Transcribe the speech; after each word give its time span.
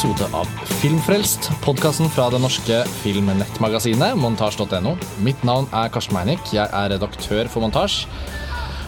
episode 0.00 0.30
av 0.32 0.48
Filmfrelst, 0.80 1.50
podkasten 1.60 2.08
fra 2.08 2.30
det 2.32 2.38
norske 2.40 2.78
filmnettmagasinet 3.02 4.16
montasj.no. 4.16 4.94
Mitt 5.20 5.42
navn 5.44 5.66
er 5.76 5.90
Karsten 5.92 6.16
Meinick, 6.16 6.54
jeg 6.56 6.64
er 6.64 6.94
redaktør 6.94 7.50
for 7.52 7.60
Montasj. 7.60 8.06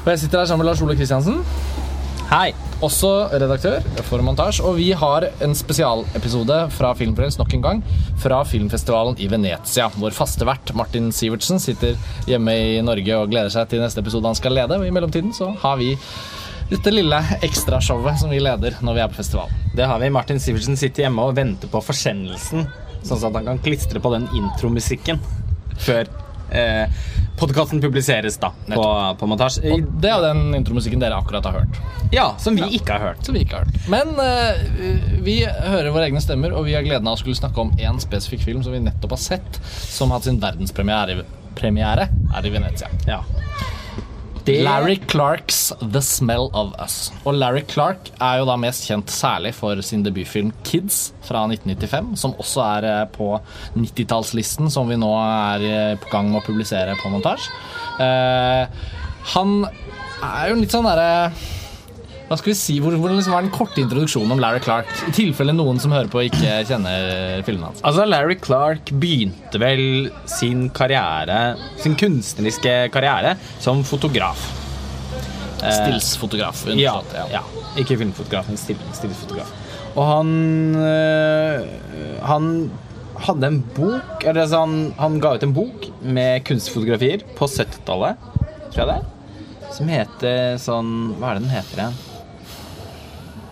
Og 0.07 0.09
jeg 0.09 0.23
sitter 0.23 0.41
her 0.41 0.49
sammen 0.49 0.65
med 0.65 0.71
Lars 0.71 0.81
Ole 0.81 0.97
Kristiansen. 0.97 1.43
Hei. 2.31 2.55
Også 2.81 3.11
redaktør 3.29 3.85
for 4.09 4.25
Montasj. 4.25 4.63
Og 4.65 4.79
vi 4.81 4.89
har 4.97 5.29
en 5.45 5.53
spesialepisode 5.55 6.57
fra 6.73 6.95
Filmfrelst 6.97 7.43
nok 7.43 7.53
en 7.59 7.67
gang. 7.67 7.83
Fra 8.23 8.41
filmfestivalen 8.49 9.21
i 9.21 9.29
Venezia. 9.29 9.91
Vår 10.01 10.17
faste 10.17 10.49
vert 10.49 10.73
Martin 10.79 11.13
Sivertsen 11.13 11.61
sitter 11.61 12.01
hjemme 12.31 12.57
i 12.57 12.81
Norge 12.81 13.21
og 13.21 13.29
gleder 13.31 13.53
seg 13.53 13.69
til 13.69 13.85
neste 13.85 14.01
episode 14.01 14.33
han 14.33 14.41
skal 14.41 14.57
lede. 14.57 14.81
I 14.81 14.95
mellomtiden 14.97 15.37
så 15.37 15.53
har 15.61 15.77
vi 15.77 15.93
dette 16.71 16.93
lille 16.95 17.19
ekstrashowet 17.43 18.21
som 18.21 18.33
vi 18.33 18.41
leder 18.43 18.79
når 18.81 18.97
vi 18.97 19.05
er 19.05 19.13
på 19.13 19.21
festival. 19.21 19.53
Det 19.77 19.87
har 19.89 20.01
vi. 20.03 20.11
Martin 20.13 20.41
Sivertsen 20.41 20.79
sitter 20.81 21.07
hjemme 21.07 21.25
og 21.29 21.37
venter 21.37 21.71
på 21.73 21.83
forsendelsen, 21.85 22.67
sånn 23.03 23.25
at 23.29 23.39
han 23.41 23.53
kan 23.53 23.63
klistre 23.65 24.03
på 24.03 24.13
den 24.15 24.29
intromusikken 24.37 25.21
før 25.83 26.09
eh, 26.53 26.87
podkasten 27.41 27.81
publiseres 27.81 28.37
da 28.39 28.53
på, 28.69 28.87
på 29.19 29.29
montasje. 29.31 29.65
Og 29.73 29.87
det 30.03 30.11
er 30.13 30.25
den 30.29 30.55
intromusikken 30.59 31.03
dere 31.03 31.19
akkurat 31.19 31.49
har 31.49 31.63
hørt. 31.63 31.81
Ja, 32.13 32.27
som 32.39 32.57
vi 32.59 32.69
ikke 32.77 32.97
har 32.97 33.13
hørt. 33.13 33.25
Som 33.27 33.37
vi 33.37 33.45
ikke 33.47 33.61
har 33.61 33.69
hørt. 33.69 33.89
Men 33.93 34.15
eh, 34.23 35.21
vi 35.25 35.41
hører 35.47 35.93
våre 35.95 36.09
egne 36.11 36.23
stemmer, 36.23 36.55
og 36.57 36.69
vi 36.69 36.77
har 36.77 36.87
gleden 36.87 37.09
av 37.09 37.17
å 37.17 37.23
skulle 37.23 37.39
snakke 37.39 37.65
om 37.65 37.73
én 37.81 38.01
spesifikk 38.03 38.45
film 38.47 38.65
som 38.65 38.77
vi 38.77 38.83
nettopp 38.85 39.17
har 39.17 39.25
sett, 39.25 39.63
som 39.65 40.13
har 40.13 40.21
hatt 40.21 40.29
sin 40.29 40.43
verdenspremiere 40.43 41.23
premiere 41.59 42.09
er 42.33 42.47
i 42.47 42.53
Venezia. 42.53 42.89
Ja. 43.09 43.23
Det... 44.45 44.63
Larry 44.67 44.97
Clarks 45.09 45.73
The 45.81 46.03
Smell 46.03 46.49
of 46.53 46.73
Us. 46.83 47.13
Og 47.25 47.37
Larry 47.39 47.63
Clark 47.69 48.11
er 48.19 48.41
jo 48.41 48.49
da 48.49 48.57
mest 48.59 48.89
kjent 48.89 49.13
særlig 49.13 49.53
for 49.55 49.79
sin 49.87 50.03
debutfilm 50.03 50.51
Kids 50.67 51.13
fra 51.23 51.45
1995, 51.47 52.17
som 52.19 52.35
også 52.43 52.65
er 52.67 52.89
eh, 52.91 53.05
på 53.15 53.29
90-tallslisten, 53.77 54.71
som 54.73 54.91
vi 54.91 54.99
nå 54.99 55.13
er 55.23 55.67
eh, 55.69 55.95
på 56.03 56.11
gang 56.11 56.33
med 56.33 56.43
å 56.43 56.47
publisere 56.47 56.99
på 56.99 57.13
montasje. 57.13 57.55
Uh, 58.03 58.67
han 59.35 59.59
er 59.69 60.51
jo 60.51 60.59
litt 60.59 60.75
sånn 60.75 60.89
derre 60.89 61.31
hva 62.29 62.39
skal 62.39 62.53
vi 62.53 62.57
si, 62.57 62.79
Hvordan 62.81 63.19
liksom 63.19 63.35
er 63.37 63.45
den 63.45 63.53
korte 63.53 63.83
introduksjonen 63.83 64.33
om 64.35 64.41
Larry 64.41 64.63
Clark? 64.65 64.89
I 65.09 65.15
tilfelle 65.17 65.55
noen 65.57 65.81
som 65.83 65.93
hører 65.93 66.09
på, 66.13 66.23
ikke 66.29 66.63
kjenner 66.69 67.43
filmene 67.47 67.71
hans. 67.71 67.83
Altså, 67.85 68.07
Larry 68.09 68.39
Clark 68.41 68.93
begynte 69.03 69.61
vel 69.61 70.11
sin 70.31 70.69
karriere, 70.75 71.59
sin 71.83 71.97
kunstneriske 71.99 72.77
karriere 72.95 73.37
som 73.63 73.83
fotograf. 73.85 74.41
Stillsfotograf. 75.63 76.65
Ja, 76.75 76.97
ja. 77.15 77.27
ja, 77.37 77.43
Ikke 77.79 77.99
filmfotograf, 78.01 78.49
men 78.51 78.59
still, 78.59 78.81
stillsfotograf. 78.97 79.53
Og 79.93 80.07
han 80.09 80.31
øh, 80.79 81.67
Han 82.27 82.47
hadde 83.23 83.47
en 83.47 83.59
bok 83.77 84.25
eller 84.25 84.41
altså 84.47 84.63
han, 84.65 84.77
han 84.99 85.19
ga 85.23 85.35
ut 85.37 85.45
en 85.47 85.53
bok 85.55 85.85
med 86.03 86.43
kunstfotografier 86.49 87.23
på 87.37 87.47
70-tallet, 87.47 88.25
tror 88.73 88.81
jeg 88.81 88.89
det. 88.89 89.69
Som 89.77 89.93
heter 89.93 90.57
sånn 90.61 90.91
Hva 91.21 91.31
er 91.31 91.39
det 91.39 91.45
den 91.45 91.53
heter 91.55 91.85
igjen? 91.85 92.01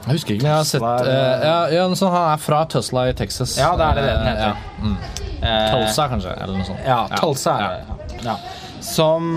Jeg 0.00 0.16
husker 0.16 0.34
ikke, 0.34 0.42
men 0.42 0.50
jeg 0.50 0.58
har 0.58 0.68
sett 0.68 0.82
uh, 0.82 1.44
ja, 1.44 1.56
ja, 1.74 1.88
sånt 1.92 2.14
Han 2.14 2.28
er 2.32 2.40
fra 2.40 2.60
Tusla 2.72 3.08
i 3.10 3.16
Texas. 3.16 3.56
Ja, 3.60 3.74
det 3.76 3.88
er 3.88 3.98
det 4.00 4.06
den 4.08 4.28
heter. 4.28 4.46
Ja. 4.46 4.84
Mm. 4.84 4.94
Tulsa, 5.40 6.06
kanskje? 6.12 6.36
Eller 6.36 6.56
noe 6.56 6.68
sånt. 6.68 6.86
Ja, 6.86 7.00
Tulsa 7.20 7.56
er 7.56 7.74
det. 7.74 8.22
Ja. 8.24 8.36
Som 8.84 9.28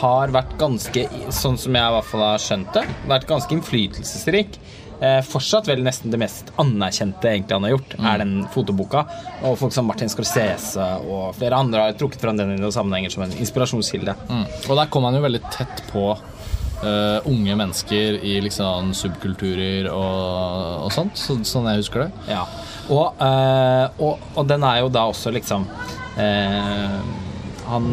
har 0.00 0.32
vært 0.34 0.56
ganske, 0.60 1.04
sånn 1.34 1.58
som 1.60 1.76
jeg 1.76 1.92
i 1.92 1.96
hvert 1.96 2.08
fall 2.08 2.24
har 2.24 2.42
skjønt 2.42 2.72
det, 2.76 2.84
vært 3.10 3.28
ganske 3.30 3.54
innflytelsesrik. 3.56 4.58
Eh, 5.04 5.20
fortsatt 5.26 5.66
vel 5.68 5.82
nesten 5.84 6.12
det 6.12 6.20
mest 6.22 6.52
anerkjente 6.60 7.28
egentlig 7.28 7.56
han 7.56 7.66
har 7.66 7.74
gjort, 7.74 7.96
mm. 7.98 8.06
er 8.10 8.20
den 8.22 8.34
fotoboka. 8.54 9.04
Og 9.44 9.58
folk 9.60 9.74
som 9.74 9.88
Martin 9.90 10.12
Scorsese 10.12 10.86
og 11.02 11.34
flere 11.38 11.58
andre 11.60 11.88
har 11.88 11.98
trukket 11.98 12.22
fram 12.22 12.38
den 12.38 12.54
i 12.54 12.60
noen 12.60 12.74
sammenhenger 12.74 13.12
som 13.12 13.26
en 13.26 13.34
inspirasjonskilde. 13.36 14.16
Mm. 14.30 14.46
Og 14.68 14.78
der 14.78 14.90
kom 14.94 15.06
han 15.08 15.18
jo 15.18 15.24
veldig 15.26 15.42
tett 15.52 15.84
på 15.90 16.12
uh, 16.82 17.18
unge 17.30 17.56
mennesker 17.58 18.18
i 18.24 18.36
liksom 18.44 18.92
subkulturer 18.96 19.88
og, 19.92 20.86
og 20.86 20.94
sånt, 20.94 21.18
så, 21.20 21.36
sånn 21.46 21.68
jeg 21.70 21.84
husker 21.84 22.06
det. 22.06 22.24
Ja. 22.34 22.44
Og, 22.92 23.20
uh, 23.20 23.86
og, 24.02 24.24
og, 24.34 24.42
den 24.50 24.64
er 24.66 24.82
jo 24.82 24.90
da 24.92 25.06
også 25.08 25.32
liksom 25.32 25.64
uh, 26.18 26.98
han, 27.64 27.86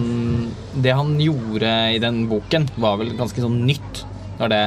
Det 0.84 0.96
han 0.98 1.14
gjorde 1.22 1.70
i 1.96 2.02
den 2.04 2.26
boken, 2.32 2.68
var 2.82 3.00
vel 3.00 3.14
ganske 3.20 3.44
sånn 3.44 3.62
nytt. 3.68 4.04
Når 4.42 4.52
det 4.52 4.64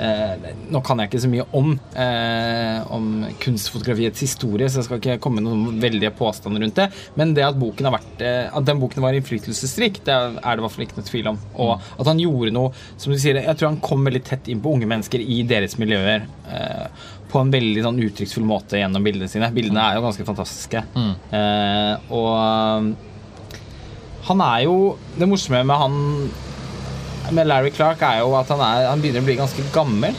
Eh, 0.00 0.52
nå 0.72 0.80
kan 0.84 1.00
jeg 1.00 1.10
ikke 1.10 1.22
så 1.24 1.30
mye 1.30 1.44
om, 1.56 1.72
eh, 1.98 2.92
om 2.92 3.26
kunstfotografiets 3.42 4.24
historie, 4.24 4.68
så 4.68 4.80
jeg 4.80 4.88
skal 4.88 5.00
ikke 5.00 5.18
komme 5.22 5.40
med 5.40 5.48
noen 5.48 5.80
veldige 5.82 6.12
påstander 6.16 6.64
rundt 6.64 6.78
det. 6.80 6.88
Men 7.18 7.34
det 7.36 7.44
at, 7.46 7.58
boken 7.60 7.88
har 7.88 7.98
vært, 7.98 8.24
eh, 8.24 8.48
at 8.48 8.64
den 8.68 8.80
boken 8.80 9.04
var 9.04 9.12
innflytelsesrik, 9.18 10.02
det 10.04 10.12
er 10.14 10.38
det 10.38 10.58
i 10.58 10.64
hvert 10.64 10.76
fall 10.76 10.86
ikke 10.86 11.00
noe 11.00 11.10
tvil 11.10 11.32
om. 11.32 11.38
Og 11.56 11.72
at 12.00 12.06
han 12.06 12.22
gjorde 12.22 12.52
noe 12.52 12.72
som 12.96 13.12
du 13.12 13.18
sier, 13.18 13.40
Jeg 13.42 13.56
tror 13.56 13.72
han 13.72 13.80
kom 13.80 14.04
veldig 14.04 14.24
tett 14.24 14.48
inn 14.48 14.60
på 14.60 14.72
unge 14.72 14.86
mennesker 14.86 15.20
i 15.20 15.42
deres 15.42 15.76
miljøer. 15.78 16.26
Eh, 16.48 16.86
på 17.32 17.40
en 17.40 17.50
veldig 17.50 17.82
sånn 17.82 18.00
uttrykksfull 18.04 18.44
måte 18.44 18.76
gjennom 18.76 19.02
bildene 19.02 19.28
sine. 19.28 19.48
Bildene 19.54 19.80
er 19.80 19.96
jo 19.96 20.04
ganske 20.04 20.24
fantastiske. 20.28 20.82
Mm. 20.94 21.14
Eh, 21.32 21.94
og 22.12 22.94
han 24.22 24.40
er 24.40 24.64
jo 24.64 24.96
Det 25.18 25.26
morsomme 25.28 25.64
med 25.66 25.76
han 25.76 26.30
med 27.30 27.46
Larry 27.46 27.70
Clark 27.70 28.02
er 28.02 28.22
jo 28.22 28.32
at 28.38 28.50
han, 28.52 28.62
er, 28.66 28.88
han 28.90 29.02
begynner 29.02 29.22
å 29.22 29.28
bli 29.28 29.36
ganske 29.38 29.64
gammel. 29.74 30.16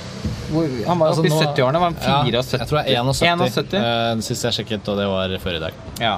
Han 0.87 0.99
var 0.99 1.07
altså, 1.07 1.23
oppe 1.23 1.31
i 1.31 1.33
70-årene. 1.33 1.79
Var 1.81 1.89
han 1.89 1.97
74? 1.97 2.03
Ja, 2.05 2.59
jeg 2.59 2.69
tror 2.69 2.79
det 2.79 2.83
er 2.83 3.01
71. 3.01 3.73
71. 3.73 3.75
Uh, 3.81 4.23
Sist 4.27 4.47
jeg 4.47 4.57
sjekket, 4.59 4.91
og 4.93 4.99
det 5.01 5.09
var 5.09 5.35
før 5.41 5.57
i 5.57 5.63
dag. 5.63 5.83
Ja. 6.01 6.15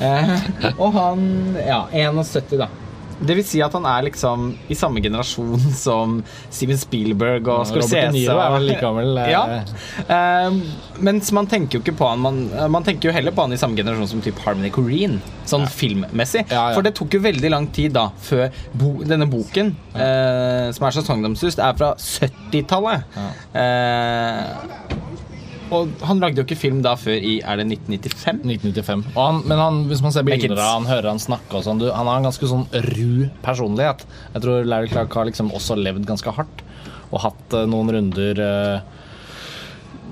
Uh, 0.00 0.34
og 0.82 0.96
han 0.96 1.22
Ja, 1.60 1.84
71, 1.92 2.56
da. 2.62 2.70
Det 3.16 3.36
vil 3.38 3.46
si 3.48 3.60
at 3.64 3.72
han 3.76 3.86
er 3.88 4.06
liksom 4.08 4.50
i 4.68 4.76
samme 4.76 5.00
generasjon 5.04 5.62
som 5.86 6.18
Steven 6.50 6.78
Spielberg 6.80 7.48
og 7.52 7.64
Scorsese. 7.70 8.10
Niro 8.14 8.36
er 8.42 8.56
vel 8.56 8.68
like 8.70 8.82
gammel. 8.82 9.14
Ja. 9.26 9.42
Um, 10.06 10.60
mens 11.04 11.28
man 11.34 11.48
tenker 11.50 11.76
jo 11.76 11.82
ikke 11.82 11.96
på 11.98 12.06
han 12.08 12.20
man, 12.22 12.38
man, 12.72 12.84
tenker 12.86 13.08
jo 13.08 13.14
heller 13.14 13.34
på 13.34 13.44
han 13.44 13.52
i 13.52 13.58
samme 13.60 13.76
generasjon 13.78 14.10
som 14.14 14.22
typ 14.24 14.38
Harmony 14.44 14.70
Corrine, 14.72 15.18
sånn 15.48 15.66
ja. 15.66 15.72
filmmessig. 15.72 16.44
Ja. 16.52 16.68
For 16.76 16.86
det 16.86 16.94
tok 16.96 17.16
jo 17.16 17.22
veldig 17.24 17.50
lang 17.52 17.68
tid 17.74 17.96
da 17.96 18.06
før 18.22 18.46
bo, 18.76 18.92
denne 19.08 19.28
boken, 19.30 19.74
uh, 19.96 20.68
som 20.76 20.88
er 20.88 20.96
så 20.96 21.04
sagnomsust, 21.06 21.62
er 21.62 21.76
fra 21.78 21.92
70-tallet. 22.00 23.18
Uh, 23.56 25.05
og 25.74 26.04
han 26.06 26.20
lagde 26.22 26.40
jo 26.40 26.46
ikke 26.46 26.58
film 26.58 26.82
da 26.84 26.92
før 26.98 27.16
i 27.18 27.38
Er 27.42 27.58
det 27.58 27.66
1995? 27.66 28.42
1995. 28.44 29.04
Han, 29.16 29.40
men 29.50 29.62
han, 29.62 29.80
hvis 29.90 30.02
man 30.04 30.14
ser 30.14 30.26
bilder 30.26 30.54
av 30.60 30.76
han, 30.76 30.90
hører 30.90 31.10
han 31.10 31.22
snakke 31.22 31.58
og 31.58 31.66
sånn 31.66 31.82
Han 31.88 32.10
har 32.10 32.20
en 32.20 32.28
ganske 32.28 32.50
sånn 32.50 32.66
ru 32.92 33.26
personlighet. 33.44 34.06
Jeg 34.34 34.44
tror 34.44 34.68
Larry 34.68 34.92
Clark 34.92 35.16
har 35.18 35.28
liksom 35.28 35.50
også 35.56 35.78
levd 35.80 36.06
ganske 36.08 36.34
hardt 36.36 36.62
og 37.14 37.20
hatt 37.22 37.54
uh, 37.54 37.66
noen 37.70 37.92
runder 37.94 38.40
uh, 38.42 38.96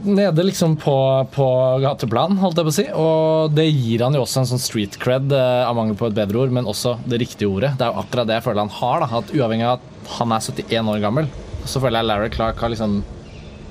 nede 0.04 0.44
liksom 0.44 0.76
på, 0.76 0.94
på, 1.32 1.47
gateplan, 1.82 2.37
holdt 2.38 2.60
jeg 2.60 2.66
på 2.66 2.72
å 2.72 2.76
si. 2.76 2.84
Og 2.93 3.54
det 3.56 3.64
gir 3.70 4.04
han 4.04 4.14
jo 4.14 4.22
også 4.25 4.43
en 4.43 4.50
sånn 4.53 4.62
street 4.62 4.98
cred, 5.03 5.32
uh, 5.32 5.64
av 5.66 5.75
mangel 5.78 5.98
på 5.98 6.10
et 6.10 6.16
bedre 6.16 6.44
ord, 6.44 6.54
men 6.54 6.69
også 6.70 6.97
det 7.09 7.22
riktige 7.25 7.50
ordet. 7.50 7.72
Det 7.81 7.87
er 7.87 7.94
jo 7.94 8.04
akkurat 8.04 8.31
det 8.31 8.38
jeg 8.38 8.47
føler 8.47 8.66
han 8.66 8.78
har. 8.78 9.03
da, 9.03 9.10
at 9.22 9.34
Uavhengig 9.34 9.66
av 9.66 9.81
at 9.81 10.14
han 10.19 10.37
er 10.37 10.47
71 10.47 10.94
år 10.94 11.03
gammel, 11.03 11.31
så 11.64 11.82
føler 11.82 12.00
jeg 12.00 12.10
Larry 12.10 12.32
Clark 12.34 12.62
har 12.62 12.75
liksom 12.75 13.00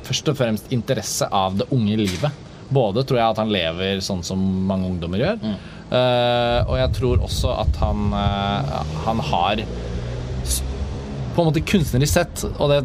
først 0.07 0.31
og 0.31 0.39
fremst 0.39 0.73
interesse 0.75 1.27
av 1.27 1.57
det 1.59 1.69
unge 1.73 1.97
livet. 1.99 2.43
Både 2.73 3.03
tror 3.05 3.19
jeg 3.19 3.35
at 3.35 3.41
han 3.41 3.53
lever 3.53 4.03
sånn 4.03 4.23
som 4.25 4.41
mange 4.67 4.87
ungdommer 4.89 5.21
gjør, 5.21 5.41
mm. 5.41 5.57
uh, 5.91 6.59
og 6.63 6.77
jeg 6.79 6.93
tror 6.97 7.25
også 7.27 7.51
at 7.61 7.81
han, 7.83 8.07
uh, 8.15 8.95
han 9.03 9.19
har 9.29 9.65
på 11.33 11.41
en 11.41 11.49
måte 11.49 11.63
kunstnerisk 11.65 12.13
sett, 12.13 12.43
og 12.61 12.69
det 12.69 12.79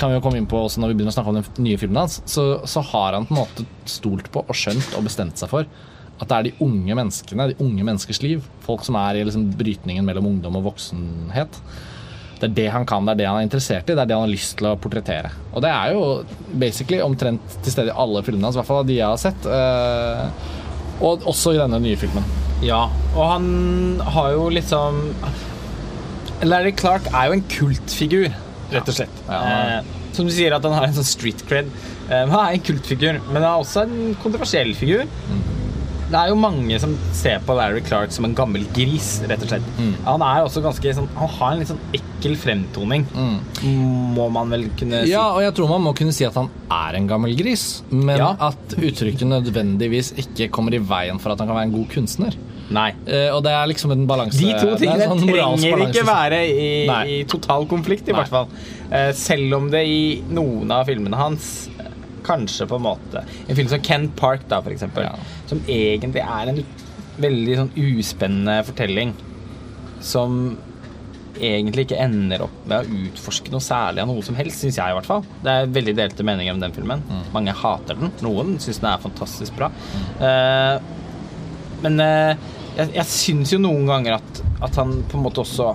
kan 0.00 0.10
vi 0.10 0.16
jo 0.16 0.24
komme 0.24 0.40
inn 0.40 0.48
på 0.48 0.58
også 0.58 0.80
når 0.80 0.92
vi 0.92 0.98
begynner 0.98 1.12
å 1.12 1.16
snakke 1.18 1.32
om 1.32 1.38
den 1.38 1.64
nye 1.66 1.80
filmen 1.80 2.02
hans, 2.02 2.20
så, 2.28 2.44
så 2.68 2.82
har 2.92 3.16
han 3.16 3.28
på 3.28 3.36
en 3.36 3.40
måte 3.42 3.66
stolt 3.88 4.30
på 4.32 4.42
og 4.46 4.56
skjønt 4.56 4.96
og 4.96 5.04
bestemt 5.06 5.40
seg 5.40 5.52
for 5.52 5.68
at 6.20 6.28
det 6.28 6.36
er 6.36 6.48
de 6.48 6.64
unge 6.64 6.96
menneskene, 6.96 7.46
de 7.48 7.64
unge 7.64 7.84
menneskers 7.86 8.20
liv. 8.20 8.44
Folk 8.64 8.82
som 8.84 8.98
er 9.00 9.16
i 9.16 9.22
liksom 9.24 9.46
brytningen 9.56 10.04
mellom 10.04 10.28
ungdom 10.28 10.58
og 10.58 10.66
voksenhet 10.66 11.56
det 12.40 12.48
er 12.48 12.56
det 12.56 12.68
han 12.72 12.86
kan, 12.88 13.04
det 13.06 13.14
er 13.14 13.20
det 13.20 13.28
han 13.28 13.40
er 13.40 13.46
interessert 13.46 13.90
i, 13.90 13.94
det 13.94 14.02
er 14.02 14.10
det 14.10 14.16
han 14.16 14.24
har 14.24 14.32
lyst 14.32 14.56
til 14.58 14.70
å 14.70 14.76
portrettere. 14.80 15.32
Og 15.52 15.64
det 15.64 15.72
er 15.72 15.94
jo 15.94 16.04
basically 16.62 17.00
omtrent 17.04 17.58
til 17.60 17.74
stede 17.74 17.92
i 17.92 17.98
alle 18.04 18.24
filmene 18.26 18.48
hans, 18.48 18.56
i 18.56 18.62
hvert 18.62 18.70
fall 18.70 18.88
de 18.88 18.96
jeg 18.96 19.06
har 19.06 19.20
sett. 19.20 19.46
Eh, 19.46 20.50
og 21.00 21.28
også 21.30 21.54
i 21.56 21.60
denne 21.60 21.80
nye 21.82 22.00
filmen. 22.00 22.26
Ja, 22.64 22.82
og 23.14 23.22
han 23.24 23.46
har 24.16 24.34
jo 24.34 24.48
liksom 24.52 25.00
Larry 26.44 26.72
Clark 26.76 27.08
er 27.12 27.28
jo 27.28 27.38
en 27.38 27.46
kultfigur, 27.52 28.28
rett 28.72 28.88
og 28.88 28.96
slett. 28.96 29.22
Ja. 29.28 29.40
Eh, 29.80 29.96
som 30.16 30.26
du 30.26 30.32
sier, 30.34 30.56
at 30.56 30.64
han 30.66 30.74
har 30.74 30.88
en 30.88 30.96
sånn 30.96 31.06
street 31.06 31.44
cred. 31.48 31.68
Eh, 32.08 32.24
han 32.24 32.36
er 32.40 32.56
en 32.56 32.64
kultfigur, 32.64 33.20
men 33.28 33.42
han 33.42 33.50
er 33.52 33.64
også 33.64 33.84
en 33.84 34.14
kontroversiell 34.22 34.72
figur. 34.78 35.04
Mm. 35.28 35.59
Det 36.10 36.18
er 36.18 36.30
jo 36.32 36.36
mange 36.40 36.78
som 36.82 36.92
ser 37.16 37.38
på 37.46 37.54
Larry 37.58 37.80
Clark 37.86 38.12
som 38.14 38.26
en 38.26 38.34
gammel 38.36 38.64
gris, 38.74 39.20
rett 39.30 39.42
og 39.44 39.52
slett. 39.52 39.68
Han 40.06 40.24
er 40.26 40.42
også 40.44 40.62
ganske 40.64 40.94
sånn 40.96 41.08
Han 41.16 41.30
har 41.36 41.52
en 41.54 41.62
litt 41.62 41.70
sånn 41.70 41.82
ekkel 41.96 42.34
fremtoning, 42.40 43.06
må 44.16 44.26
man 44.34 44.50
vel 44.52 44.66
kunne 44.78 45.04
si. 45.04 45.12
Ja, 45.14 45.28
og 45.36 45.42
jeg 45.44 45.54
tror 45.56 45.70
man 45.70 45.84
må 45.86 45.94
kunne 45.96 46.14
si 46.16 46.26
at 46.26 46.36
han 46.38 46.50
er 46.70 46.98
en 46.98 47.08
gammel 47.10 47.36
gris, 47.38 47.82
men 47.90 48.18
Ja. 48.18 48.34
at 48.50 48.76
uttrykket 48.76 49.26
nødvendigvis 49.30 50.12
ikke 50.20 50.50
kommer 50.50 50.74
i 50.74 50.82
veien 50.82 51.18
for 51.20 51.32
at 51.32 51.38
han 51.38 51.48
kan 51.48 51.56
være 51.56 51.70
en 51.70 51.76
god 51.78 51.88
kunstner. 51.94 52.36
Nei. 52.70 52.90
Uh, 53.06 53.34
og 53.34 53.42
det 53.42 53.50
er 53.50 53.66
liksom 53.66 53.90
en 53.90 54.06
balanse 54.06 54.38
De 54.38 54.52
to 54.54 54.76
tingene 54.78 55.08
sånn 55.10 55.24
trenger 55.26 55.88
ikke 55.88 56.06
være 56.06 56.38
i, 56.46 56.68
i 56.86 57.24
total 57.26 57.66
konflikt, 57.66 58.06
i 58.08 58.12
Nei. 58.14 58.20
hvert 58.20 58.30
fall. 58.30 58.48
Uh, 58.92 59.10
selv 59.16 59.56
om 59.58 59.70
det 59.72 59.82
i 59.86 60.22
noen 60.30 60.70
av 60.70 60.86
filmene 60.86 61.18
hans 61.18 61.69
kanskje 62.24 62.66
på 62.70 62.78
en 62.78 62.86
måte 62.86 63.24
En 63.48 63.56
film 63.56 63.68
som 63.68 63.82
Ken 63.84 64.08
Park, 64.16 64.46
da, 64.48 64.60
for 64.62 64.74
eksempel, 64.74 65.04
Ja. 65.04 65.14
som 65.46 65.60
egentlig 65.66 66.22
er 66.24 66.48
en 66.52 66.64
veldig 67.20 67.56
sånn 67.58 67.72
uspennende 67.76 68.64
fortelling, 68.64 69.14
som 70.00 70.58
egentlig 71.40 71.86
ikke 71.86 72.00
ender 72.02 72.42
opp 72.44 72.66
med 72.68 72.84
å 72.84 73.00
utforske 73.06 73.52
noe 73.52 73.64
særlig 73.64 74.02
av 74.02 74.08
noe 74.10 74.22
som 74.24 74.36
helst, 74.36 74.60
syns 74.60 74.76
jeg 74.76 74.92
i 74.92 74.96
hvert 74.96 75.08
fall. 75.08 75.24
Det 75.44 75.52
er 75.52 75.66
veldig 75.72 75.94
delte 75.96 76.26
meninger 76.26 76.52
om 76.52 76.60
den 76.60 76.74
filmen. 76.76 77.02
Mange 77.32 77.54
hater 77.56 77.96
den. 77.96 78.12
Noen 78.24 78.58
syns 78.60 78.80
den 78.82 78.90
er 78.90 79.04
fantastisk 79.04 79.56
bra. 79.56 79.70
Eh, 80.20 80.80
men 81.80 82.00
uh, 82.00 82.34
jeg, 82.76 82.92
jeg 82.98 83.06
syns 83.08 83.54
jo 83.54 83.60
noen 83.62 83.86
ganger 83.88 84.18
at, 84.18 84.42
at 84.66 84.76
han 84.80 84.98
på 85.08 85.16
en 85.16 85.24
måte 85.24 85.40
også 85.44 85.70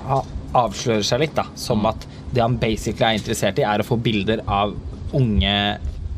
avslører 0.56 1.06
seg 1.06 1.24
litt, 1.24 1.36
da. 1.38 1.48
Som 1.60 1.86
at 1.90 2.06
det 2.34 2.44
han 2.44 2.60
basically 2.62 3.08
er 3.08 3.20
interessert 3.20 3.60
i, 3.62 3.66
er 3.66 3.82
å 3.82 3.88
få 3.88 3.98
bilder 4.02 4.44
av 4.46 4.76
unge 5.16 5.56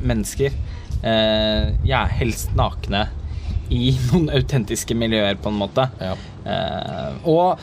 mennesker. 0.02 0.54
Eh, 1.04 1.74
ja, 1.88 2.06
helst 2.20 2.54
nakne. 2.58 3.08
I 3.70 3.92
noen 4.12 4.30
autentiske 4.32 4.96
miljøer, 4.96 5.36
på 5.42 5.52
en 5.52 5.60
måte. 5.60 5.90
Ja. 6.02 6.16
Eh, 6.48 7.28
og 7.28 7.60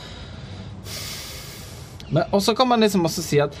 men 2.13 2.23
Og 2.31 2.41
så 2.45 2.53
kan 2.55 2.67
man 2.69 2.83
liksom 2.85 3.05
også 3.07 3.23
si 3.25 3.39
at 3.41 3.55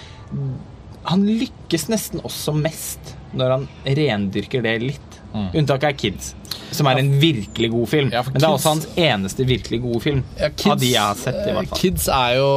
han 1.05 1.21
lykkes 1.25 1.87
nesten 1.91 2.21
også 2.25 2.53
mest 2.57 3.11
når 3.37 3.51
han 3.55 3.65
rendyrker 3.85 4.63
det 4.65 4.75
litt. 4.81 5.17
Unntaket 5.35 5.89
er 5.89 5.95
Kids, 5.99 6.29
som 6.73 6.87
er 6.87 7.01
en 7.01 7.09
virkelig 7.19 7.67
god 7.73 7.89
film. 7.91 8.07
Mm. 8.07 8.13
Ja, 8.15 8.21
Men 8.23 8.33
det 8.37 8.41
er 8.41 8.45
Kids- 8.47 8.55
også 8.55 8.69
hans 8.71 8.87
eneste 8.95 9.45
virkelig 9.49 9.81
gode 9.83 9.99
film. 10.05 10.21
Ja, 10.39 10.49
av 10.71 10.79
de 10.79 10.89
jeg 10.93 11.01
har 11.01 11.17
sett, 11.19 11.41
i 11.43 11.51
hvert 11.57 11.67
fall. 11.73 11.81
Kids 11.81 12.07
er 12.07 12.37
jo, 12.37 12.47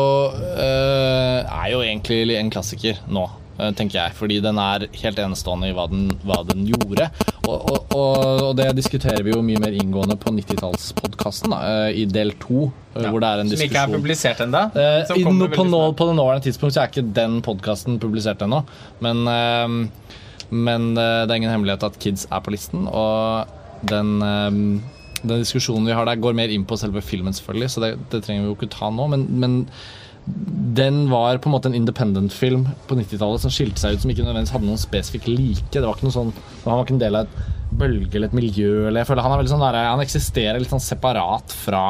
eh, 0.54 1.40
er 1.58 1.72
jo 1.72 1.80
egentlig 1.82 2.36
en 2.38 2.50
klassiker 2.54 3.00
nå, 3.08 3.24
tenker 3.78 3.98
jeg. 3.98 4.14
Fordi 4.18 4.38
den 4.44 4.58
er 4.62 4.86
helt 5.02 5.18
enestående 5.22 5.70
i 5.70 5.76
hva 5.76 5.88
den, 5.90 6.08
hva 6.26 6.42
den 6.46 6.66
gjorde. 6.68 7.08
Og, 7.48 7.56
og, 7.56 7.94
og, 7.96 8.50
det 8.58 8.68
diskuterer 8.78 9.24
vi 9.26 9.32
jo 9.34 9.42
mye 9.44 9.60
mer 9.62 9.74
inngående 9.76 10.18
på 10.20 10.32
90-tallspodkasten, 10.36 11.56
i 11.94 12.04
del 12.10 12.34
to. 12.42 12.68
Ja, 12.98 13.12
hvor 13.12 13.22
det 13.22 13.30
er 13.30 13.42
en 13.42 13.50
som 13.52 13.62
ikke 13.62 13.82
er 13.84 13.92
publisert 13.92 14.40
ennå. 14.42 14.62
Eh, 14.74 15.10
på, 15.54 15.64
nå, 15.68 15.82
på 15.94 16.08
det 16.08 16.16
nåværende 16.18 16.46
tidspunkt 16.48 16.74
så 16.74 16.82
er 16.82 16.90
ikke 16.90 17.06
den 17.14 17.38
podkasten 17.46 17.98
publisert 18.02 18.42
ennå. 18.44 18.62
Men, 19.04 19.22
eh, 19.30 20.16
men 20.50 20.90
eh, 20.96 21.22
det 21.24 21.30
er 21.30 21.38
ingen 21.40 21.52
hemmelighet 21.52 21.86
at 21.86 21.98
Kids 22.02 22.26
er 22.30 22.42
på 22.44 22.54
listen. 22.54 22.88
Og 22.88 23.86
den, 23.88 24.16
eh, 24.24 24.58
den 25.22 25.44
diskusjonen 25.44 25.88
vi 25.88 25.96
har 25.96 26.08
der, 26.08 26.20
går 26.20 26.36
mer 26.38 26.52
inn 26.54 26.66
på 26.68 26.78
selve 26.80 27.02
filmen, 27.04 27.36
selvfølgelig, 27.36 27.70
så 27.74 27.84
det, 27.84 27.94
det 28.12 28.22
trenger 28.24 28.46
vi 28.46 28.52
jo 28.52 28.58
ikke 28.58 28.72
ta 28.74 28.90
nå. 28.94 29.08
Men, 29.14 29.26
men 29.42 29.58
den 30.78 31.06
var 31.10 31.38
på 31.42 31.48
en 31.48 31.54
måte 31.54 31.70
en 31.70 31.76
independent-film 31.78 32.66
på 32.88 32.98
90-tallet 32.98 33.42
som 33.42 33.52
skilte 33.52 33.80
seg 33.82 33.96
ut, 33.96 34.02
som 34.02 34.12
ikke 34.12 34.24
nødvendigvis 34.24 34.54
hadde 34.54 34.68
noen 34.68 34.80
spesifikk 34.80 35.26
like. 35.30 35.64
Det 35.74 35.82
var 35.82 35.96
ikke 35.96 36.08
noe 36.08 36.16
sånn, 36.16 36.34
Han 36.64 36.70
var 36.76 36.84
ikke 36.84 36.96
en 36.96 37.02
del 37.02 37.18
av 37.18 37.26
et 37.26 37.56
bølge 37.78 38.14
eller 38.14 38.30
et 38.30 38.38
miljø. 38.38 38.72
Eller 38.86 39.02
jeg 39.02 39.10
føler 39.10 39.26
Han 39.26 39.34
er 39.34 39.42
veldig 39.42 39.54
sånn 39.54 39.64
der, 39.64 39.80
han 39.88 40.04
eksisterer 40.04 40.62
litt 40.62 40.72
sånn 40.72 40.84
separat 40.84 41.54
fra 41.64 41.84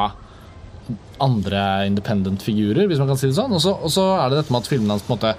andre 1.21 1.63
independent-figurer, 1.89 2.87
hvis 2.89 3.01
man 3.01 3.11
kan 3.11 3.19
si 3.19 3.29
det 3.29 3.37
sånn. 3.37 3.53
Og 3.53 3.61
så, 3.91 4.05
er 4.15 4.31
det 4.31 4.41
dette 4.41 4.55
med 4.55 4.63
at 4.63 4.71
filmene 4.71 4.95
hans 4.95 5.05
på 5.05 5.13
en 5.13 5.19
måte 5.19 5.35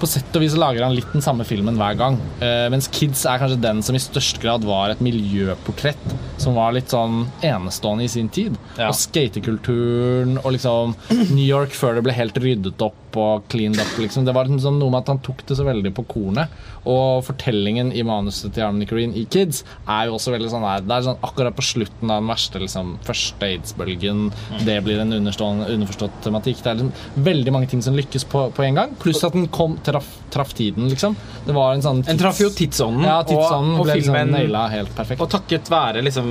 på 0.00 0.08
sett 0.08 0.32
og 0.32 0.40
vis 0.40 0.56
lager 0.56 0.86
han 0.86 0.94
litt 0.96 1.10
den 1.12 1.24
samme 1.24 1.44
filmen 1.44 1.76
hver 1.76 1.98
gang. 2.00 2.16
Uh, 2.40 2.66
mens 2.72 2.88
Kids 2.88 3.26
er 3.28 3.42
kanskje 3.42 3.60
den 3.60 3.84
som 3.84 3.96
i 3.96 4.00
størst 4.00 4.40
grad 4.40 4.64
var 4.64 4.94
et 4.94 5.02
miljøportrett 5.04 6.14
som 6.40 6.56
var 6.58 6.74
litt 6.76 6.92
sånn 6.92 7.26
enestående 7.46 8.06
i 8.06 8.12
sin 8.12 8.30
tid. 8.32 8.56
Ja. 8.78 8.88
Og 8.90 8.96
skatekulturen 8.98 10.38
og 10.40 10.52
liksom 10.56 10.96
New 11.34 11.44
York 11.44 11.74
før 11.76 11.98
det 11.98 12.06
ble 12.06 12.16
helt 12.16 12.40
ryddet 12.40 12.80
opp 12.84 12.96
og 13.18 13.46
cleaned 13.50 13.80
up. 13.80 13.90
Liksom. 13.98 14.24
Det 14.26 14.34
var 14.34 14.46
liksom 14.46 14.62
sånn 14.62 14.78
noe 14.80 14.92
med 14.92 15.02
at 15.02 15.10
han 15.14 15.22
tok 15.24 15.42
det 15.48 15.56
så 15.58 15.66
veldig 15.66 15.92
på 15.96 16.04
kornet. 16.10 16.52
Og 16.88 17.24
fortellingen 17.26 17.90
i 17.92 18.04
manuset 18.06 18.54
til 18.54 18.64
Harmony 18.64 18.86
Corrine 18.88 19.16
i 19.18 19.26
Kids 19.30 19.64
er 19.84 20.08
jo 20.08 20.16
også 20.16 20.32
veldig 20.32 20.50
sånn 20.52 20.64
der, 20.64 20.84
Det 20.86 20.96
er 20.96 21.06
sånn 21.08 21.26
akkurat 21.26 21.56
på 21.56 21.66
slutten 21.66 22.12
av 22.12 22.22
den 22.22 22.30
verste 22.30 22.62
liksom, 22.62 22.94
første 23.06 23.50
aids-bølgen. 23.50 24.30
Det 24.64 24.78
blir 24.86 25.02
en 25.02 25.12
underforstått 25.16 26.22
tematikk. 26.24 26.62
Det 26.62 26.72
er 26.72 26.80
liksom 26.80 27.24
veldig 27.26 27.56
mange 27.56 27.70
ting 27.72 27.82
som 27.84 27.98
lykkes 27.98 28.26
på, 28.30 28.46
på 28.56 28.66
en 28.66 28.80
gang. 28.80 28.94
Pluss 29.02 29.24
at 29.26 29.36
den 29.36 29.48
kom, 29.52 29.76
traff, 29.84 30.08
traff 30.32 30.54
tiden, 30.56 30.88
liksom. 30.92 31.18
Det 31.46 31.56
var 31.56 31.74
en 31.74 31.84
sånn 31.84 32.04
En 32.08 32.20
traff 32.20 32.40
jo 32.40 32.50
tidsånden, 32.54 33.04
Ja, 33.08 33.20
tidsånden 33.26 33.74
og, 33.74 33.84
og 33.84 33.90
liksom 33.90 34.16
filmen 34.16 34.70
helt 34.70 34.94
perfekt. 34.96 35.24
Og 35.24 35.30
takket 35.32 35.70
være 35.72 36.04
liksom 36.06 36.29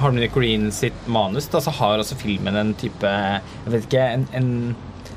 Harmony 0.00 0.28
Green 0.32 0.70
sitt 0.74 1.06
manus, 1.06 1.46
da, 1.52 1.60
så 1.64 1.70
har 1.78 1.98
også 2.02 2.16
filmen 2.20 2.56
en 2.56 2.74
type 2.78 3.02
Jeg 3.08 3.72
vet 3.74 3.86
ikke 3.88 4.06
En, 4.18 4.26
en, 4.38 4.48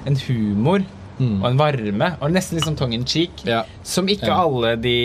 en 0.06 0.20
humor 0.28 0.84
og 1.20 1.46
en 1.48 1.56
varme, 1.58 2.10
og 2.20 2.32
nesten 2.36 2.60
sånn 2.60 2.76
tongue 2.76 2.94
in 2.98 3.06
cheek, 3.08 3.46
Ja. 3.48 3.62
som 3.88 4.06
ikke 4.12 4.28
Ja. 4.28 4.42
alle 4.44 4.74
de 4.76 4.96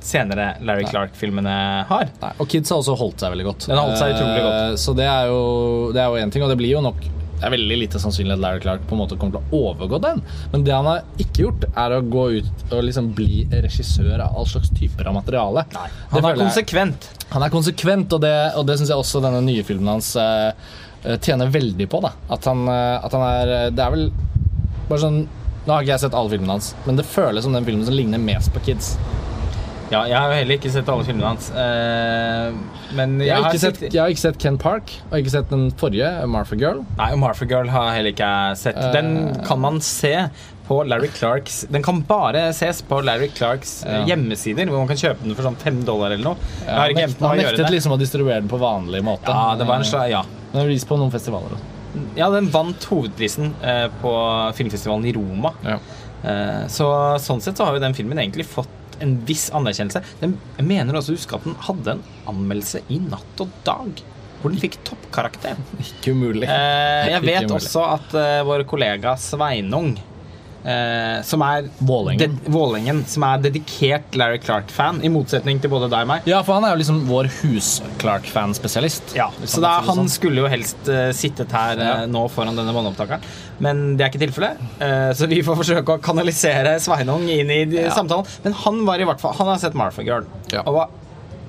senere 0.00 0.52
Larry 0.62 0.84
Clark-filmene 0.86 1.84
har. 1.88 2.06
Nei, 2.22 2.30
og 2.38 2.46
Kids 2.52 2.70
har 2.70 2.78
også 2.78 2.94
holdt 2.96 3.18
seg 3.24 3.32
veldig 3.34 3.46
godt. 3.48 3.66
Den 3.66 3.74
har 3.76 3.88
holdt 3.88 3.98
seg 3.98 4.12
utrolig 4.14 4.42
godt. 4.44 4.60
Eh, 4.70 4.76
Så 4.78 4.94
det 4.94 5.08
er 5.10 5.26
jo 5.26 5.90
det 5.92 6.00
er 6.04 6.06
jo 6.06 6.20
én 6.22 6.30
ting, 6.30 6.44
og 6.46 6.50
det 6.52 6.58
blir 6.60 6.70
jo 6.76 6.80
nok 6.86 6.94
det 7.36 7.44
er 7.44 7.52
veldig 7.52 7.76
lite 7.82 7.98
sannsynlig 8.00 8.32
at 8.32 8.40
Larry 8.40 8.60
Clark 8.64 8.86
på 8.88 8.96
en 8.96 9.00
måte 9.02 9.16
kommer 9.20 9.36
til 9.36 9.44
å 9.52 9.60
overgå 9.74 9.98
den. 10.00 10.22
Men 10.52 10.64
det 10.64 10.72
han 10.72 10.86
har 10.88 11.02
ikke 11.20 11.42
gjort, 11.44 11.66
er 11.76 11.94
å 11.96 12.00
gå 12.08 12.24
ut 12.38 12.72
og 12.72 12.82
liksom 12.86 13.10
bli 13.14 13.44
regissør 13.52 14.22
av 14.24 14.36
all 14.40 14.46
slags 14.48 14.70
typer 14.72 15.06
av 15.10 15.14
materiale. 15.18 15.66
Nei, 15.74 15.88
Han 16.10 16.18
er 16.18 16.28
føler 16.30 16.36
jeg- 16.36 16.46
konsekvent. 16.46 17.08
han 17.30 17.42
er 17.42 17.50
konsekvent, 17.50 18.12
og 18.12 18.20
det, 18.20 18.34
og 18.56 18.66
det 18.66 18.78
syns 18.78 18.88
jeg 18.88 18.96
også 18.96 19.20
denne 19.22 19.42
nye 19.44 19.62
filmen 19.62 19.86
hans 19.88 20.14
eh, 20.16 20.52
tjener 21.20 21.46
veldig 21.52 21.88
på. 21.88 22.00
da 22.02 22.12
At 22.30 22.44
han, 22.44 22.66
uh, 22.68 23.04
at 23.04 23.12
han 23.12 23.22
er 23.22 23.70
Det 23.70 23.78
er 23.84 23.90
vel 23.90 24.10
bare 24.88 24.98
sånn 24.98 25.28
Nå 25.66 25.72
har 25.74 25.82
ikke 25.82 25.92
jeg 25.92 26.00
sett 26.00 26.14
alle 26.14 26.30
filmene 26.30 26.48
hans, 26.56 26.74
men 26.86 26.96
det 26.96 27.04
føles 27.04 27.42
som 27.42 27.52
den 27.52 27.64
filmen 27.64 27.84
som 27.84 27.94
ligner 27.94 28.18
mest 28.22 28.52
på 28.54 28.60
Kids. 28.64 28.96
Ja, 29.92 30.00
jeg 30.10 30.16
har 30.18 30.32
jo 30.32 30.36
heller 30.40 30.56
ikke 30.58 30.70
sett 30.74 30.88
alle 30.90 31.04
filmene 31.06 31.28
hans. 31.30 31.46
Uh, 31.54 32.56
men 32.98 33.20
Jeg 33.22 33.36
har, 33.38 33.52
ikke 33.52 33.60
sett- 33.62 33.84
jeg 33.92 34.00
har 34.02 34.10
ikke 34.10 34.22
sett 34.24 34.38
Ken 34.42 34.56
Park, 34.58 34.90
og 35.12 35.18
ikke 35.20 35.30
sett 35.30 35.48
den 35.52 35.68
forrige, 35.78 36.08
Martha 36.26 36.56
Girl. 36.58 36.80
Nei, 36.98 37.12
Martha 37.22 37.46
Girl 37.46 37.68
har 37.70 37.92
heller 37.94 38.10
ikke 38.10 38.30
sett. 38.58 38.74
Den 38.92 39.12
Eh. 39.28 39.44
kan 39.46 39.60
man 39.62 39.80
se 39.80 40.28
på 40.66 40.80
Larry 40.88 41.06
Clarks 41.14 41.60
Den 41.70 41.80
kan 41.86 42.00
bare 42.02 42.48
ses 42.52 42.80
på 42.82 42.98
Larry 43.04 43.28
Clarks 43.28 43.84
eh, 43.86 44.00
Ja. 44.00 44.04
hjemmesider, 44.16 44.66
hvor 44.66 44.78
man 44.82 44.88
kan 44.88 44.96
kjøpe 44.96 45.22
den 45.22 45.34
for 45.36 45.44
sånn 45.44 45.56
fem 45.56 45.84
dollar 45.84 46.10
eller 46.10 46.24
noe. 46.24 46.36
Ja, 46.66 46.72
har 46.72 46.86
han 46.88 46.94
nekt- 46.96 47.20
han 47.20 47.38
nektet 47.38 47.70
liksom 47.70 47.92
å 47.92 47.98
distribuere 47.98 48.40
den 48.40 48.48
på 48.48 48.58
vanlig 48.58 49.04
måte. 49.04 49.28
Ja, 49.28 49.54
det 49.54 49.66
var 49.68 49.76
en 49.76 49.84
slags, 49.84 50.10
ja. 50.10 50.22
Den 50.52 50.66
vist 50.66 50.88
på 50.88 50.98
noen 50.98 51.12
festivaler. 51.12 51.58
ja, 52.16 52.28
den 52.30 52.48
vant 52.50 52.82
hovedprisen 52.90 53.54
på 54.02 54.52
filmfestivalen 54.54 55.06
i 55.06 55.12
Roma. 55.12 55.52
Ja. 55.64 55.78
Så 56.66 56.86
sånn 57.22 57.40
sett 57.40 57.54
så 57.56 57.64
har 57.66 57.74
jo 57.74 57.78
den 57.80 57.94
filmen 57.94 58.18
egentlig 58.18 58.44
fått 58.46 58.66
en 59.04 59.14
viss 59.28 59.48
anerkjennelse. 59.54 60.02
Den, 60.22 60.36
jeg 60.58 60.68
mener 60.68 60.98
også 60.98 61.14
å 61.14 61.18
huske 61.18 61.38
at 61.38 61.46
den 61.48 61.56
hadde 61.68 61.96
en 61.96 62.04
anmeldelse 62.32 62.82
i 62.92 63.00
Natt 63.02 63.42
og 63.44 63.52
Dag, 63.66 64.02
hvor 64.40 64.52
den 64.52 64.62
fikk 64.62 64.78
toppkarakter. 64.86 65.58
Ikke 65.84 66.14
umulig. 66.16 66.48
Eh, 66.48 67.12
jeg 67.14 67.24
vet 67.26 67.56
også 67.56 67.86
at 67.96 68.16
eh, 68.18 68.42
vår 68.46 68.66
kollega 68.68 69.16
Sveinung 69.20 69.96
eh, 70.66 71.22
som 71.26 71.42
er 71.46 71.68
Vålerengen. 71.78 72.34
De, 72.42 72.50
Vålerengen, 72.52 73.04
som 73.08 73.22
er 73.28 73.44
dedikert 73.46 74.16
Larry 74.18 74.40
Clark-fan, 74.42 74.98
i 75.06 75.10
motsetning 75.12 75.60
til 75.62 75.70
både 75.72 75.88
deg 75.92 76.04
og 76.06 76.10
meg. 76.10 76.26
Ja, 76.28 76.42
for 76.46 76.58
han 76.58 76.66
er 76.68 76.74
jo 76.74 76.80
liksom 76.82 77.04
vår 77.08 77.30
hus-Clark-fan-spesialist. 77.40 79.14
Ja, 79.16 79.30
så 79.44 79.60
da, 79.64 79.76
Han 79.86 80.02
sånn. 80.02 80.10
skulle 80.12 80.42
jo 80.44 80.50
helst 80.50 80.88
uh, 80.90 81.08
sittet 81.16 81.52
her 81.54 81.80
uh, 81.80 82.04
nå 82.10 82.26
foran 82.32 82.56
denne 82.58 82.74
båndopptakeren, 82.76 83.24
men 83.64 83.82
det 83.96 84.06
er 84.06 84.12
ikke 84.12 84.24
tilfellet. 84.26 84.60
Uh, 84.80 85.10
så 85.16 85.28
vi 85.30 85.40
får 85.46 85.58
forsøke 85.62 85.96
å 85.96 86.02
kanalisere 86.02 86.76
Sveinung 86.82 87.26
inn 87.32 87.50
i 87.52 87.60
Ja. 87.76 87.90
samtalen. 87.94 88.26
Men 88.44 88.52
han 88.64 88.84
var 88.86 89.00
i 89.02 89.06
hvert 89.08 89.20
fall 89.20 89.34
Han 89.38 89.48
har 89.50 89.58
sett 89.60 89.74
Martha 89.74 90.02
Girl 90.02 90.24
Ja. 90.52 90.62
og 90.66 90.74
var 90.74 90.88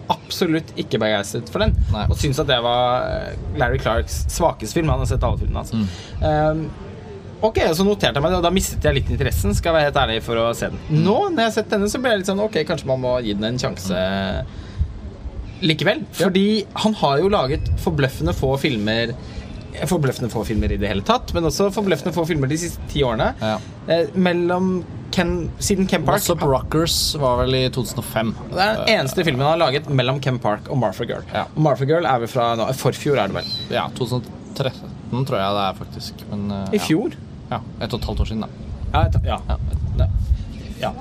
absolutt 0.10 0.70
ikke 0.80 1.00
begeistret 1.04 1.50
for 1.52 1.60
den. 1.60 1.74
Nei. 1.92 2.06
Og 2.08 2.16
syntes 2.16 2.40
at 2.40 2.48
det 2.48 2.62
var 2.64 3.34
Larry 3.60 3.78
Clarks 3.82 4.22
svakeste 4.32 4.78
film. 4.80 4.88
Han 4.94 5.00
har 5.04 5.10
sett 5.10 5.24
alle 5.24 5.38
filmene 5.42 5.64
hans. 5.64 5.74
Mm. 5.74 5.88
Eh, 6.24 6.87
Ok, 7.42 7.60
så 7.78 7.86
noterte 7.86 8.18
jeg 8.18 8.24
meg 8.24 8.32
det, 8.34 8.38
og 8.40 8.46
da 8.48 8.50
mistet 8.54 8.84
jeg 8.88 8.98
litt 8.98 9.10
interessen. 9.14 9.54
Skal 9.54 9.70
jeg 9.72 9.78
være 9.78 9.90
helt 9.92 10.00
ærlig 10.02 10.22
for 10.26 10.42
å 10.42 10.48
se 10.58 10.72
den 10.72 10.80
Mm. 10.88 11.04
Nå, 11.04 11.18
når 11.30 11.38
jeg 11.38 11.46
har 11.52 11.56
sett 11.58 11.70
denne, 11.70 11.90
så 11.92 12.00
ble 12.02 12.10
jeg 12.14 12.20
litt 12.24 12.30
sånn 12.32 12.40
Ok, 12.42 12.56
kanskje 12.66 12.88
man 12.90 13.02
må 13.04 13.12
gi 13.22 13.34
den 13.34 13.44
en 13.44 13.60
sjanse 13.62 13.98
likevel. 15.62 16.04
Fordi 16.14 16.66
han 16.84 16.94
har 17.02 17.20
jo 17.22 17.30
laget 17.34 17.70
forbløffende 17.82 18.34
få 18.38 18.54
filmer 18.62 19.14
Forbløffende 19.78 20.32
få 20.34 20.42
filmer 20.48 20.72
i 20.74 20.78
det 20.82 20.90
hele 20.90 21.04
tatt, 21.06 21.30
men 21.36 21.46
også 21.46 21.68
forbløffende 21.76 22.10
få 22.16 22.24
filmer 22.26 22.50
de 22.50 22.58
siste 22.58 22.82
ti 22.90 23.04
årene. 23.06 23.28
Ja. 23.38 23.60
Eh, 23.94 24.08
mellom 24.18 24.80
Ken, 25.14 25.52
siden 25.62 25.86
Ken 25.88 26.02
Park 26.08 26.18
Også 26.24 26.34
Rockers 26.42 26.96
var 27.22 27.44
vel 27.44 27.54
i 27.60 27.62
2005. 27.70 28.32
Det 28.56 28.64
er 28.64 28.80
den 28.80 28.90
eneste 28.96 29.26
filmen 29.28 29.46
han 29.46 29.54
har 29.54 29.62
laget 29.68 29.92
mellom 29.94 30.18
Ken 30.24 30.40
Park 30.42 30.72
og 30.74 30.82
Martha 30.82 31.06
Girl. 31.06 31.22
Ja. 31.30 31.46
Og 31.54 31.62
Martha 31.68 31.86
Girl 31.86 32.10
er 32.10 32.24
vel 32.26 32.32
fra 32.32 32.56
nå, 32.58 32.66
forfjor, 32.80 33.22
er 33.22 33.30
det 33.30 33.38
vel? 33.38 33.54
Ja, 33.76 33.86
2013 34.00 35.26
tror 35.30 35.38
jeg 35.38 35.56
det 35.60 35.64
er, 35.68 35.78
faktisk. 35.78 36.26
Men, 36.32 36.50
eh, 36.58 36.76
I 36.80 36.82
fjor? 36.82 37.14
Ja. 37.14 37.27
Ja. 37.52 37.60
Et 37.82 37.94
og 37.94 38.00
et 38.02 38.06
halvt 38.12 38.20
år 38.20 38.26
siden, 38.32 38.42
da. 38.42 38.48
Ja. 38.94 39.06
et- 39.06 39.26
ja. 39.26 39.40
Ja. 39.98 40.08
ja. 40.82 40.94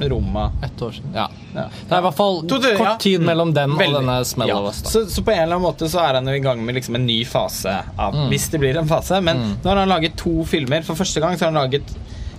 Roma 0.00 0.52
Ett 0.64 0.82
år 0.82 0.90
siden. 0.92 1.14
Ja. 1.14 1.30
ja. 1.54 1.62
Det 1.88 1.94
er 1.94 1.98
i 1.98 2.04
hvert 2.04 2.14
fall 2.18 2.42
To- 2.48 2.58
to- 2.60 2.72
kort 2.76 2.98
tid 3.00 3.20
mellom 3.24 3.54
den 3.56 3.70
Veldig. 3.78 3.94
og 3.96 4.02
denne 4.02 4.24
Smell 4.28 4.48
Ja. 4.48 4.58
of 4.58 4.66
Us. 4.68 4.82
Så, 4.92 5.06
så 5.08 5.22
på 5.24 5.30
en 5.32 5.38
eller 5.42 5.56
annen 5.56 5.64
måte 5.64 5.88
så 5.88 6.02
er 6.04 6.14
han 6.18 6.26
jo 6.28 6.34
i 6.36 6.42
gang 6.44 6.60
med 6.64 6.74
liksom 6.76 6.94
en 6.98 7.06
ny 7.06 7.22
fase 7.24 7.72
av 7.96 8.12
Mm. 8.14 8.28
Hvis 8.28 8.50
det 8.50 8.60
blir 8.60 8.76
en 8.76 8.86
fase. 8.88 9.20
Men 9.22 9.56
nå 9.62 9.68
har 9.70 9.76
han 9.76 9.88
laget 9.88 10.16
to 10.16 10.44
filmer. 10.44 10.82
For 10.84 10.94
første 10.94 11.20
gang 11.20 11.36
så 11.38 11.46
har 11.46 11.52
han 11.52 11.62
laget 11.62 11.82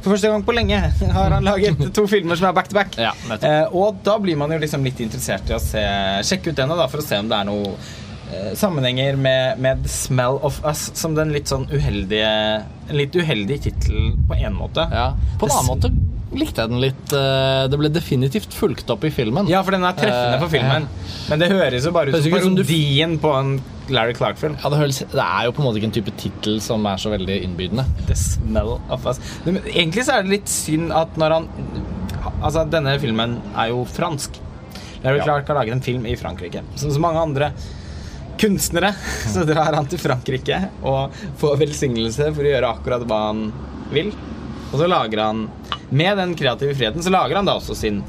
For 0.04 0.12
første 0.14 0.30
gang 0.30 0.44
på 0.46 0.54
lenge 0.54 0.78
har 1.18 1.30
han 1.32 1.44
laget 1.44 1.94
to 1.94 2.06
filmer 2.08 2.36
som 2.38 2.48
er 2.48 2.54
back 2.54 2.68
to 2.70 2.76
back. 2.76 2.94
Ja, 2.98 3.12
eh, 3.42 3.66
og 3.74 3.98
da 4.04 4.20
blir 4.20 4.38
man 4.38 4.52
jo 4.52 4.60
liksom 4.60 4.84
litt 4.86 5.00
interessert 5.00 5.50
i 5.50 5.54
å 5.54 5.60
se 5.60 5.82
sjekke 6.24 6.50
ut 6.54 6.56
den 6.56 6.70
da, 6.70 6.86
for 6.88 7.00
å 7.00 7.04
se 7.04 7.18
om 7.18 7.28
det 7.28 7.36
er 7.42 7.44
noe 7.50 7.74
eh, 8.32 8.54
sammenhenger 8.56 9.18
med, 9.18 9.58
med 9.60 9.82
The 9.84 9.90
Smell 9.90 10.38
of 10.44 10.62
Us 10.64 10.92
som 10.94 11.16
den 11.16 11.34
litt 11.34 11.48
sånn 11.50 11.66
uheldige 11.74 12.64
En 12.90 12.96
litt 13.00 13.16
uheldig 13.16 13.58
tittel 13.68 14.14
på 14.30 14.38
én 14.40 14.54
måte. 14.56 14.86
Ja. 14.92 15.10
På 15.40 15.48
en 15.50 15.56
annen 15.58 15.72
måte 15.74 15.92
likte 16.38 16.60
jeg 16.66 16.70
den 16.74 16.82
litt 16.84 17.14
eh, 17.16 17.68
Det 17.72 17.78
ble 17.80 17.88
definitivt 17.90 18.52
fulgt 18.54 18.90
opp 18.92 19.06
i 19.08 19.10
filmen. 19.16 19.48
Ja, 19.48 19.62
for 19.64 19.72
den 19.76 19.84
er 19.88 19.96
treffende 19.96 20.36
Eh, 20.36 20.42
for 20.44 20.52
filmen. 20.52 20.88
Men 21.30 21.40
det 21.40 21.48
høres 21.54 21.86
jo 21.88 21.92
bare 21.96 22.12
ut 22.12 22.18
som 22.24 22.32
parodien 22.36 23.16
du- 23.16 23.22
på 23.24 23.32
en 23.40 23.54
Larry 23.90 24.14
Clark-film. 24.14 24.58
Ja, 24.62 24.70
det, 24.70 24.78
høres, 24.82 25.00
det 25.00 25.24
er 25.24 25.46
jo 25.48 25.54
på 25.56 25.62
en 25.64 25.68
måte 25.70 25.80
ikke 25.80 25.88
en 25.88 25.96
type 25.96 26.12
tittel 26.20 26.60
som 26.62 26.84
er 26.86 26.98
så 27.00 27.10
veldig 27.14 27.38
innbydende. 27.46 27.86
The 28.10 28.16
smell 28.20 28.76
of 28.92 29.06
us. 29.08 29.20
Men 29.46 29.62
egentlig 29.72 30.04
så 30.04 30.18
er 30.18 30.24
det 30.28 30.34
litt 30.36 30.52
synd 30.52 30.92
at 30.92 31.16
når 31.18 31.38
han 31.38 31.48
Altså, 32.44 32.66
denne 32.70 32.92
filmen 33.02 33.38
er 33.58 33.70
jo 33.72 33.86
fransk. 33.88 34.36
Larry 35.04 35.18
Ja. 35.22 35.24
Clark 35.24 35.48
har 35.48 35.56
laget 35.56 35.74
en 35.78 35.82
film 35.82 36.06
i 36.06 36.16
Frankrike. 36.20 36.62
Som 36.76 36.92
så 36.92 37.00
mange 37.00 37.22
andre 37.24 37.52
kunstnere 38.40 38.94
så 39.34 39.46
drar 39.48 39.78
han 39.78 39.90
til 39.90 40.02
Frankrike 40.02 40.62
og 40.82 41.16
får 41.42 41.60
velsignelse 41.64 42.32
for 42.32 42.46
å 42.46 42.54
gjøre 42.54 42.72
akkurat 42.78 43.06
hva 43.08 43.22
han 43.30 43.48
vil. 43.94 44.12
Og 44.68 44.82
så 44.82 44.88
lager 44.90 45.22
han 45.24 45.46
Med 45.96 46.18
den 46.20 46.34
kreative 46.36 46.76
friheten 46.76 47.04
så 47.04 47.14
lager 47.14 47.40
han 47.40 47.48
da 47.48 47.54
også 47.56 47.76
sin 47.78 48.02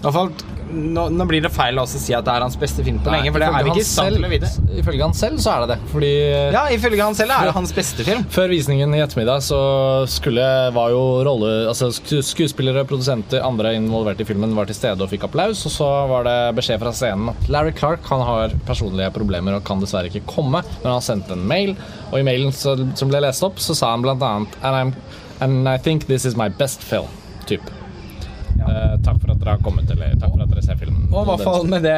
i 0.00 0.02
hvert 0.02 0.14
fall, 0.16 0.30
nå, 0.70 1.06
nå 1.14 1.26
blir 1.28 1.42
det 1.44 1.50
feil 1.52 1.78
å 1.80 1.86
si 1.88 2.14
at 2.16 2.24
det 2.26 2.32
er 2.32 2.44
hans 2.44 2.56
beste 2.60 2.84
film 2.86 3.00
på 3.02 3.12
lenge, 3.12 3.32
for 3.34 3.42
det 3.42 3.48
er 3.48 3.66
vi 3.66 3.72
ikke 3.72 3.82
i 3.82 3.84
han 3.84 3.90
stand 3.90 4.16
til 4.16 4.26
å 4.26 4.30
vite. 4.32 4.50
Ifølge 4.80 5.06
han 5.06 5.16
selv 5.16 5.42
så 5.42 5.52
er 5.54 5.64
det 5.64 5.68
det. 5.74 5.78
Fordi 5.92 6.10
Ja, 6.54 6.62
ifølge 6.74 7.04
han 7.04 7.18
selv 7.18 7.34
er 7.36 7.50
det 7.50 7.54
hans 7.56 7.74
beste 7.76 8.06
film. 8.06 8.24
Før 8.32 8.50
visningen 8.52 8.94
i 8.96 9.02
ettermiddag 9.04 9.44
så 9.46 9.60
skulle, 10.10 10.46
var 10.76 10.92
jo 10.94 11.02
rolle, 11.26 11.52
altså 11.70 11.90
skuespillere, 11.94 12.84
produsenter, 12.88 13.42
andre 13.46 13.74
involvert 13.78 14.22
i 14.22 14.28
filmen 14.28 14.54
var 14.56 14.70
til 14.70 14.78
stede 14.78 15.04
og 15.04 15.12
fikk 15.12 15.26
applaus. 15.28 15.64
Og 15.68 15.74
så 15.74 15.90
var 16.10 16.28
det 16.28 16.38
beskjed 16.58 16.80
fra 16.82 16.94
scenen 16.96 17.32
at 17.34 17.50
Larry 17.52 17.74
Clark 17.76 18.06
han 18.10 18.24
har 18.26 18.54
personlige 18.68 19.10
problemer 19.16 19.58
og 19.58 19.64
kan 19.66 19.82
dessverre 19.82 20.10
ikke 20.12 20.26
komme. 20.30 20.62
Men 20.80 20.88
han 20.92 20.98
har 20.98 21.06
sendt 21.06 21.32
en 21.34 21.46
mail, 21.50 21.74
og 22.10 22.20
i 22.20 22.26
mailen 22.26 22.54
så, 22.54 22.76
som 22.98 23.10
ble 23.10 23.22
lest 23.26 23.44
opp, 23.46 23.60
så 23.62 23.76
sa 23.76 23.92
han 23.94 24.06
blant 24.06 24.22
annet 24.22 24.56
And, 24.62 24.76
I'm, 24.76 24.94
and 25.40 25.68
I 25.68 25.76
think 25.78 26.06
this 26.06 26.24
is 26.24 26.36
my 26.36 26.48
best 26.48 26.82
film. 26.82 27.08
Typ. 27.46 27.62
Eh, 28.60 28.96
takk 29.04 29.20
for 29.22 29.32
at 29.32 29.40
dere 29.40 29.54
har 29.56 29.62
kommet, 29.64 29.88
eller 29.90 30.16
takk 30.20 30.34
for 30.34 30.44
at 30.44 30.50
dere 30.52 30.59
filmen. 30.78 31.08
Og 31.10 31.24
i 31.24 31.28
hvert 31.30 31.42
fall 31.46 31.66
med 31.70 31.82
det 31.82 31.96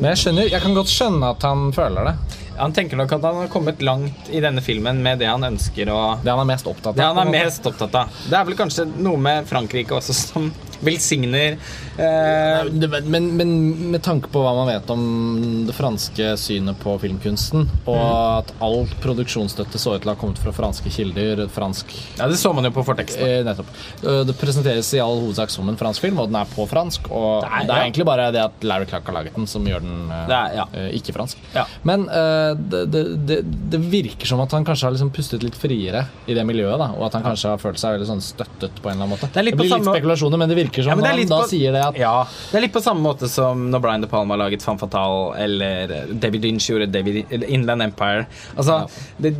Men 0.00 0.10
jeg 0.12 0.20
skjønner, 0.22 0.50
jeg 0.52 0.62
kan 0.64 0.76
godt 0.76 0.92
skjønne 0.92 1.32
at 1.32 1.48
han 1.48 1.68
føler 1.76 2.10
det. 2.10 2.14
Han 2.58 2.74
tenker 2.74 2.98
nok 2.98 3.12
at 3.14 3.22
han 3.22 3.36
har 3.44 3.50
kommet 3.52 3.82
langt 3.86 4.30
i 4.34 4.40
denne 4.42 4.62
filmen 4.64 4.98
med 5.02 5.20
det 5.22 5.28
han 5.30 5.46
ønsker 5.46 5.92
Og 5.94 6.24
Det 6.24 6.32
han 6.32 6.42
er 6.42 6.48
mest 6.50 6.66
opptatt 6.66 6.90
av. 6.90 6.98
Det 6.98 7.06
han 7.06 7.20
er 7.22 7.30
mest 7.30 7.68
opptatt 7.70 8.00
av. 8.00 8.16
Det 8.26 8.38
er 8.38 8.48
vel 8.48 8.58
kanskje 8.58 8.88
noe 8.98 9.20
med 9.22 9.46
Frankrike 9.48 9.94
også 9.94 10.16
som 10.16 10.50
velsigner 10.84 11.56
eh, 11.98 12.64
Det- 12.70 13.04
Men, 13.08 13.36
men 13.36 13.90
med 13.92 14.02
tanke 14.02 14.28
på 14.32 14.42
hva 14.42 14.54
man 14.54 14.68
vet 14.70 14.90
om 14.90 15.64
det 15.66 15.74
franske 15.76 16.32
synet 16.38 16.78
på 16.82 16.94
filmkunsten, 17.00 17.66
og 17.86 17.98
at 18.42 18.52
all 18.64 18.86
produksjonsstøtte 19.02 19.78
så 19.80 19.94
ut 19.96 20.02
til 20.02 20.10
å 20.10 20.14
ha 20.14 20.20
kommet 20.20 20.38
fra 20.42 20.52
franske 20.54 20.90
kilder 20.92 21.44
fransk, 21.52 21.92
Ja, 22.18 22.28
det 22.28 22.36
så 22.40 22.52
man 22.54 22.64
jo 22.64 22.70
på 22.70 22.84
forteksten. 22.86 23.22
eh, 23.26 23.42
Nettopp. 23.44 23.66
Eh, 24.04 24.24
Det 24.28 24.36
presenteres 24.38 24.92
i 24.94 25.00
all 25.00 25.18
hovedsak 25.20 25.50
som 25.50 25.68
en 25.68 25.76
fransk 25.76 26.00
film, 26.00 26.18
og 26.18 26.28
den 26.28 26.36
er 26.36 26.44
på 26.46 26.66
fransk. 26.68 27.10
Og 27.10 27.42
Det 27.42 27.50
det 27.50 27.70
er- 27.70 27.72
er, 27.72 27.76
ja. 27.78 27.84
egentlig 27.90 28.04
bare 28.06 28.32
det 28.32 28.40
at 28.44 28.62
Larry 28.64 28.84
Clark 28.86 29.04
har 29.06 29.14
laget 29.14 29.34
den, 29.34 29.46
som 29.46 29.64
gjør 29.64 29.80
den 29.80 30.10
eh, 30.10 30.26
Det 30.26 30.36
er- 30.36 30.54
ja. 30.56 30.64
ikke 30.92 31.12
fransk. 31.14 31.36
Ja. 31.54 31.64
Men 31.84 32.08
eh, 32.08 32.54
det, 32.54 32.90
det, 32.90 33.26
det, 33.26 33.70
det 33.70 33.80
virker 33.80 34.26
som 34.26 34.40
at 34.40 34.50
han 34.52 34.64
kanskje 34.64 34.84
har 34.84 34.92
liksom 34.92 35.10
pustet 35.10 35.42
litt 35.42 35.54
friere 35.54 36.06
i 36.26 36.34
det 36.34 36.44
miljøet, 36.46 36.78
da, 36.78 36.90
og 36.98 37.06
at 37.06 37.12
han 37.14 37.22
kanskje 37.22 37.48
har 37.50 37.58
følt 37.58 37.78
seg 37.78 37.98
veldig 37.98 38.06
sånn 38.06 38.20
støttet 38.22 38.70
på 38.82 38.88
en 38.90 38.96
eller 38.96 39.04
annen 39.06 39.10
måte. 39.18 39.32
Det 39.32 39.36
er 39.40 39.56
blir 39.56 39.70
litt 39.70 39.84
spekulasjoner, 39.84 40.38
men 40.38 40.48
det 40.48 40.56
virker 40.56 40.67
som 40.76 40.90
Ja, 40.90 40.94
men 40.94 41.04
det 41.04 41.14
litt 41.16 41.28
han 41.30 41.38
da 41.38 41.44
på- 41.44 41.48
sier 41.50 41.72
det 41.72 41.84
at 41.86 41.96
Ja, 41.98 42.24
Det 42.50 42.58
er 42.58 42.60
litt 42.60 42.72
på 42.72 42.82
samme 42.82 43.00
måte 43.02 43.28
som 43.28 43.70
når 43.70 43.80
Brian 43.80 44.00
De 44.00 44.06
Palma 44.06 44.36
laget 44.36 44.62
Fan 44.62 44.78
Fatal, 44.78 45.34
eller 45.36 46.06
David 46.12 46.42
Lynch 46.42 46.68
gjorde 46.70 46.90
David, 46.92 47.24
Inland 47.48 47.82
Empire. 47.82 48.26
Altså, 48.56 48.88
det 49.20 49.34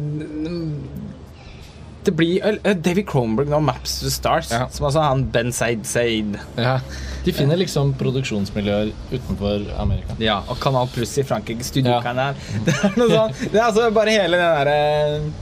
det 2.04 2.14
blir 2.16 2.40
David 2.80 3.04
Cronberg 3.11 3.50
nå, 3.52 3.58
Maps 3.61 3.99
to 4.00 4.08
Stars, 4.11 4.50
Ja. 4.50 4.66
som 4.73 4.87
altså 4.87 5.02
han 5.02 5.25
Ben 5.30 5.50
Said 5.52 5.85
Said. 5.87 6.38
Ja, 6.56 6.78
De 7.25 7.32
finner 7.32 7.56
liksom 7.61 7.90
produksjonsmiljøer 7.99 8.92
utenfor 9.12 9.66
Amerika. 9.78 10.14
Ja, 10.18 10.38
og 10.49 10.56
Kanal 10.62 10.88
Pluss 10.88 11.18
i 11.18 11.23
Frankrike, 11.26 11.61
Studiokanal. 11.66 12.35
Ja. 12.38 12.61
Det 12.64 12.75
er 12.85 12.97
noe 12.97 13.08
sånn 13.11 13.35
Det 13.52 13.58
er 13.61 13.66
altså 13.66 13.90
bare 13.92 14.14
hele 14.14 14.38
den 14.40 14.54
derre 14.56 15.32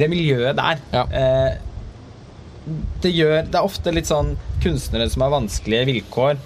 Det 0.00 0.08
miljøet 0.10 0.56
der. 0.58 0.78
Ja. 0.92 1.04
Eh, 1.12 1.54
det 3.02 3.12
gjør 3.14 3.46
Det 3.50 3.58
er 3.58 3.66
ofte 3.66 3.92
litt 3.94 4.08
sånn 4.10 4.34
kunstnere 4.62 5.08
som 5.10 5.22
har 5.24 5.32
vanskelige 5.34 5.86
vilkår. 5.88 6.38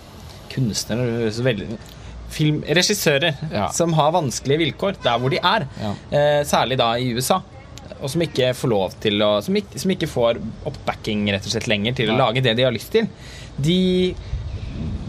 Kunstnere 0.55 1.09
høres 1.21 1.41
veldig 1.45 1.79
Film, 2.35 2.63
regissører 2.67 3.37
Ja. 3.53 3.69
som 3.71 3.93
har 3.95 4.11
vanskelige 4.13 4.59
vilkår 4.65 4.97
der 5.05 5.19
hvor 5.23 5.31
de 5.31 5.39
er. 5.39 5.67
Ja. 5.81 5.91
Eh, 6.11 6.41
særlig 6.45 6.79
da 6.81 6.93
i 6.99 7.13
USA. 7.15 7.41
Og 8.01 8.11
som 8.11 8.21
ikke 8.25 8.49
får 8.57 8.69
lov 8.73 8.95
til 9.01 9.21
å 9.23 9.41
Som 9.45 9.55
ikke, 9.55 9.79
som 9.79 9.91
ikke 9.95 10.09
får 10.11 10.41
oppbacking 10.67 11.29
rett 11.31 11.47
og 11.47 11.53
slett 11.53 11.69
lenger 11.71 11.95
til 11.95 12.11
å 12.11 12.17
lage 12.19 12.43
det 12.43 12.57
de 12.57 12.65
har 12.67 12.73
lyst 12.75 12.91
til. 12.91 13.07
De 13.61 14.15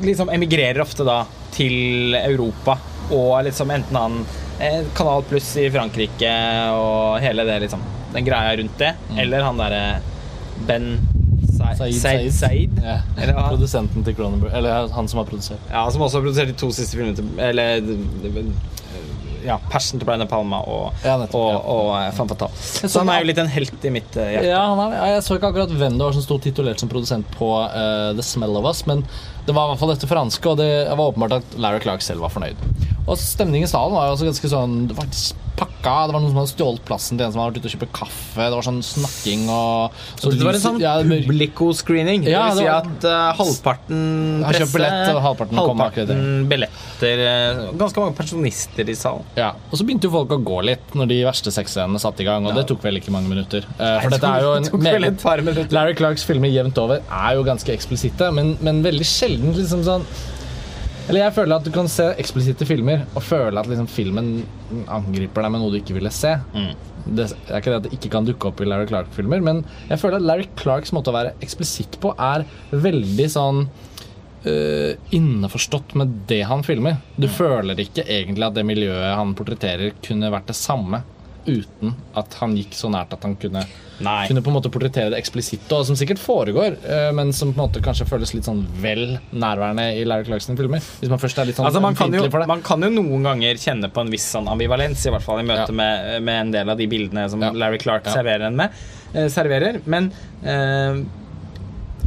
liksom 0.04 0.30
emigrerer 0.30 0.82
ofte 0.84 1.06
da 1.08 1.24
til 1.56 2.14
Europa 2.20 2.78
og 3.12 3.44
liksom 3.48 3.72
enten 3.74 3.96
han 3.98 4.20
eh, 4.60 4.84
Kanal 4.98 5.24
Pluss 5.30 5.56
i 5.62 5.70
Frankrike 5.74 6.32
og 6.76 7.20
hele 7.24 7.46
det 7.48 7.62
liksom 7.66 7.82
den 8.16 8.26
greia 8.26 8.54
rundt 8.58 8.78
det, 8.80 8.94
eller 9.20 9.44
han 9.44 9.58
derre 9.60 10.00
Ben 10.68 11.00
Saeed 11.56 12.32
Said. 12.34 12.80
Ja. 12.84 13.00
Produsenten 13.50 14.06
til 14.06 14.16
Cronenberg. 14.16 14.54
Eller 14.56 14.88
han 14.94 15.08
som 15.08 15.22
har 15.22 15.28
produsert. 15.30 15.62
Ja, 15.72 15.86
som 15.92 16.04
også 16.06 16.20
har 16.20 16.28
produsert 16.28 16.52
de 16.52 16.58
to 16.60 16.72
siste 16.76 16.98
filmene 16.98 17.16
til 17.16 17.28
Eller 17.42 17.84
ja, 19.46 19.58
Passion 19.70 20.00
til 20.02 20.08
Brian 20.08 20.24
De 20.24 20.28
Palma 20.30 20.60
og, 20.66 20.96
Ja, 21.06 21.16
og, 21.22 21.36
ja. 21.36 21.60
og 21.70 21.90
eh, 22.00 22.10
Fan 22.18 22.30
Fatal. 22.32 22.50
så 22.58 23.04
han 23.04 23.12
er 23.14 23.22
jo 23.22 23.30
litt 23.30 23.42
en 23.42 23.52
helt 23.52 23.86
i 23.86 23.92
mitt 23.94 24.18
eh, 24.18 24.32
hjerte. 24.34 24.50
Ja, 24.50 24.64
han 24.72 24.82
er, 24.88 24.96
Jeg 25.14 25.26
så 25.28 25.38
ikke 25.38 25.52
akkurat 25.54 25.74
hvem 25.76 26.00
det 26.00 26.08
var 26.08 26.18
som 26.18 26.26
sto 26.26 26.40
titulert 26.42 26.82
som 26.82 26.90
produsent 26.92 27.30
på 27.38 27.52
uh, 27.62 28.10
The 28.18 28.26
Smell 28.26 28.58
of 28.58 28.66
Us, 28.70 28.86
men 28.90 29.06
det 29.46 29.54
var 29.54 29.68
i 29.68 29.74
hvert 29.74 29.84
fall 29.84 29.94
dette 29.94 30.10
franske, 30.10 30.50
og 30.50 30.58
det 30.62 30.70
var 30.90 31.06
åpenbart 31.12 31.38
at 31.40 31.58
Larry 31.62 31.84
Clark 31.86 32.02
selv 32.06 32.26
var 32.26 32.34
fornøyd. 32.34 32.58
Og 33.06 33.20
stemningen 33.22 33.70
i 33.70 33.72
salen 33.72 33.94
var 33.94 34.10
jo 34.10 34.16
også 34.16 34.26
ganske 34.32 34.50
sånn 34.50 34.80
Det 34.90 34.96
var 34.98 35.06
faktisk 35.06 35.44
pakka. 35.86 36.08
Det 36.08 36.16
var 36.16 36.24
noen 36.24 36.32
som 36.34 36.40
hadde 36.42 36.52
stjålet 36.52 36.84
plassen 36.88 37.20
til 37.20 37.26
en 37.26 37.34
som 37.34 37.42
hadde 37.42 37.54
vært 37.54 37.62
ute 37.62 37.70
og 37.70 37.76
kjøpt 37.76 37.94
kaffe. 37.96 38.42
Det 38.42 38.58
var 38.58 38.66
sånn 38.66 38.82
snakking 38.86 39.46
og 39.52 40.00
så 40.20 40.32
det 40.34 40.46
var 40.46 40.58
en 40.58 40.64
sånn 40.64 40.82
ja, 40.82 40.96
publico-screening. 41.06 42.26
Ja, 42.30 42.46
det 42.50 42.64
vil 42.64 42.66
si 42.66 42.70
at 42.72 43.08
uh, 43.08 43.16
halvparten 43.40 44.02
Har 44.46 44.60
kjøpt 44.60 44.76
presse, 44.76 44.78
billett, 44.78 45.14
og 45.14 45.22
halvparten 45.26 45.62
kom 45.62 45.84
halvparten 45.84 46.46
billetter 46.50 47.24
eh, 47.26 47.64
Ganske 47.80 48.02
mange 48.02 48.16
pensjonister 48.18 48.92
i 48.92 48.98
salen. 48.98 49.26
Ja, 49.40 49.54
og 49.70 49.80
så 49.80 49.88
begynte 49.88 50.10
jo 50.10 50.16
folk 50.16 50.36
å 50.36 50.40
gå 50.46 50.62
litt 50.70 50.96
når 50.98 51.12
de 51.12 51.20
verste 51.28 51.54
sexscenene 51.54 52.02
satte 52.02 52.26
i 52.26 52.28
gang, 52.28 52.48
og 52.48 52.58
det 52.58 52.66
tok 52.70 52.84
vel 52.86 53.00
ikke 53.00 53.14
mange 53.16 53.32
minutter. 53.32 53.68
Uh, 53.78 54.00
for 54.04 54.16
dette 54.16 54.32
er 54.32 54.46
jo 54.46 54.56
en 54.60 54.86
meget. 54.86 55.74
Larry 55.76 55.98
Clarks 55.98 56.26
filmer 56.28 56.52
jevnt 56.52 56.80
over 56.82 57.04
er 57.04 57.36
jo 57.38 57.46
ganske 57.48 57.74
eksplisitte, 57.74 58.32
men, 58.36 58.56
men 58.66 58.82
veldig 58.86 59.08
sjelden 59.08 59.56
liksom 59.58 59.86
sånn 59.86 60.08
Eller 61.06 61.22
jeg 61.22 61.36
føler 61.36 61.60
at 61.60 61.66
du 61.68 61.72
kan 61.74 61.90
se 61.92 62.08
eksplisitte 62.22 62.66
filmer 62.66 63.04
og 63.14 63.24
føle 63.24 63.62
at 63.62 63.70
liksom 63.70 63.88
filmen 63.92 64.30
angriper 64.90 65.46
deg 65.46 65.54
med 65.54 65.62
noe 65.62 65.74
du 65.74 65.80
ikke 65.80 65.98
ville 65.98 66.12
se. 66.14 66.34
Det 67.06 67.28
er 67.30 67.60
ikke 67.60 67.74
det 67.74 67.78
at 67.78 67.86
det 67.86 67.98
ikke 68.00 68.10
kan 68.16 68.26
dukke 68.26 68.50
opp 68.50 68.62
i 68.64 68.66
Larry 68.66 68.88
Clark-filmer, 68.90 69.44
men 69.46 69.62
jeg 69.92 70.02
føler 70.02 70.18
at 70.18 70.26
Larry 70.26 70.48
Clarks 70.58 70.94
måte 70.96 71.14
å 71.14 71.18
være 71.18 71.36
eksplisitt 71.46 72.00
på 72.02 72.16
er 72.18 72.48
veldig 72.72 73.30
sånn 73.40 73.68
Uh, 74.46 74.94
innforstått 75.10 75.96
med 75.98 76.12
det 76.30 76.44
han 76.46 76.62
filmer. 76.62 77.00
Du 77.18 77.26
føler 77.34 77.80
ikke 77.82 78.04
egentlig 78.06 78.46
at 78.46 78.54
det 78.54 78.62
miljøet 78.70 79.16
han 79.18 79.32
portretterer, 79.34 79.96
kunne 80.06 80.30
vært 80.30 80.52
det 80.52 80.58
samme 80.60 81.00
uten 81.48 81.94
at 82.18 82.34
han 82.42 82.56
gikk 82.58 82.74
så 82.74 82.90
nært 82.90 83.14
at 83.14 83.24
han 83.24 83.36
kunne, 83.40 83.62
kunne 84.00 84.42
på 84.44 84.50
en 84.52 84.56
måte 84.58 84.70
portrettere 84.74 85.10
det 85.14 85.20
eksplisitt, 85.22 85.66
og 85.72 85.86
som 85.88 85.96
sikkert 85.96 86.20
foregår, 86.20 86.78
øh, 86.84 87.12
men 87.16 87.32
som 87.34 87.54
på 87.54 87.62
en 87.62 87.68
måte 87.70 87.84
kanskje 87.86 88.08
føles 88.10 88.34
litt 88.34 88.48
sånn 88.48 88.64
vel 88.82 89.18
nærværende 89.32 89.86
i 90.00 90.04
Larry 90.08 90.26
Clarkson-filmer. 90.28 90.82
Hvis 91.02 91.10
man 91.14 91.22
først 91.22 91.38
er 91.40 91.46
litt 91.50 91.56
sånn 91.60 91.66
Altså, 91.70 91.82
man, 91.84 91.96
kan 91.96 92.12
jo, 92.14 92.24
for 92.30 92.40
det. 92.44 92.48
man 92.52 92.62
kan 92.66 92.82
jo 92.82 92.90
noen 92.90 93.24
ganger 93.30 93.56
kjenne 93.62 93.92
på 93.94 94.02
en 94.06 94.10
viss 94.12 94.26
sånn 94.36 94.50
ambivalens, 94.52 95.06
i 95.06 95.14
hvert 95.14 95.24
fall 95.24 95.40
i 95.44 95.48
møte 95.48 95.70
Ja. 95.70 95.78
med, 95.82 96.24
med 96.24 96.42
en 96.48 96.52
del 96.58 96.70
av 96.70 96.78
de 96.78 96.88
bildene 96.88 97.30
som 97.30 97.42
Ja. 97.42 97.52
Larry 97.52 97.78
Clark 97.80 98.06
Ja. 98.10 98.14
serverer 98.18 98.48
en 98.48 98.56
med. 98.58 98.70
eh, 99.14 99.28
serverer. 99.30 99.82
Men 99.86 100.12
eh, 100.44 101.04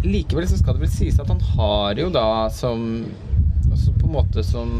likevel 0.05 0.47
så 0.49 0.59
skal 0.61 0.75
det 0.77 0.81
vel 0.87 0.91
sies 0.93 1.19
at 1.19 1.29
han 1.33 1.41
har 1.57 1.95
jo 1.99 2.11
da 2.11 2.49
som 2.51 3.07
Altså 3.69 3.93
på 4.01 4.07
en 4.07 4.13
måte 4.15 4.43
som 4.43 4.71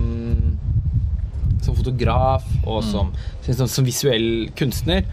Som 1.65 1.77
fotograf 1.77 2.45
og 2.67 2.83
som, 2.87 3.13
som, 3.47 3.67
som 3.69 3.85
visuell 3.87 4.49
kunstner 4.57 5.05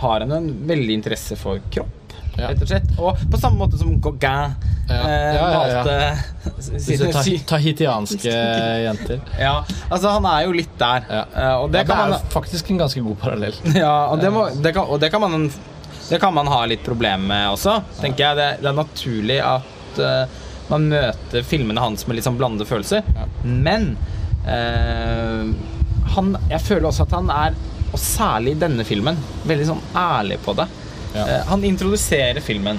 har 0.00 0.20
han 0.24 0.32
en 0.34 0.48
veldig 0.66 0.96
interesse 1.00 1.36
for 1.38 1.60
kropp, 1.70 2.00
Ja. 2.36 2.48
og 2.98 3.20
på 3.30 3.38
samme 3.38 3.60
måte 3.60 3.78
som 3.78 3.92
Gauguin 4.02 4.56
Ja. 4.88 4.96
eh, 5.06 5.34
Ja, 5.36 5.44
malte 5.54 6.64
sine 6.82 7.12
ta 7.14 7.22
tahitianske 7.54 8.32
jenter. 8.84 9.20
Ja, 9.38 9.52
altså 9.88 10.10
han 10.16 10.26
er 10.26 10.42
jo 10.48 10.52
litt 10.52 10.74
der. 10.78 11.06
Eh, 11.14 11.54
og 11.62 11.70
det 11.72 11.86
kan 11.86 11.96
er 11.96 12.10
man 12.10 12.16
jo 12.18 12.32
faktisk 12.34 12.70
en 12.74 12.82
ganske 12.82 13.00
god 13.06 13.16
parallell. 13.22 13.54
Ja, 13.78 13.94
og 14.10 14.18
det, 14.20 14.32
må, 14.34 14.48
det, 14.50 14.74
kan, 14.74 14.84
og 14.90 14.98
det 15.00 15.12
kan 15.14 15.22
man 15.22 15.46
Det 16.10 16.18
kan 16.20 16.34
man 16.34 16.46
ha 16.50 16.64
litt 16.66 16.82
problem 16.84 17.28
med 17.30 17.52
også, 17.54 17.78
tenker 18.02 18.26
jeg. 18.26 18.36
Det, 18.36 18.48
det 18.60 18.68
er 18.68 18.76
naturlig 18.76 19.38
at 19.40 20.02
uh, 20.02 20.26
man 20.68 20.88
møter 20.90 21.46
filmene 21.46 21.80
hans 21.80 22.04
med 22.06 22.16
litt 22.18 22.26
sånn 22.26 22.36
blandede 22.36 22.66
følelser. 22.68 23.06
Men 23.44 23.94
eh, 24.44 25.48
han 26.14 26.34
Jeg 26.50 26.60
føler 26.64 26.86
også 26.90 27.02
at 27.06 27.12
han 27.16 27.28
er, 27.34 27.50
og 27.94 27.98
særlig 28.00 28.50
i 28.56 28.60
denne 28.64 28.84
filmen, 28.86 29.16
veldig 29.46 29.66
sånn 29.70 29.82
ærlig 29.96 30.38
på 30.44 30.52
det. 30.58 30.66
Ja. 31.14 31.24
Eh, 31.28 31.42
han 31.46 31.64
introduserer 31.66 32.40
filmen 32.42 32.78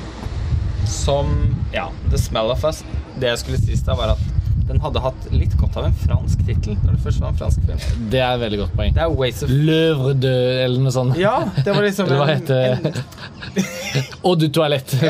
som 0.89 1.25
ja, 1.73 1.87
The 2.11 2.17
Smell 2.19 2.51
of 2.53 2.63
Us. 2.67 2.77
Det 3.19 3.27
jeg 3.31 3.39
skulle 3.41 3.59
si 3.63 3.75
da, 3.87 3.93
var 3.95 4.09
at 4.15 4.21
den 4.65 4.79
hadde 4.81 4.99
hatt 5.03 5.21
litt 5.29 5.53
godt 5.59 5.75
av 5.77 5.83
en 5.87 5.93
fransk 6.01 6.39
tittel 6.47 6.73
når 6.81 6.91
det 6.95 7.01
først 7.05 7.19
var 7.21 7.29
en 7.31 7.37
fransk 7.39 7.59
film. 7.67 7.79
Det 8.11 8.19
er 8.19 8.31
et 8.33 8.41
veldig 8.41 8.59
godt 8.63 8.73
poeng. 8.79 8.91
Det 8.95 9.01
er 9.05 9.09
Ways 9.13 9.43
of 9.45 9.49
Løvre 9.53 10.13
de 10.23 10.31
eller 10.65 10.79
noe 10.81 10.93
sånt. 10.95 11.13
Ja, 11.21 11.35
det 11.59 11.71
var 11.75 11.81
liksom 11.85 12.05
hva 12.17 12.25
heter 12.31 12.57
en- 12.73 13.03
Og 14.25 14.33
du 14.41 14.47
toalett. 14.49 14.89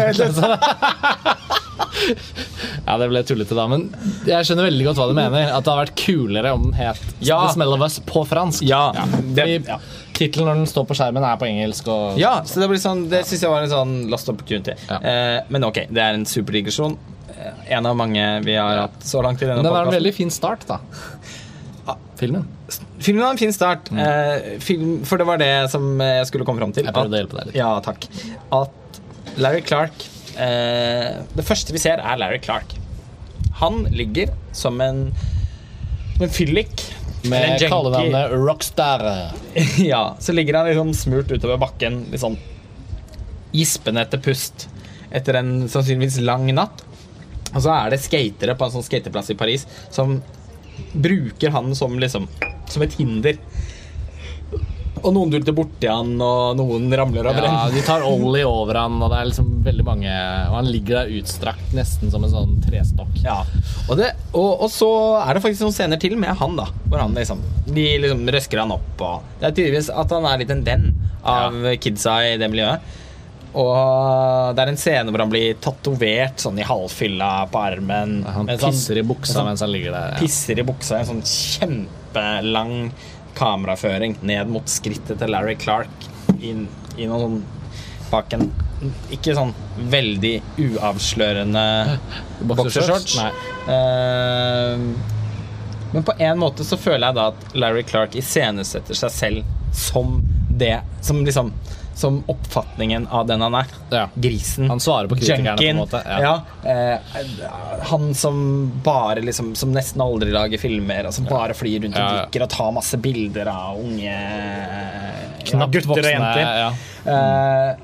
ja, 2.85 2.97
det 3.01 3.09
ble 3.09 3.21
tullete, 3.25 3.55
da. 3.57 3.65
Men 3.71 3.87
jeg 4.29 4.45
skjønner 4.47 4.67
veldig 4.69 4.85
godt 4.89 4.99
hva 5.01 5.07
du 5.09 5.15
mener. 5.17 5.47
At 5.49 5.65
det 5.65 5.71
hadde 5.73 5.83
vært 5.85 5.95
kulere 5.99 6.51
om 6.55 6.67
den 6.69 6.73
het 6.79 7.01
Ja. 7.19 7.39
The 7.47 7.53
Smell 7.55 7.73
of 7.73 7.81
Us 7.85 7.99
på 8.05 8.25
fransk. 8.29 8.65
Ja, 8.67 8.91
det- 8.93 9.45
Fordi 9.45 9.59
ja. 9.67 9.79
Tittelen 10.15 10.47
når 10.47 10.55
den 10.61 10.69
står 10.71 10.85
på 10.87 10.95
skjermen, 10.95 11.23
er 11.27 11.35
på 11.37 11.47
engelsk. 11.49 11.87
Og 11.91 12.17
Ja, 12.17 12.41
så 12.47 12.61
det 12.61 12.79
sånn 12.79 13.09
Det 13.09 13.25
synes 13.25 13.41
jeg 13.41 13.49
var 13.51 13.63
en 13.63 13.69
sånn 13.69 14.09
lost 14.09 14.29
opportunity. 14.29 14.75
Ja. 14.89 14.99
Eh, 15.01 15.41
men 15.49 15.63
ok, 15.63 15.87
det 15.91 16.01
er 16.01 16.13
en 16.13 16.25
superdigresjon. 16.25 16.97
Eh, 17.35 17.73
en 17.75 17.85
av 17.85 17.95
mange 17.97 18.43
vi 18.45 18.55
har 18.55 18.77
hatt 18.87 19.01
så 19.03 19.21
langt 19.21 19.41
i 19.41 19.45
denne 19.45 19.55
Men 19.57 19.63
Det 19.63 19.71
var 19.71 19.85
en 19.87 19.91
veldig 19.91 20.13
fin 20.13 20.29
start, 20.29 20.65
da. 20.67 20.79
Filmen. 22.15 22.47
Filmen 22.99 23.23
var 23.23 23.31
en 23.31 23.37
fin 23.37 23.51
start. 23.51 23.91
Eh, 23.91 24.57
film, 24.59 25.03
for 25.03 25.17
det 25.17 25.25
var 25.27 25.37
det 25.37 25.69
som 25.69 25.99
jeg 25.99 26.25
skulle 26.27 26.45
komme 26.47 26.59
fram 26.63 26.71
til. 26.71 26.85
Jeg 26.85 26.93
prøvde 26.95 27.11
å 27.17 27.19
hjelpe 27.25 27.35
deg 27.41 27.45
litt. 27.47 27.55
Ja, 27.59 27.73
takk. 27.83 28.07
At 28.55 29.01
Larry 29.37 29.59
Clark 29.61 29.91
Det 30.35 31.45
første 31.47 31.71
vi 31.75 31.79
ser, 31.79 32.01
er 32.03 32.19
Larry 32.19 32.41
Clark. 32.43 32.75
Han 33.61 33.85
ligger 33.95 34.33
som 34.55 34.81
en, 34.83 35.05
en 36.19 36.31
fyllik. 36.31 36.83
Med 37.25 37.57
kallenavnet 37.63 38.35
Rockstar. 38.35 39.05
ja, 39.81 40.03
så 40.19 40.35
ligger 40.35 40.59
han 40.59 40.67
liksom 40.69 40.91
smurt 40.93 41.31
utover 41.31 41.57
bakken, 41.61 42.03
litt 42.11 42.21
sånn 42.21 42.35
gispende 43.55 44.03
etter 44.03 44.19
pust 44.21 44.67
etter 45.15 45.39
en 45.39 45.53
sannsynligvis 45.71 46.19
lang 46.25 46.47
natt. 46.55 46.83
Og 47.53 47.61
så 47.63 47.71
er 47.71 47.93
det 47.93 48.01
skatere 48.03 48.57
på 48.57 48.67
en 48.67 48.73
sånn 48.73 48.85
skateplass 48.85 49.31
i 49.31 49.37
Paris 49.39 49.63
som 49.93 50.17
bruker 50.91 51.53
han 51.55 51.75
som 51.75 51.95
liksom 51.99 52.27
Som 52.67 52.81
et 52.81 52.95
hinder. 52.97 53.37
Og 55.05 55.13
noen 55.13 55.29
dulter 55.29 55.53
borti 55.53 55.89
han, 55.89 56.15
og 56.23 56.55
noen 56.57 56.87
ramler 56.97 57.29
av 57.29 57.37
brenn. 57.37 57.53
Ja, 57.53 57.69
de 57.69 57.83
tar 57.85 58.05
Ollie 58.07 58.45
over 58.49 58.79
han, 58.81 58.97
og 58.97 59.11
det 59.13 59.19
er 59.19 59.29
liksom 59.29 59.51
veldig 59.65 59.85
mange 59.85 60.09
Og 60.49 60.55
han 60.57 60.69
ligger 60.71 61.03
der 61.03 61.13
utstrakt, 61.19 61.71
nesten 61.77 62.09
som 62.13 62.25
en 62.25 62.33
sånn 62.33 62.57
trestokk. 62.65 63.13
Ja. 63.21 63.37
Og, 63.85 63.95
det, 63.99 64.11
og, 64.33 64.65
og 64.65 64.69
så 64.73 64.89
er 65.21 65.37
det 65.37 65.45
faktisk 65.45 65.67
noen 65.67 65.77
scener 65.77 66.01
til 66.01 66.17
med 66.21 66.33
han, 66.41 66.57
da. 66.57 66.67
Hvor 66.89 67.03
han 67.03 67.13
liksom 67.17 67.43
De 67.69 67.87
liksom 68.01 68.25
røsker 68.33 68.63
han 68.63 68.73
opp, 68.73 68.93
og 69.05 69.39
Det 69.41 69.49
er 69.49 69.57
tydeligvis 69.59 69.93
at 69.93 70.13
han 70.17 70.29
er 70.29 70.41
litt 70.41 70.53
en 70.55 70.65
venn 70.65 70.93
av 71.25 71.57
kidsa 71.81 72.19
i 72.27 72.37
det 72.41 72.49
miljøet. 72.53 73.01
Og 73.55 74.55
det 74.55 74.63
er 74.63 74.71
en 74.71 74.79
scene 74.79 75.11
hvor 75.13 75.23
han 75.23 75.31
blir 75.31 75.55
tatovert 75.63 76.41
sånn 76.43 76.59
i 76.59 76.65
halvfylla 76.67 77.29
på 77.51 77.61
armen. 77.61 78.17
Han 78.27 78.49
pisser 78.51 78.97
han, 78.97 79.03
i 79.05 79.07
buksa 79.07 79.37
sånn 79.37 79.47
mens 79.47 79.63
han 79.63 79.71
ligger 79.71 79.95
der. 79.95 80.15
Ja. 80.15 80.23
Pisser 80.23 80.59
i 80.59 80.65
buksa 80.67 80.97
i 80.97 81.05
en 81.05 81.11
sånn 81.13 81.23
kjempelang 81.29 82.75
kameraføring 83.37 84.17
ned 84.25 84.51
mot 84.51 84.69
skrittet 84.71 85.19
til 85.21 85.33
Larry 85.33 85.55
Clark 85.59 86.07
inn 86.39 86.65
i 86.97 87.07
noen 87.09 87.21
sånn 87.21 87.41
bak 88.11 88.33
en 88.37 88.49
Ikke 89.13 89.33
sånn 89.35 89.53
veldig 89.89 90.33
uavslørende 90.61 91.63
boksershorts. 92.45 93.15
Nei. 93.17 93.29
Eh, 93.71 95.13
men 95.95 96.03
på 96.03 96.13
en 96.19 96.41
måte 96.41 96.65
så 96.67 96.77
føler 96.77 97.07
jeg 97.07 97.17
da 97.17 97.29
at 97.31 97.55
Larry 97.55 97.85
Clark 97.87 98.17
iscenesetter 98.19 98.97
seg 98.99 99.13
selv 99.15 99.53
som 99.75 100.19
det 100.55 100.77
Som 101.03 101.23
liksom 101.27 101.49
Som 101.95 102.17
oppfatningen 102.27 103.07
av 103.07 103.25
den 103.29 103.39
han 103.41 103.55
er. 103.55 103.69
Ja. 103.89 104.05
Grisen. 104.19 104.67
Han 104.69 104.79
svarer 104.83 105.07
på 105.07 105.15
kritikerne, 105.15 105.55
på 105.57 105.63
en 105.63 105.77
måte. 105.79 106.01
Ja. 106.05 106.33
eh, 106.67 106.99
han 107.89 108.09
som 108.15 108.41
bare 108.83 109.21
liksom 109.23 109.53
Som 109.55 109.71
nesten 109.71 110.01
aldri 110.03 110.31
lager 110.35 110.59
filmer, 110.59 111.07
og 111.07 111.13
som 111.15 111.25
bare 111.29 111.55
flyr 111.55 111.85
rundt 111.85 111.95
og 111.95 112.01
Ja, 112.01 112.09
ja. 112.11 112.21
drikker 112.25 112.43
og 112.43 112.49
tar 112.51 112.71
masse 112.75 112.97
bilder 112.99 113.47
av 113.53 113.79
unge 113.79 114.11
ja, 114.11 115.45
Knapt 115.45 115.73
gutter 115.77 116.01
og 116.03 116.11
jenter. 116.11 116.45
ja. 116.65 116.69
Eh, 117.05 117.75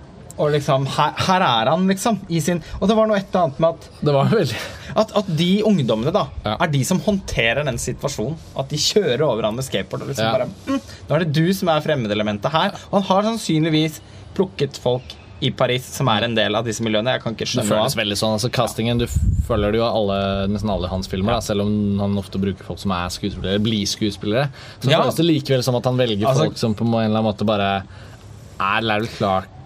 og 0.41 0.51
liksom 0.55 0.87
her, 0.95 1.11
her 1.27 1.43
er 1.45 1.69
han, 1.71 1.85
liksom. 1.91 2.17
I 2.33 2.39
sin 2.43 2.63
Og 2.81 2.87
det 2.89 2.95
var 2.97 3.07
noe 3.09 3.19
et 3.21 3.27
eller 3.29 3.45
annet 3.47 3.59
med 3.61 3.69
at 3.75 3.89
Det 4.09 4.15
var 4.15 4.31
veldig 4.33 4.57
at, 4.91 5.13
at 5.21 5.29
de 5.37 5.49
ungdommene 5.69 6.11
da 6.15 6.25
Ja. 6.43 6.57
er 6.65 6.67
de 6.73 6.81
som 6.87 6.99
håndterer 7.05 7.63
den 7.69 7.77
situasjonen. 7.79 8.35
At 8.59 8.67
de 8.73 8.75
kjører 8.81 9.21
over 9.23 9.45
han 9.47 9.55
med 9.55 9.63
skateboard. 9.63 10.01
Og 10.03 10.09
liksom 10.11 10.25
Ja. 10.25 10.31
bare, 10.33 10.49
mm, 10.67 10.81
Nå 11.07 11.15
er 11.15 11.19
det 11.25 11.33
du 11.37 11.53
som 11.53 11.69
er 11.69 11.79
fremmedelementet 11.85 12.51
her. 12.51 12.73
Og 12.91 12.99
han 12.99 13.07
har 13.11 13.23
sannsynligvis 13.29 14.01
plukket 14.35 14.77
folk 14.83 15.15
i 15.41 15.49
Paris 15.49 15.85
som 15.95 16.07
er 16.11 16.23
en 16.27 16.35
del 16.35 16.53
av 16.55 16.65
disse 16.67 16.83
miljøene. 16.85 17.13
Jeg 17.15 17.21
kan 17.23 17.33
ikke 17.33 17.47
skjønne 17.49 17.63
Det 17.65 17.71
føles 17.71 17.95
veldig 17.97 18.17
sånn. 18.19 18.35
altså 18.35 18.51
Castingen, 18.53 18.99
du 18.99 19.07
følger 19.47 19.71
det 19.71 19.79
jo 19.79 19.87
alle, 19.87 20.47
nesten 20.51 20.69
alle 20.69 20.87
hans 20.91 21.07
filmer, 21.09 21.33
da, 21.33 21.39
selv 21.41 21.61
om 21.63 21.99
han 21.99 22.17
ofte 22.21 22.37
bruker 22.39 22.63
folk 22.67 22.77
som 22.79 22.91
er 22.91 23.07
skuespillere, 23.09 23.57
blir 23.63 23.87
skuespillere. 23.89 24.49
Så 24.81 24.89
Ja. 24.91 25.01
føles 25.01 25.15
det 25.15 25.25
likevel 25.25 25.63
som 25.63 25.75
at 25.75 25.85
han 25.85 25.97
velger 25.97 26.27
Altså- 26.27 26.45
folk 26.45 26.57
som 26.57 26.75
på 26.75 26.83
en 26.85 26.93
eller 26.93 27.19
annen 27.19 27.33
måte 27.33 27.45
bare 27.45 27.83
er 28.59 28.81
Larry 28.81 29.07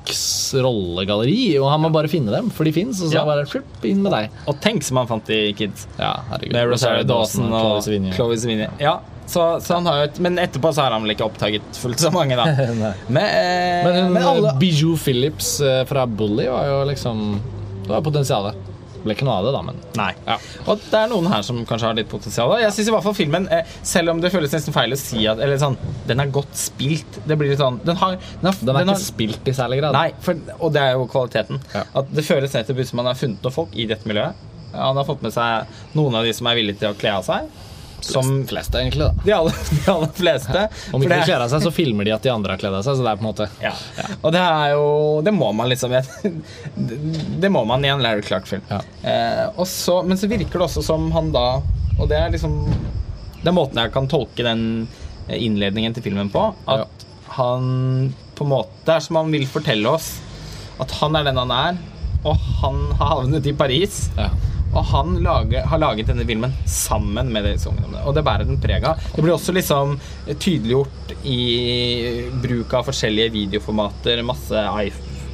Clarks 0.06 0.54
rollegalleri, 0.62 1.58
og 1.60 1.70
han 1.72 1.82
må 1.82 1.90
bare 1.94 2.10
finne 2.12 2.32
dem, 2.34 2.50
for 2.54 2.64
de 2.68 2.72
fins, 2.76 3.02
og 3.02 3.10
så 3.12 3.16
Ja. 3.18 3.26
bare 3.26 3.46
flipp, 3.46 3.66
inn 3.84 4.02
med 4.04 4.12
deg. 4.12 4.30
Og 4.48 4.60
tenk 4.62 4.84
som 4.84 4.98
han 4.98 5.08
fant 5.08 5.26
de 5.26 5.54
Kids. 5.54 5.88
Ja, 5.98 6.22
herregud. 6.30 6.54
Med 6.54 6.68
Rosario 6.70 7.04
Dawson 7.04 7.52
og 7.52 7.84
Chloe 8.14 8.38
Sevigny. 8.38 8.68
Ja, 8.80 9.00
så, 9.26 9.60
så 9.60 9.74
han 9.80 9.86
har 9.88 9.98
jo 9.98 10.04
et, 10.12 10.20
men 10.20 10.38
etterpå 10.38 10.72
så 10.74 10.84
har 10.84 10.92
han 10.92 11.02
vel 11.04 11.16
ikke 11.16 11.26
oppdaget 11.26 11.62
fullt 11.82 12.00
så 12.00 12.12
mange, 12.14 12.36
da. 12.38 12.46
Men, 13.10 13.24
eh, 13.26 13.84
Men 13.90 14.14
men 14.14 14.24
alle 14.24 14.54
Bijou 14.60 14.96
Phillips 14.98 15.60
eh, 15.62 15.84
fra 15.90 16.06
Bully 16.06 16.46
var 16.48 16.68
jo 16.70 16.84
liksom 16.86 17.42
Det 17.84 17.90
var 17.90 18.02
potensialet. 18.02 18.56
Ble 19.06 19.14
ikke 19.14 19.28
noe 19.28 19.38
av 19.38 19.46
det, 19.46 19.52
da, 19.54 19.62
men 19.68 19.82
Nei. 20.00 20.12
Ja. 20.26 20.36
Og 20.66 20.82
det 20.82 20.98
er 20.98 21.12
noen 21.12 21.30
her 21.30 21.44
som 21.46 21.60
kanskje 21.70 21.92
har 21.92 21.98
litt 22.00 22.10
potensial. 22.10 22.56
Jeg 22.58 22.74
synes 22.74 22.90
i 22.90 22.96
hvert 22.96 23.06
fall 23.06 23.18
filmen, 23.18 23.46
eh, 23.54 23.76
selv 23.86 24.16
om 24.16 24.22
det 24.24 24.32
føles 24.34 24.56
nesten 24.56 24.74
feil 24.76 24.96
å 24.96 24.98
si 25.00 25.28
at 25.30 25.42
Eller 25.46 25.62
sånn, 25.62 25.78
den 26.10 26.24
er 26.24 26.32
godt 26.34 26.58
spilt. 26.58 27.20
Det 27.28 27.38
blir 27.38 27.54
litt 27.54 27.62
sånn 27.62 27.78
Den 27.86 28.00
har, 28.02 28.18
den 28.42 28.50
har, 28.50 28.58
den 28.60 28.74
er 28.74 28.82
har 28.82 28.96
ikke 28.96 29.04
spilt 29.06 29.52
i 29.52 29.54
særlig 29.54 29.80
grad. 29.84 29.94
Nei, 29.94 30.10
for, 30.26 30.42
og 30.58 30.74
det 30.74 30.82
er 30.82 30.98
jo 30.98 31.06
kvaliteten. 31.12 31.62
Ja. 31.76 31.86
At 32.02 32.10
Det 32.16 32.26
føles 32.26 32.58
nettopp 32.58 32.82
ut 32.82 32.90
som 32.90 33.02
man 33.04 33.12
har 33.12 33.20
funnet 33.20 33.46
noen 33.46 33.58
folk 33.62 33.78
i 33.78 33.88
dette 33.90 34.10
miljøet. 34.10 34.44
Han 34.76 34.98
har 34.98 35.08
fått 35.08 35.22
med 35.24 35.32
seg 35.36 35.70
noen 35.96 36.18
av 36.18 36.26
de 36.28 36.34
som 36.36 36.50
er 36.50 36.58
villige 36.58 36.82
til 36.82 36.92
å 36.92 36.98
kle 37.00 37.14
av 37.20 37.28
seg. 37.28 37.48
Som 38.06 38.28
Flest, 38.46 38.50
fleste, 38.52 38.80
egentlig. 38.84 39.08
da 39.08 39.26
de 39.26 39.32
aller, 39.36 39.56
de 39.72 39.92
aller 39.92 40.12
fleste. 40.18 40.64
Om 40.94 41.02
de 41.02 41.08
ikke 41.08 41.18
de 41.20 41.28
kler 41.30 41.44
av 41.46 41.50
seg, 41.54 41.64
så 41.66 41.72
filmer 41.74 42.06
de 42.08 42.14
at 42.16 42.22
de 42.26 42.30
andre 42.34 42.54
har 42.56 42.62
kledd 42.62 42.76
av 42.78 42.84
seg. 42.86 42.98
Så 43.00 43.06
det 43.06 43.12
er 43.12 43.20
på 43.22 43.26
en 43.26 43.30
måte 43.32 43.48
Ja. 43.64 43.72
Og 44.22 44.32
det 44.36 44.42
er 44.42 44.74
jo 44.76 45.22
Det 45.26 45.34
må 45.34 45.50
man 45.58 45.70
liksom 45.72 45.92
Det, 45.96 46.04
det 47.46 47.52
må 47.52 47.64
man 47.68 47.86
i 47.86 47.90
en 47.94 48.04
Larry 48.06 48.22
Clark-film. 48.26 48.62
Ja. 48.70 48.82
Eh, 49.04 49.64
så- 49.66 50.04
men 50.06 50.18
så 50.18 50.28
virker 50.30 50.60
det 50.60 50.68
også 50.68 50.84
som 50.84 51.10
han 51.12 51.32
da 51.32 51.62
Og 52.00 52.08
det 52.10 52.18
er 52.20 52.30
liksom 52.32 52.56
Det 53.42 53.48
er 53.50 53.58
måten 53.58 53.76
jeg 53.82 53.94
kan 53.94 54.08
tolke 54.08 54.44
den 54.44 54.88
innledningen 55.30 55.94
til 55.96 56.04
filmen 56.06 56.30
på. 56.30 56.54
At 56.70 57.06
han 57.34 58.14
på 58.36 58.44
en 58.46 58.50
måte 58.52 58.70
Det 58.86 58.94
er 58.96 59.00
som 59.00 59.16
han 59.18 59.32
vil 59.34 59.46
fortelle 59.50 59.90
oss 59.90 60.20
at 60.80 60.92
han 61.00 61.16
er 61.16 61.24
den 61.24 61.38
han 61.40 61.52
er, 61.56 61.78
og 62.28 62.36
han 62.60 62.80
har 63.00 63.08
havnet 63.22 63.46
i 63.48 63.54
Paris. 63.56 64.10
Ja. 64.18 64.26
Og 64.76 64.84
han 64.92 65.16
lager, 65.24 65.66
har 65.72 65.80
laget 65.80 66.10
denne 66.12 66.26
filmen 66.28 66.54
sammen 66.68 67.32
med 67.32 67.48
disse 67.48 67.70
ungdommene. 67.72 68.04
Og 68.04 68.16
det 68.16 68.26
bærer 68.28 68.48
den 68.48 68.60
preg 68.62 68.84
av. 68.88 69.00
Det 69.16 69.24
blir 69.24 69.36
også 69.38 69.56
liksom 69.56 69.96
tydeliggjort 70.28 71.16
i 71.24 71.40
bruk 72.44 72.76
av 72.76 72.90
forskjellige 72.90 73.34
videoformater. 73.38 74.24
Masse 74.28 74.66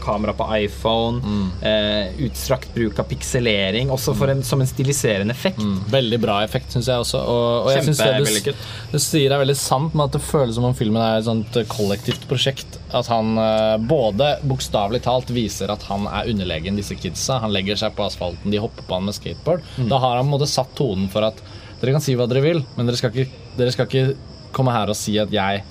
kamera 0.01 0.33
på 0.37 0.47
iPhone, 0.57 1.21
eh, 1.65 2.11
utstrakt 2.25 2.73
bruk 2.75 2.99
av 3.01 3.07
pikselering, 3.09 3.91
også 3.93 4.15
for 4.17 4.31
en, 4.33 4.43
som 4.43 4.61
en 4.61 4.69
stiliserende 4.69 5.33
effekt. 5.35 5.61
Mm, 5.61 5.77
veldig 5.93 6.19
bra 6.23 6.39
effekt, 6.45 6.73
syns 6.73 6.89
jeg 6.91 7.03
også. 7.03 7.21
Og, 7.21 7.67
og 7.67 7.71
jeg 7.75 7.85
synes 7.87 8.01
det 8.01 8.51
du, 8.51 8.65
du 8.93 8.99
sier 9.01 9.31
er 9.31 9.41
veldig 9.43 9.57
sant 9.59 9.95
med 9.95 10.09
at 10.09 10.17
det 10.17 10.23
føles 10.25 10.57
som 10.57 10.67
om 10.69 10.75
filmen 10.77 11.01
er 11.01 11.19
et 11.19 11.27
sånt 11.29 11.59
eh, 11.59 11.67
kollektivt 11.71 12.27
prosjekt. 12.29 12.79
At 12.97 13.09
han 13.11 13.37
eh, 13.39 13.77
både 13.91 14.33
bokstavelig 14.47 15.03
talt 15.07 15.31
viser 15.35 15.71
at 15.73 15.85
han 15.89 16.09
er 16.11 16.29
underlegen 16.31 16.79
disse 16.79 16.97
kidsa. 16.99 17.39
Han 17.45 17.53
legger 17.55 17.79
seg 17.79 17.95
på 17.97 18.05
asfalten, 18.07 18.51
de 18.51 18.61
hopper 18.61 18.87
på 18.87 18.97
han 18.97 19.07
med 19.07 19.17
skateboard. 19.17 19.65
Da 19.91 20.01
har 20.01 20.17
han 20.17 20.25
på 20.25 20.31
en 20.31 20.35
måte 20.37 20.49
satt 20.51 20.75
tonen 20.77 21.09
for 21.11 21.25
at 21.27 21.41
dere 21.81 21.95
kan 21.95 22.03
si 22.03 22.13
hva 22.17 22.27
dere 22.29 22.43
vil, 22.45 22.59
men 22.77 22.87
dere 22.87 22.99
skal 22.99 23.13
ikke, 23.13 23.45
dere 23.57 23.73
skal 23.73 23.87
ikke 23.89 24.17
komme 24.53 24.73
her 24.75 24.91
og 24.91 24.97
si 24.97 25.15
at 25.21 25.31
jeg 25.33 25.63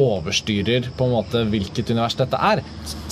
overstyrer 0.00 0.88
på 0.96 1.04
en 1.08 1.14
måte 1.16 1.44
hvilket 1.52 1.90
univers 1.92 2.16
dette 2.18 2.38
er. 2.38 2.62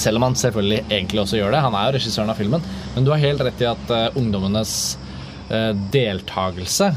Selv 0.00 0.20
om 0.20 0.28
han 0.28 0.38
selvfølgelig 0.38 0.82
egentlig 0.88 1.22
også 1.24 1.40
gjør 1.40 1.54
det. 1.56 1.62
Han 1.66 1.76
er 1.78 1.88
jo 1.90 1.98
regissøren 1.98 2.32
av 2.32 2.40
filmen. 2.40 2.64
Men 2.94 3.06
du 3.06 3.12
har 3.14 3.22
helt 3.22 3.44
rett 3.46 3.62
i 3.64 3.68
at 3.70 3.92
uh, 3.94 4.08
ungdommenes 4.20 4.74
uh, 5.50 5.72
deltakelse 5.94 6.90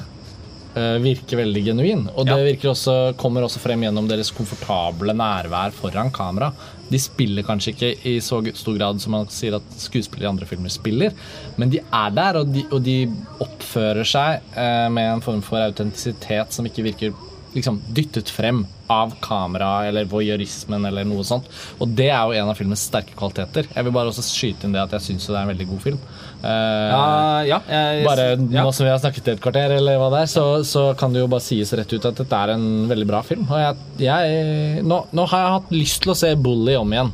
uh, 0.77 0.97
virker 1.03 1.41
veldig 1.43 1.65
genuin. 1.71 2.05
Og 2.15 2.25
det 2.29 2.37
Ja. 2.37 2.45
virker 2.51 2.71
også, 2.73 2.95
kommer 3.17 3.43
også 3.45 3.59
frem 3.63 3.83
gjennom 3.85 4.07
deres 4.09 4.31
komfortable 4.31 5.13
nærvær 5.17 5.71
foran 5.75 6.11
kamera. 6.13 6.51
De 6.93 6.99
spiller 6.99 7.41
kanskje 7.47 7.71
ikke 7.73 7.91
i 8.05 8.19
så 8.21 8.37
stor 8.53 8.75
grad 8.77 8.99
som 9.01 9.15
man 9.15 9.27
sier 9.33 9.55
at 9.57 9.77
skuespillere 9.81 10.27
i 10.27 10.29
andre 10.33 10.45
filmer 10.45 10.69
spiller, 10.69 11.13
men 11.57 11.71
de 11.73 11.79
er 11.81 12.09
der, 12.13 12.37
og 12.37 12.51
de, 12.53 12.65
og 12.69 12.83
de 12.85 12.97
oppfører 13.41 14.05
seg 14.05 14.43
eh, 14.53 14.89
med 14.93 15.07
en 15.15 15.23
form 15.25 15.41
for 15.41 15.57
autentisitet 15.63 16.53
som 16.53 16.67
ikke 16.69 16.85
virker 16.85 17.15
liksom 17.53 17.79
dyttet 17.93 18.29
frem 18.33 18.63
av 18.91 19.13
kamera 19.23 19.85
eller 19.87 20.05
voyeurismen 20.09 20.85
eller 20.85 21.05
noe 21.07 21.23
sånt. 21.25 21.47
Og 21.81 21.89
det 21.97 22.09
er 22.11 22.21
jo 22.27 22.35
en 22.37 22.51
av 22.51 22.57
filmens 22.59 22.83
sterke 22.89 23.15
kvaliteter. 23.17 23.69
Jeg 23.71 23.87
vil 23.87 23.95
bare 23.95 24.11
også 24.11 24.25
skyte 24.25 24.67
inn 24.67 24.75
det 24.75 24.83
at 24.83 24.93
jeg 24.97 25.07
syns 25.07 25.27
det 25.29 25.37
er 25.37 25.41
en 25.45 25.51
veldig 25.53 25.67
god 25.71 25.83
film. 25.85 25.99
Uh, 26.43 26.49
Ja, 26.91 27.03
ja, 27.47 27.59
jeg, 27.69 28.03
bare 28.05 28.27
ja. 28.35 28.63
nå 28.65 28.71
som 28.75 28.85
vi 28.85 28.91
har 28.91 28.99
snakket 29.01 29.29
i 29.29 29.35
et 29.37 29.43
kvarter, 29.43 29.77
eller 29.77 29.99
hva 30.01 30.09
det 30.13 30.25
er, 30.25 30.31
så, 30.33 30.45
så 30.67 30.89
kan 30.99 31.15
det 31.15 31.23
jo 31.23 31.31
bare 31.31 31.45
sies 31.45 31.71
rett 31.77 31.93
ut 31.95 32.09
at 32.09 32.19
dette 32.19 32.41
er 32.45 32.55
en 32.57 32.67
veldig 32.91 33.09
bra 33.09 33.23
film. 33.25 33.47
Og 33.47 33.61
jeg, 33.61 33.91
jeg, 34.03 34.83
nå, 34.83 35.03
nå 35.15 35.27
har 35.31 35.45
jeg 35.45 35.57
hatt 35.57 35.75
lyst 35.77 36.03
til 36.03 36.13
å 36.13 36.19
se 36.19 36.33
Bully 36.35 36.75
om 36.79 36.95
igjen. 36.95 37.13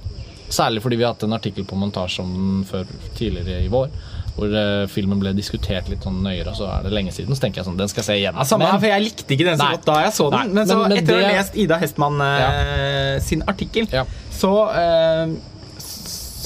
Særlig 0.49 0.81
fordi 0.81 0.97
vi 0.97 1.05
har 1.05 1.13
hatt 1.13 1.27
en 1.27 1.37
artikkel 1.37 1.67
på 1.69 1.77
montasje 1.77 2.23
om 2.25 2.31
den 2.33 2.63
før 2.65 2.89
tidligere 3.17 3.61
i 3.61 3.69
vår. 3.69 3.91
Hvor 4.39 4.55
eh, 4.55 4.87
filmen 4.87 5.19
ble 5.19 5.33
diskutert 5.35 5.89
litt 5.91 6.05
sånn 6.07 6.21
nøyere, 6.23 6.53
og 6.53 6.55
så 6.55 6.69
er 6.71 6.87
det 6.87 6.93
lenge 6.95 7.11
siden. 7.11 7.35
Så 7.35 7.43
tenker 7.43 7.61
jeg 7.61 7.67
sånn, 7.67 7.77
den 7.79 7.91
skal 7.91 8.01
jeg 8.03 8.07
se 8.09 8.17
igjen. 8.21 8.39
Ja, 8.39 8.47
samme 8.47 8.69
Men- 8.71 8.79
for 8.79 8.87
Jeg 8.87 9.03
likte 9.03 9.35
ikke 9.35 9.45
den 9.51 9.59
så 9.59 9.65
Nei. 9.67 9.75
godt 9.75 9.85
da 9.91 9.99
jeg 10.05 10.13
så 10.15 10.29
den. 10.31 10.39
Nei, 10.39 10.53
men 10.53 10.67
så 10.67 10.79
men- 10.79 10.91
etter 10.97 11.03
etter 11.03 11.19
å 11.19 11.27
ha 11.27 11.37
lest 11.41 11.55
Ida 11.59 11.77
Hestmann 11.83 12.17
ja. 12.19 13.19
sin 13.19 13.43
artikkel, 13.47 13.87
Ja. 13.91 14.05
så 14.31 14.53
eh, 14.71 15.37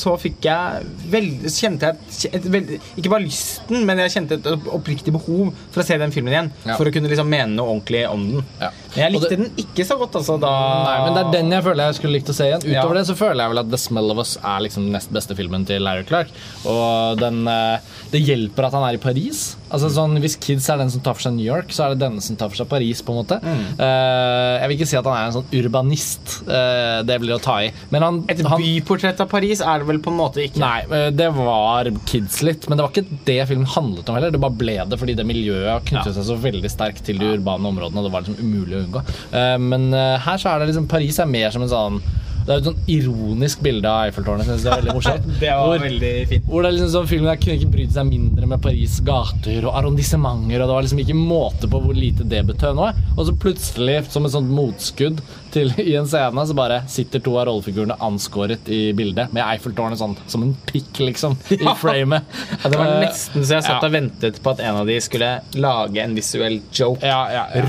så 0.03 0.15
fikk 0.19 0.41
jeg 0.47 0.87
veld, 1.13 1.43
kjente 1.53 1.91
jeg 1.91 2.33
et, 2.35 2.45
veld, 2.51 2.71
Ikke 2.97 3.11
bare 3.13 3.23
lysten, 3.27 3.85
men 3.87 4.01
jeg 4.03 4.13
kjente 4.15 4.39
et 4.39 4.47
oppriktig 4.73 5.13
behov 5.15 5.53
for 5.71 5.83
å 5.83 5.85
se 5.85 5.97
den 6.01 6.11
filmen 6.11 6.33
igjen. 6.33 6.49
Ja. 6.65 6.77
For 6.79 6.89
å 6.89 6.93
kunne 6.95 7.11
liksom 7.11 7.29
mene 7.29 7.53
noe 7.55 7.69
ordentlig 7.75 8.03
om 8.09 8.25
den. 8.31 8.45
Ja. 8.59 8.71
Jeg 8.95 9.11
likte 9.13 9.29
det- 9.29 9.37
den 9.39 9.51
ikke 9.57 9.85
så 9.87 9.97
godt, 9.97 10.13
altså, 10.19 10.39
da 10.39 10.51
Nei, 10.83 10.97
men 11.05 11.13
det 11.13 11.21
er 11.25 11.31
den 11.41 11.51
jeg 11.51 11.63
føler 11.63 11.83
jeg 11.87 11.95
skulle 11.95 12.13
likt 12.19 12.29
å 12.29 12.33
se 12.33 12.43
igjen. 12.45 12.61
Utover 12.63 12.95
Ja. 12.95 13.01
det 13.01 13.07
så 13.07 13.15
føler 13.15 13.41
jeg 13.43 13.49
vel 13.49 13.59
at 13.59 13.69
The 13.71 13.77
Smell 13.77 14.11
of 14.11 14.17
Us 14.17 14.37
er 14.37 14.59
liksom 14.61 14.83
den 14.85 14.91
nest 14.93 15.11
beste 15.11 15.35
filmen 15.35 15.65
til 15.65 15.81
Larry 15.81 16.03
Clark. 16.03 16.27
Og 16.65 17.17
den, 17.19 17.47
eh, 17.47 17.79
det 18.11 18.21
hjelper 18.25 18.65
at 18.67 18.73
han 18.73 18.83
er 18.83 18.93
i 18.93 18.97
Paris. 18.97 19.55
Altså 19.71 19.89
sånn, 19.89 20.19
Hvis 20.21 20.35
Kids 20.39 20.69
er 20.69 20.77
den 20.77 20.89
som 20.91 21.01
tar 21.01 21.13
for 21.15 21.21
seg 21.21 21.33
New 21.33 21.45
York, 21.45 21.69
så 21.69 21.85
er 21.85 21.95
det 21.95 21.99
denne 22.05 22.21
som 22.21 22.35
tar 22.35 22.49
for 22.49 22.55
seg 22.63 22.69
Paris. 22.69 23.01
på 23.01 23.09
en 23.09 23.25
måte 23.25 23.41
Mm. 23.41 23.79
uh, 23.79 24.59
Jeg 24.61 24.67
vil 24.69 24.77
ikke 24.77 24.87
si 24.87 24.97
at 24.97 25.03
han 25.05 25.13
er 25.17 25.25
en 25.25 25.33
sånn 25.33 25.49
urbanist. 25.51 26.43
Uh, 26.47 27.01
det 27.03 27.19
blir 27.19 27.35
å 27.35 27.41
ta 27.41 27.57
i. 27.63 27.71
Men 27.91 28.01
han, 28.03 28.25
Et 28.29 28.39
han 28.45 28.61
byportrett 28.61 29.19
av 29.19 29.29
Paris 29.29 29.61
er 29.61 29.79
det 29.79 29.87
vel 29.87 29.99
på 29.99 30.11
en 30.11 30.17
måte 30.19 30.43
ikke. 30.45 30.59
Nei, 30.59 30.83
uh, 30.91 31.09
det 31.09 31.33
var 31.33 31.85
Kids 32.05 32.41
litt, 32.43 32.69
men 32.69 32.77
det 32.77 32.83
var 32.85 32.91
ikke 32.91 33.07
det 33.25 33.47
filmen 33.49 33.65
handlet 33.65 34.07
om 34.09 34.15
heller. 34.15 34.31
Det 34.31 34.39
bare 34.39 34.57
ble 34.57 34.77
det 34.87 34.99
fordi 34.99 35.15
det 35.15 35.25
miljøet 35.25 35.83
knyttet 35.85 36.13
Ja. 36.13 36.21
seg 36.21 36.23
så 36.29 36.37
veldig 36.39 36.69
sterkt 36.71 37.03
til 37.03 37.17
de 37.17 37.25
urbane 37.37 37.65
områdene. 37.65 37.97
Og 37.97 38.03
det 38.05 38.11
var 38.11 38.21
liksom 38.21 38.37
umulig 38.39 38.77
å 38.77 38.82
unngå. 38.87 39.05
Eh, 39.31 39.55
Men 39.63 39.89
eh, 39.93 40.17
her 40.27 40.37
så 40.43 40.53
er 40.53 40.59
det 40.63 40.71
liksom 40.73 40.87
Paris 40.91 41.19
er 41.23 41.25
mer 41.31 41.49
som 41.55 41.61
en 41.65 41.69
sånn 41.71 42.03
Det 42.43 42.51
er 42.51 42.59
et 42.59 42.65
sånn 42.67 42.79
ironisk 42.91 43.61
bilde 43.63 43.87
av 43.87 44.01
Eiffeltårnet. 44.09 44.43
Synes 44.49 44.63
det 44.65 44.71
er 44.73 44.81
veldig 44.81 44.93
morsomt. 44.97 45.27
Det 45.39 45.51
var 45.55 45.69
Hvor- 45.69 45.79
veldig 45.85 46.09
fint. 46.27 46.47
hvor 46.51 46.61
det 46.65 46.67
er 46.67 46.73
liksom 46.75 46.89
sånn 46.91 47.05
Filmen 47.07 47.29
der 47.29 47.37
kunne 47.39 47.55
ikke 47.55 47.69
brydd 47.71 47.93
seg 47.95 48.09
mindre 48.09 48.49
med 48.51 48.59
Paris 48.65 48.97
gater 49.07 49.63
og 49.69 49.77
arrondissementer. 49.79 50.57
Og 50.59 50.67
det 50.67 50.75
var 50.75 50.83
liksom 50.83 50.99
ikke 51.05 51.15
måte 51.15 51.69
på 51.71 51.79
hvor 51.85 51.95
lite 51.95 52.27
det 52.27 52.41
betød 52.49 52.75
noe. 52.81 52.89
Og 53.15 53.29
så 53.29 53.35
plutselig, 53.45 53.95
som 54.11 54.27
et 54.27 54.33
sånt 54.35 54.51
motskudd 54.51 55.21
til, 55.55 55.71
i 55.87 55.95
en 55.95 56.09
scene, 56.11 56.43
så 56.51 56.57
bare 56.59 56.81
sitter 56.91 57.23
to 57.23 57.37
av 57.39 57.47
rollefigurene 57.47 57.95
anskåret 58.03 58.67
i 58.67 58.81
bildet 58.99 59.31
med 59.31 59.45
Eiffeltårnet 59.47 60.03
sånn 60.03 60.17
som 60.27 60.43
en 60.43 60.51
pikk, 60.67 60.99
liksom, 60.99 61.39
i 61.55 61.63
framet. 61.79 62.27
Ja, 62.59 62.67
det 62.67 62.75
var 62.75 62.91
Eh, 62.91 62.99
nesten 63.07 63.39
så 63.47 63.55
jeg 63.61 63.69
satt 63.69 63.79
ja. 63.79 63.87
og 63.87 63.95
ventet 63.95 64.43
på 64.43 64.51
at 64.51 64.59
en 64.67 64.81
av 64.83 64.91
de 64.91 64.99
skulle 64.99 65.31
lage 65.55 66.03
en 66.03 66.19
visuell 66.19 66.59
joke. 66.75 67.07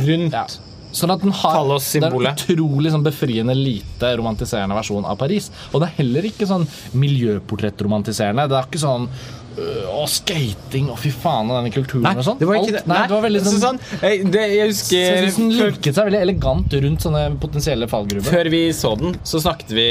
Rundt. 0.02 0.58
Sånn 0.94 1.10
at 1.14 1.22
den 1.24 1.34
har 1.34 1.60
det 1.66 2.00
er 2.00 2.12
en 2.14 2.28
utrolig 2.30 2.92
sånn 2.94 3.04
befriende 3.06 3.54
lite 3.58 4.12
romantiserende 4.20 4.76
versjon 4.78 5.06
av 5.10 5.18
Paris. 5.20 5.50
Og 5.72 5.82
det 5.82 5.88
er 5.90 5.96
heller 6.02 6.28
ikke 6.30 6.46
sånn 6.48 6.66
miljøportrettromantiserende. 6.94 8.46
Det 8.50 8.58
er 8.60 8.68
ikke 8.70 8.84
sånn 8.84 9.08
og 9.54 10.00
Å, 10.02 10.06
skating, 10.10 10.88
og 10.90 10.96
fy 10.98 11.12
faen, 11.14 11.46
og 11.46 11.60
denne 11.60 11.70
kulturen 11.70 12.18
og 12.18 12.24
sånn. 12.26 12.40
det 12.40 12.46
var 12.48 12.56
ikke 12.58 12.72
Alt- 12.72 12.78
det. 12.80 12.88
Nei, 12.90 13.02
det 13.06 13.14
var 13.14 13.22
veldig 13.22 13.42
sånn, 13.44 13.60
sånn 13.62 13.78
jeg, 14.02 14.24
det, 14.34 14.40
jeg 14.50 14.70
husker 14.72 15.18
synes 15.20 15.36
den 15.38 15.52
lukket 15.60 15.94
seg 15.94 16.08
veldig 16.08 16.22
elegant 16.26 16.74
rundt 16.84 17.04
sånne 17.06 17.22
potensielle 17.38 17.86
fallgruver. 17.86 18.26
før 18.34 18.50
vi 18.50 18.62
så 18.74 18.96
den, 18.98 19.14
så 19.22 19.38
snakket 19.44 19.70
vi 19.78 19.86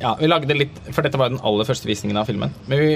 Ja, 0.00 0.14
vi 0.16 0.30
lagde 0.30 0.56
litt 0.56 0.80
For 0.88 1.04
dette 1.04 1.20
var 1.20 1.28
jo 1.28 1.36
den 1.36 1.44
aller 1.50 1.68
første 1.68 1.90
visningen 1.90 2.16
av 2.16 2.30
filmen. 2.32 2.54
Men 2.70 2.80
vi 2.80 2.90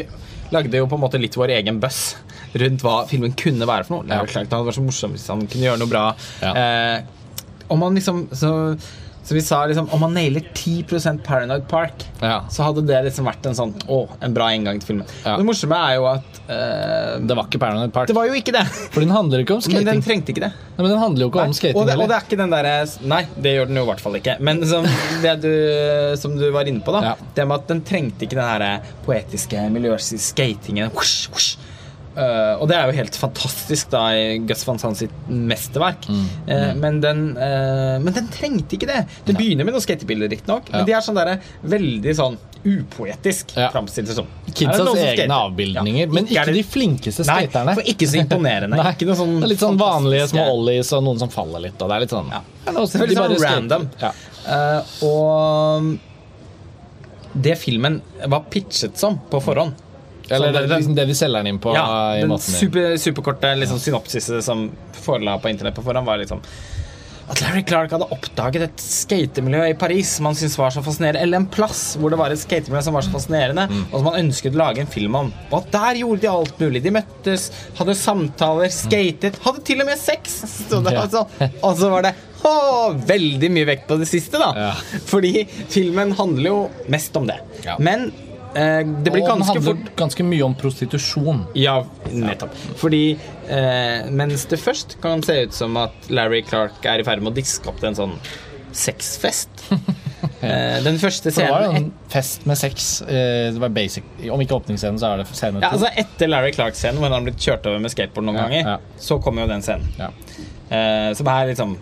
lagde 0.54 0.80
jo 0.80 0.88
på 0.88 0.96
en 0.96 1.04
måte 1.04 1.20
litt 1.20 1.36
vår 1.36 1.52
egen 1.58 1.76
buzz 1.82 2.14
rundt 2.62 2.84
hva 2.86 2.96
filmen 3.10 3.34
kunne 3.38 3.66
være 3.68 3.86
for 3.88 3.98
noe. 3.98 4.08
Det 4.08 4.16
er 4.16 4.24
jo 4.26 4.32
klart 4.34 4.50
det 4.50 4.58
hadde 4.58 4.68
vært 4.70 4.78
så 4.80 4.86
morsomt 4.86 5.16
hvis 5.18 5.30
han 5.32 5.46
kunne 5.46 5.68
gjøre 5.70 5.82
noe 5.82 5.90
bra. 5.90 6.04
Eh, 6.50 7.24
om 7.72 7.80
man 7.80 7.96
liksom 7.96 8.26
så, 8.36 8.50
så 9.24 9.34
vi 9.34 9.40
sa 9.40 9.62
liksom 9.66 9.86
Om 9.96 10.00
man 10.04 10.12
nailer 10.14 10.42
10% 10.54 11.22
Paranoid 11.24 11.64
Park, 11.68 12.04
Ja. 12.20 12.42
så 12.52 12.66
hadde 12.66 12.82
det 12.86 12.98
liksom 13.06 13.24
vært 13.24 13.46
en 13.48 13.56
sånn 13.56 13.72
Å, 13.88 14.02
en 14.20 14.34
bra 14.36 14.50
inngang 14.52 14.80
til 14.82 14.90
filmen. 14.92 15.08
Ja. 15.24 15.38
Det 15.40 15.46
morsomme 15.48 15.78
er 15.80 15.94
jo 15.96 16.04
at 16.10 16.40
eh, 16.44 17.14
Det 17.24 17.38
var 17.38 17.48
ikke 17.48 17.60
Paranoid 17.62 17.94
Park. 17.94 18.10
Det 18.12 18.16
var 18.18 18.28
jo 18.28 18.36
ikke 18.36 18.52
det. 18.52 18.66
For 18.92 19.00
den 19.00 19.14
handler 19.16 19.40
ikke 19.46 19.56
om 19.56 19.64
skating. 19.64 19.80
Men 19.80 19.90
den 19.94 20.04
trengte 20.04 20.34
ikke 20.34 20.44
det. 20.44 20.52
Nei, 20.74 20.82
men 20.82 20.90
den 20.92 21.00
handler 21.00 21.24
jo 21.24 21.30
ikke 21.32 21.46
om 21.48 21.56
skating 21.56 21.80
og, 21.80 21.88
det, 21.88 21.96
og 21.96 22.10
det 22.10 22.18
er 22.18 22.28
ikke 22.28 22.40
den 22.42 22.52
der, 22.52 22.70
Nei, 23.14 23.22
det 23.40 23.56
gjør 23.56 23.70
den 23.72 23.80
jo 23.80 23.86
i 23.86 23.90
hvert 23.94 24.04
fall 24.04 24.20
ikke. 24.20 24.36
Men 24.44 24.60
som 24.68 24.88
det 25.24 25.36
du, 25.46 25.52
som 26.20 26.36
du 26.36 26.48
var 26.54 26.68
inne 26.68 26.84
på, 26.84 26.92
da. 26.98 27.14
Ja. 27.14 27.30
Det 27.38 27.48
med 27.48 27.62
at 27.64 27.70
den 27.72 27.84
trengte 27.88 28.28
ikke 28.28 28.36
den 28.36 28.50
her 28.50 28.94
poetiske 29.06 29.68
miljøske 29.72 30.20
skatingen. 30.20 30.92
Hush, 30.92 31.30
whoosh. 31.32 31.63
Uh, 32.14 32.54
og 32.62 32.68
det 32.70 32.76
er 32.78 32.86
jo 32.86 32.94
helt 32.94 33.16
fantastisk 33.18 33.88
da 33.90 34.04
i 34.14 34.38
Gus 34.46 34.60
van 34.68 34.78
Sant 34.78 34.96
sitt 35.00 35.10
mesterverk. 35.28 36.06
Mm, 36.08 36.24
Uh, 36.44 36.74
men, 36.78 37.00
den, 37.02 37.22
uh, 37.36 37.98
men 38.04 38.12
den 38.14 38.28
trengte 38.30 38.76
ikke 38.76 38.86
det. 38.86 39.00
Det 39.26 39.34
begynner 39.34 39.64
med 39.66 39.74
noen 39.74 39.82
skatebilder, 39.82 40.28
riktignok, 40.30 40.68
Ja. 40.70 40.76
men 40.78 40.86
de 40.86 40.92
er 40.92 41.00
sånn 41.02 41.16
der, 41.18 41.40
veldig 41.64 42.14
sånn 42.14 42.36
upoetisk 42.64 43.56
Ja. 43.56 43.70
framstilt 43.72 44.08
Kidsas 44.54 44.94
egne 44.96 45.34
avbildninger, 45.34 46.06
Ja. 46.06 46.12
men 46.12 46.24
ikke, 46.26 46.44
ikke 46.44 46.52
de 46.54 46.62
flinkeste 46.62 47.26
Nei, 47.26 47.46
skaterne. 47.46 47.74
for 47.74 47.82
ikke 47.82 48.06
så 48.08 48.20
imponerende. 48.22 48.76
Nei, 48.76 48.92
ikke 48.94 49.16
sånn 49.16 49.34
det 49.40 49.44
er 49.44 49.48
litt 49.48 49.60
sånn 49.60 49.78
vanlige 49.78 50.28
små 50.30 50.46
ollies 50.54 50.92
og 50.92 51.02
noen 51.04 51.18
som 51.18 51.28
faller 51.28 51.60
litt. 51.60 51.82
Og 51.82 51.88
det 51.88 51.94
er 51.96 52.00
litt 52.00 52.10
sånn 52.10 52.30
Ja. 52.30 52.40
Ja, 52.66 52.72
nå- 52.72 52.86
bare 53.16 53.36
sånn 53.36 53.42
random. 53.42 53.90
Ja. 54.00 54.12
Eh, 54.46 54.82
og 55.04 55.98
det 57.34 57.58
filmen 57.58 58.00
var 58.26 58.44
pitchet 58.50 58.96
som 58.96 59.18
på 59.30 59.40
forhånd 59.42 59.74
Eller 60.30 60.52
det, 60.52 60.60
det, 60.60 60.68
den- 60.68 60.78
liksom 60.78 60.94
det 60.96 61.06
de 61.10 61.14
selger 61.14 61.42
den 61.44 61.46
inn 61.54 61.58
på. 61.60 61.74
ja, 61.76 62.16
i 62.16 62.20
Den 62.24 62.38
super, 62.38 62.96
superkorte 62.96 63.54
liksom, 63.60 63.78
synopsiset 63.78 64.44
som 64.44 64.70
forela 65.04 65.38
på 65.38 65.48
internett 65.52 65.74
på 65.76 65.82
forhånd, 65.84 66.06
var 66.06 66.18
liksom 66.22 66.40
at 67.24 67.40
Larry 67.40 67.62
Clark 67.64 67.88
hadde 67.94 68.04
oppdaget 68.12 68.62
et 68.66 68.82
skatemiljø 68.84 69.62
i 69.70 69.74
Paris 69.80 70.10
som 70.18 70.26
han 70.28 70.34
syntes 70.36 70.58
var 70.60 70.68
så 70.74 70.82
fascinerende, 70.84 71.22
eller 71.24 71.40
en 71.40 71.46
plass 71.48 71.94
hvor 71.96 72.12
det 72.12 72.18
var 72.20 72.28
et 72.34 72.40
skatemiljø 72.42 72.82
som 72.84 72.92
var 72.98 73.06
så 73.06 73.14
fascinerende, 73.14 73.64
Mm. 73.70 73.86
og 73.86 73.94
som 74.02 74.08
han 74.10 74.18
ønsket 74.26 74.52
å 74.52 74.60
lage 74.60 74.80
en 74.84 74.90
film 74.92 75.14
om. 75.16 75.30
Og 75.56 75.64
der 75.72 75.94
gjorde 76.02 76.20
de 76.20 76.28
alt 76.28 76.58
mulig. 76.60 76.82
De 76.84 76.90
møttes, 76.92 77.46
hadde 77.78 77.94
samtaler, 77.96 78.68
skatet, 78.68 79.38
hadde 79.40 79.64
til 79.64 79.80
og 79.80 79.86
med 79.88 79.96
sex! 79.98 80.36
Så 80.68 80.82
det, 80.84 80.92
Ja. 80.92 81.06
altså, 81.06 81.24
og 81.62 81.78
så 81.80 81.88
var 81.94 82.02
det 82.02 82.12
å, 82.44 82.92
veldig 83.08 83.50
mye 83.56 83.70
vekt 83.72 83.88
på 83.88 83.96
det 83.98 84.06
siste, 84.12 84.36
da. 84.36 84.52
Ja. 84.54 85.00
Fordi 85.08 85.46
filmen 85.72 86.12
handler 86.20 86.50
jo 86.50 86.70
mest 86.92 87.16
om 87.16 87.24
det. 87.32 87.38
Ja. 87.64 87.78
Men 87.80 88.10
det 88.54 89.10
blir 89.12 89.22
og 89.24 89.28
den 89.34 89.42
handler 89.48 89.64
fort 89.66 89.92
ganske 89.98 90.24
mye 90.26 90.44
om 90.46 90.54
prostitusjon. 90.58 91.44
ja, 91.58 91.76
nettopp. 92.12 92.54
Fordi 92.80 93.02
eh, 93.48 94.06
mens 94.14 94.46
det 94.50 94.60
først 94.62 94.96
kan 95.02 95.22
se 95.26 95.40
ut 95.46 95.52
som 95.56 95.76
at 95.80 96.10
Larry 96.10 96.42
Clark 96.46 96.84
er 96.86 97.02
i 97.02 97.06
ferd 97.06 97.22
med 97.24 97.32
å 97.32 97.36
diske 97.36 97.68
opp 97.72 97.80
til 97.82 97.90
en 97.92 97.98
sånn 97.98 98.14
sexfest 98.74 99.48
ja. 100.42 100.80
Den 100.82 100.96
første 100.98 101.30
For 101.30 101.44
det 101.44 101.50
var 101.52 101.64
jo 101.68 101.74
en 101.78 101.84
fest 102.10 102.42
med 102.48 102.58
sex. 102.58 103.02
eh, 103.06 103.52
Det 103.54 103.60
var 103.62 103.70
basic. 103.74 104.02
Om 104.34 104.42
ikke 104.42 104.56
åpningsscenen, 104.58 104.98
så 104.98 105.12
er 105.12 105.22
det 105.22 105.28
scene 105.30 105.62
ja, 105.62 105.70
altså 105.74 105.90
Etter 106.00 106.30
Larry 106.32 106.50
Clark-scenen, 106.56 106.98
hvor 106.98 107.06
han 107.10 107.18
har 107.20 107.26
blitt 107.28 107.38
kjørt 107.44 107.66
over 107.70 107.82
med 107.84 107.92
skateboard 107.94 108.26
noen 108.28 108.40
Ja, 108.40 108.46
ganger, 108.48 108.70
ja. 108.74 109.00
så 109.00 109.20
kommer 109.22 109.44
jo 109.46 109.50
den 109.52 109.62
scenen. 109.64 109.86
Ja. 110.00 110.10
Eh, 110.74 111.10
som 111.18 111.30
er 111.30 111.50
liksom 111.52 111.76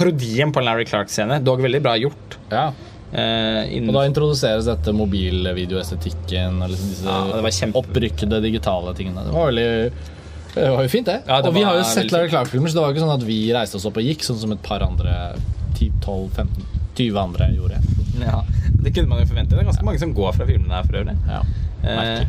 parodien 0.00 0.52
på 0.54 0.62
en 0.62 0.68
Larry 0.70 0.86
Clark-scene. 0.88 1.40
Dog 1.44 1.60
veldig 1.60 1.82
bra 1.84 1.92
gjort. 2.00 2.38
Ja. 2.50 2.70
Eh, 3.12 3.76
Og 3.88 3.92
da 3.96 4.04
introduseres 4.08 4.64
dette 4.68 4.92
mobilvideoestetikken 4.96 6.62
og 6.62 6.70
liksom 6.72 6.88
disse 6.94 7.04
Ja, 7.04 7.50
kjempe- 7.56 7.82
opprykkede 7.82 8.40
digitale 8.42 8.94
tingene. 8.94 9.24
Det 9.26 9.32
var 9.34 9.50
veldig 9.52 9.92
det 10.50 10.66
var 10.74 10.82
jo 10.82 10.88
fint, 10.90 11.06
det. 11.06 11.22
Ja, 11.28 11.36
det 11.42 11.46
og 11.48 11.54
vi 11.54 11.62
har 11.62 11.76
jo 11.78 11.84
sett 11.86 12.10
Larry 12.10 12.28
Clark-filmer, 12.28 12.66
så 12.68 12.74
det 12.74 12.82
var 12.82 12.90
ikke 12.90 13.04
sånn 13.04 13.14
at 13.14 13.22
vi 13.22 13.36
reiste 13.54 13.76
oss 13.78 13.84
opp 13.86 13.96
og 14.00 14.02
gikk, 14.02 14.24
sånn 14.26 14.40
som 14.40 14.50
et 14.50 14.62
par 14.66 14.82
andre 14.82 15.36
10-12-15 15.78 16.48
20 16.98 17.16
andre 17.22 17.46
gjorde. 17.54 17.78
ja, 18.18 18.42
Det 18.82 18.90
kunne 18.94 19.08
man 19.08 19.20
jo 19.22 19.26
forvente. 19.30 19.54
Det 19.54 19.60
er 19.62 19.68
ganske 19.70 19.84
mange 19.86 20.00
som 20.02 20.12
går 20.12 20.34
fra 20.34 20.46
filmene 20.48 20.74
her 20.74 20.82
for 20.88 20.98
øvrig. 21.00 21.16
Ja. 21.30 21.42
Eh, 21.86 22.26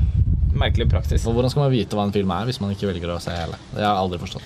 merkelig 0.54 0.88
praksis. 0.92 1.26
Hvordan 1.26 1.50
skal 1.50 1.64
man 1.66 1.72
vite 1.74 1.98
hva 1.98 2.06
en 2.06 2.14
film 2.14 2.32
er 2.32 2.46
hvis 2.46 2.62
man 2.62 2.72
ikke 2.76 2.92
velger 2.94 3.16
å 3.16 3.20
se 3.24 3.32
hele? 3.36 3.58
Det 3.74 3.82
har 3.82 3.96
jeg 3.96 4.04
aldri 4.06 4.20
forstått. 4.22 4.44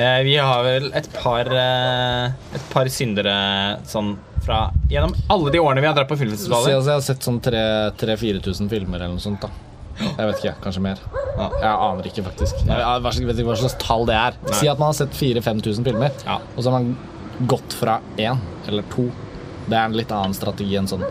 Eh, 0.00 0.22
vi 0.26 0.36
har 0.36 0.62
vel 0.64 0.90
et 0.96 1.08
par 1.12 1.46
eh, 1.52 2.32
Et 2.56 2.66
par 2.72 2.88
syndere 2.92 3.34
sånn 3.88 4.14
fra 4.44 4.70
Gjennom 4.88 5.12
alle 5.28 5.50
de 5.52 5.60
årene 5.60 5.82
vi 5.84 5.86
har 5.90 5.94
dratt 5.98 6.08
på 6.08 6.16
filmfestivaler. 6.20 6.70
jeg 6.78 6.86
har 6.88 7.00
sett 7.04 7.26
sånn 7.26 7.40
3000-4000 7.44 8.70
filmer 8.72 9.02
eller 9.02 9.14
noe 9.16 9.20
sånt. 9.22 9.42
da 9.44 9.50
Jeg 10.00 10.30
vet 10.30 10.38
ikke, 10.40 10.54
kanskje 10.64 10.80
mer. 10.84 11.00
Jeg 11.36 11.72
aner 11.74 12.06
ikke, 12.08 12.22
faktisk. 12.24 12.62
Jeg 12.64 13.02
vet 13.04 13.36
ikke 13.42 13.50
hva 13.50 13.56
slags 13.60 13.76
tall 13.82 14.06
det 14.08 14.14
er. 14.16 14.38
Si 14.56 14.68
at 14.70 14.78
man 14.80 14.88
har 14.94 14.96
sett 14.96 15.12
4000-5000 15.12 15.84
filmer, 15.84 16.10
Ja. 16.24 16.38
og 16.56 16.62
så 16.64 16.70
har 16.72 16.78
man 16.80 16.96
gått 17.46 17.72
fra 17.76 17.98
én 18.16 18.38
eller 18.66 18.82
to. 18.94 19.10
Det 19.68 19.76
er 19.76 19.84
en 19.84 19.92
litt 19.92 20.08
annen 20.10 20.32
strategi 20.34 20.72
enn 20.80 20.88
sånn 20.88 21.04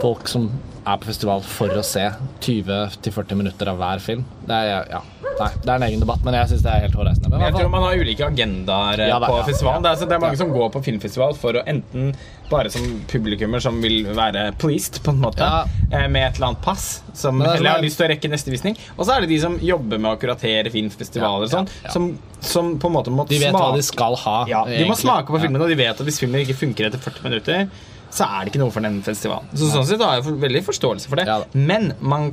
folk 0.00 0.26
som 0.28 0.48
er 0.88 0.98
på 1.02 1.08
festival 1.10 1.42
for 1.44 1.72
å 1.78 1.84
se 1.86 2.06
20-40 2.44 3.38
minutter 3.38 3.70
av 3.72 3.78
hver 3.80 4.02
film. 4.02 4.24
Det 4.48 4.56
er, 4.56 4.88
ja. 4.92 5.00
Nei, 5.38 5.48
det 5.62 5.70
er 5.70 5.76
en 5.76 5.84
egen 5.86 6.00
debatt, 6.02 6.22
men 6.26 6.34
jeg 6.34 6.48
syns 6.50 6.64
det 6.64 6.70
er 6.72 6.80
helt 6.86 6.96
hårreisende. 6.98 7.30
Men 7.30 7.44
Jeg 7.46 7.54
tror 7.54 7.68
man 7.70 7.84
har 7.86 8.00
ulike 8.00 8.26
agendaer 8.26 9.02
eh, 9.04 9.10
Ja, 9.12 9.18
på 9.22 9.36
ja, 9.38 9.44
festivalen. 9.46 9.84
Det, 9.84 9.92
er, 9.92 10.08
det 10.10 10.16
er 10.16 10.22
mange 10.24 10.40
som 10.40 10.50
går 10.54 10.72
på 10.74 10.82
filmfestival 10.88 11.36
for 11.38 11.58
å 11.60 11.62
enten 11.70 12.08
bare 12.48 12.70
som 12.72 12.86
publikummer 13.10 13.60
som 13.62 13.76
vil 13.84 14.08
være 14.16 14.46
pleased, 14.58 14.98
på 15.04 15.12
en 15.12 15.20
måte, 15.22 15.46
eh, 15.92 16.06
med 16.10 16.24
et 16.30 16.40
eller 16.40 16.48
annet 16.50 16.62
pass, 16.64 16.86
som 17.14 17.42
er 17.44 17.52
heller 17.58 17.70
har 17.74 17.78
sånn- 17.78 17.86
lyst 17.86 18.00
til 18.00 18.06
å 18.08 18.10
rekke 18.14 18.30
neste 18.32 18.54
visning. 18.54 18.78
Og 18.96 19.04
så 19.06 19.14
er 19.14 19.20
det 19.26 19.30
de 19.34 19.38
som 19.44 19.58
jobber 19.62 20.00
med 20.00 20.16
å 20.16 20.20
kuratere 20.22 20.72
filmfestivaler 20.74 21.46
og 21.46 21.52
sånn. 21.52 21.68
Som, 21.92 22.08
som 22.40 22.72
på 22.80 22.90
en 22.90 22.96
måte 22.98 23.12
må 23.14 23.28
De 23.28 23.38
vet 23.38 23.54
hva 23.54 23.70
de 23.76 23.84
skal 23.86 24.16
ha. 24.24 24.38
ja, 24.48 24.64
De 24.64 24.80
må 24.80 24.88
egentlig. 24.88 25.02
smake 25.04 25.28
på 25.30 25.42
filmene, 25.44 25.62
og 25.62 25.70
de 25.70 25.78
vet 25.84 25.92
at 26.00 26.08
hvis 26.08 26.18
filmen 26.24 26.42
ikke 26.42 26.58
funker 26.64 26.88
etter 26.90 26.98
40 27.04 27.28
minutter, 27.28 27.68
så 28.10 28.26
er 28.26 28.44
det 28.44 28.52
ikke 28.52 28.62
noe 28.62 28.74
for 28.74 28.84
den 28.84 29.00
festivalen. 29.04 29.48
Så 29.54 29.70
sånn 29.72 29.86
sett 29.88 30.02
har 30.04 30.18
jeg 30.18 30.28
for, 30.28 30.42
veldig 30.44 30.62
forståelse 30.66 31.10
for 31.10 31.20
det. 31.20 31.26
Ja 31.28 31.42
men, 31.52 31.92
man, 32.00 32.30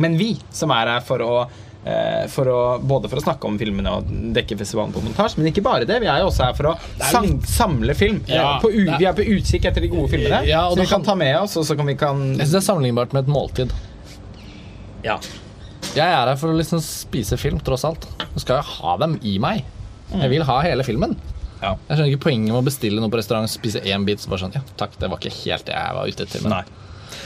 men 0.00 0.18
vi 0.20 0.34
som 0.54 0.72
er 0.74 0.90
her 0.96 1.04
for 1.06 1.24
å 1.24 1.30
eh, 1.84 2.24
for 2.32 2.50
å, 2.50 2.58
både 2.82 3.10
for 3.12 3.20
å 3.20 3.24
snakke 3.24 3.48
om 3.48 3.56
filmene 3.60 3.94
og 3.98 4.10
dekke 4.36 4.58
festivalen 4.60 4.92
på 4.94 5.02
montasje, 5.04 5.40
men 5.40 5.50
ikke 5.52 5.64
bare 5.64 5.88
det. 5.88 6.00
Vi 6.04 6.10
er 6.10 6.22
jo 6.22 6.30
også 6.30 6.48
her 6.48 6.58
for 6.58 6.72
å 6.72 6.74
sam, 7.10 7.30
samle 7.48 7.96
film. 7.98 8.22
Ja, 8.30 8.58
på 8.62 8.72
vi 8.74 8.88
er 8.88 9.16
på 9.16 9.26
utkikk 9.36 9.70
etter 9.70 9.84
de 9.84 9.92
gode 9.92 10.10
filmene, 10.12 10.44
Ja, 10.48 10.66
så 10.70 10.80
vi 10.80 10.88
kan 10.90 11.06
ta 11.06 11.16
med 11.18 11.36
oss, 11.40 11.56
og 11.60 11.66
så 11.68 11.76
kan 11.78 11.88
vi 11.88 11.96
kan 12.00 12.24
Jeg 12.34 12.46
syns 12.46 12.56
det 12.58 12.62
er 12.62 12.68
sammenlignbart 12.68 13.16
med 13.16 13.26
et 13.26 13.34
måltid. 13.34 13.74
Ja. 15.04 15.18
Jeg 15.94 16.08
er 16.08 16.26
her 16.26 16.36
for 16.40 16.50
å 16.50 16.58
liksom 16.58 16.80
spise 16.82 17.38
film, 17.38 17.60
tross 17.62 17.84
alt. 17.86 18.06
Så 18.34 18.42
skal 18.42 18.58
jeg 18.58 18.78
ha 18.80 18.96
dem 19.04 19.18
i 19.22 19.36
meg. 19.42 19.62
Jeg 20.14 20.30
vil 20.32 20.44
ha 20.46 20.58
hele 20.64 20.84
filmen. 20.86 21.14
Ja. 21.64 21.74
Jeg 21.88 21.98
skjønner 21.98 22.14
ikke 22.14 22.24
poenget 22.28 22.52
med 22.52 22.60
å 22.60 22.64
bestille 22.66 23.02
noe 23.02 23.12
på 23.12 23.20
restaurant, 23.20 23.50
spise 23.50 23.82
én 23.84 24.06
bit, 24.06 24.22
så 24.22 24.32
bare 24.32 24.46
sånn 24.46 24.56
Ja, 24.56 24.64
takk, 24.80 24.96
det 25.00 25.10
var 25.12 25.20
ikke 25.22 25.34
helt 25.42 25.68
det 25.68 25.76
jeg 25.76 25.98
var 25.98 26.10
ute 26.10 26.28
etter. 26.28 26.44
Men 26.46 26.58
Nei. 26.58 26.64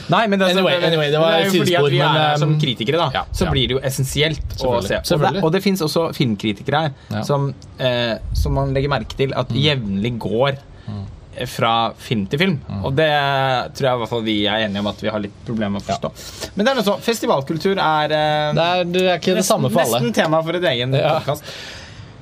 Nei, 0.09 0.23
men 0.29 0.39
det, 0.41 0.47
er 0.49 0.57
Anyway, 0.57 0.79
anyway, 0.85 1.11
det 1.13 1.19
var 1.21 1.35
det 1.35 1.43
er 1.43 1.45
jo 1.45 1.61
fordi 1.61 1.75
at 1.77 1.91
vi 1.93 1.99
er 2.01 2.15
her 2.17 2.39
som 2.41 2.53
um, 2.53 2.57
kritikere, 2.61 2.97
da, 3.01 3.09
ja, 3.13 3.23
så 3.35 3.45
ja. 3.45 3.53
blir 3.53 3.69
det 3.69 3.77
jo 3.77 3.83
essensielt 3.85 4.55
å 4.65 4.73
se. 4.85 4.99
Og 5.13 5.21
det, 5.25 5.43
og 5.45 5.53
det 5.53 5.61
fins 5.65 5.83
også 5.85 6.09
filmkritikere 6.17 6.81
her 6.85 6.91
Ja. 7.13 7.21
som, 7.27 7.51
eh, 7.77 8.17
som 8.37 8.57
man 8.57 8.73
legger 8.75 8.91
merke 8.91 9.17
til 9.19 9.33
at 9.37 9.53
jevnlig 9.53 10.15
går 10.21 10.57
mm. 10.87 11.01
fra 11.53 11.73
film 12.01 12.25
til 12.31 12.41
film. 12.41 12.55
Og 12.81 12.95
det 12.97 13.09
tror 13.77 13.89
jeg 13.89 13.99
i 13.99 14.03
hvert 14.03 14.13
fall 14.13 14.25
vi 14.25 14.37
er 14.49 14.65
enige 14.65 14.85
om 14.85 14.91
at 14.93 15.03
vi 15.05 15.13
har 15.13 15.25
litt 15.25 15.41
problemer 15.45 15.77
med 15.77 15.85
å 15.85 15.89
forstå. 15.91 16.13
Men 16.55 16.65
det 16.65 16.73
er 16.73 16.79
noe 16.81 16.89
så, 16.89 16.97
festivalkultur 17.05 17.75
er, 17.75 18.15
eh, 18.15 18.47
det 18.57 18.69
er, 18.69 18.87
det 18.95 19.05
er 19.05 19.21
ikke 19.21 19.37
det 19.37 19.45
samme 19.47 19.69
for 19.73 19.85
alle. 19.85 20.01
nesten 20.01 20.17
tema 20.23 20.41
for 20.45 20.57
et 20.57 20.71
egen 20.73 20.97
Ja. 20.97 21.19
podcast 21.19 21.45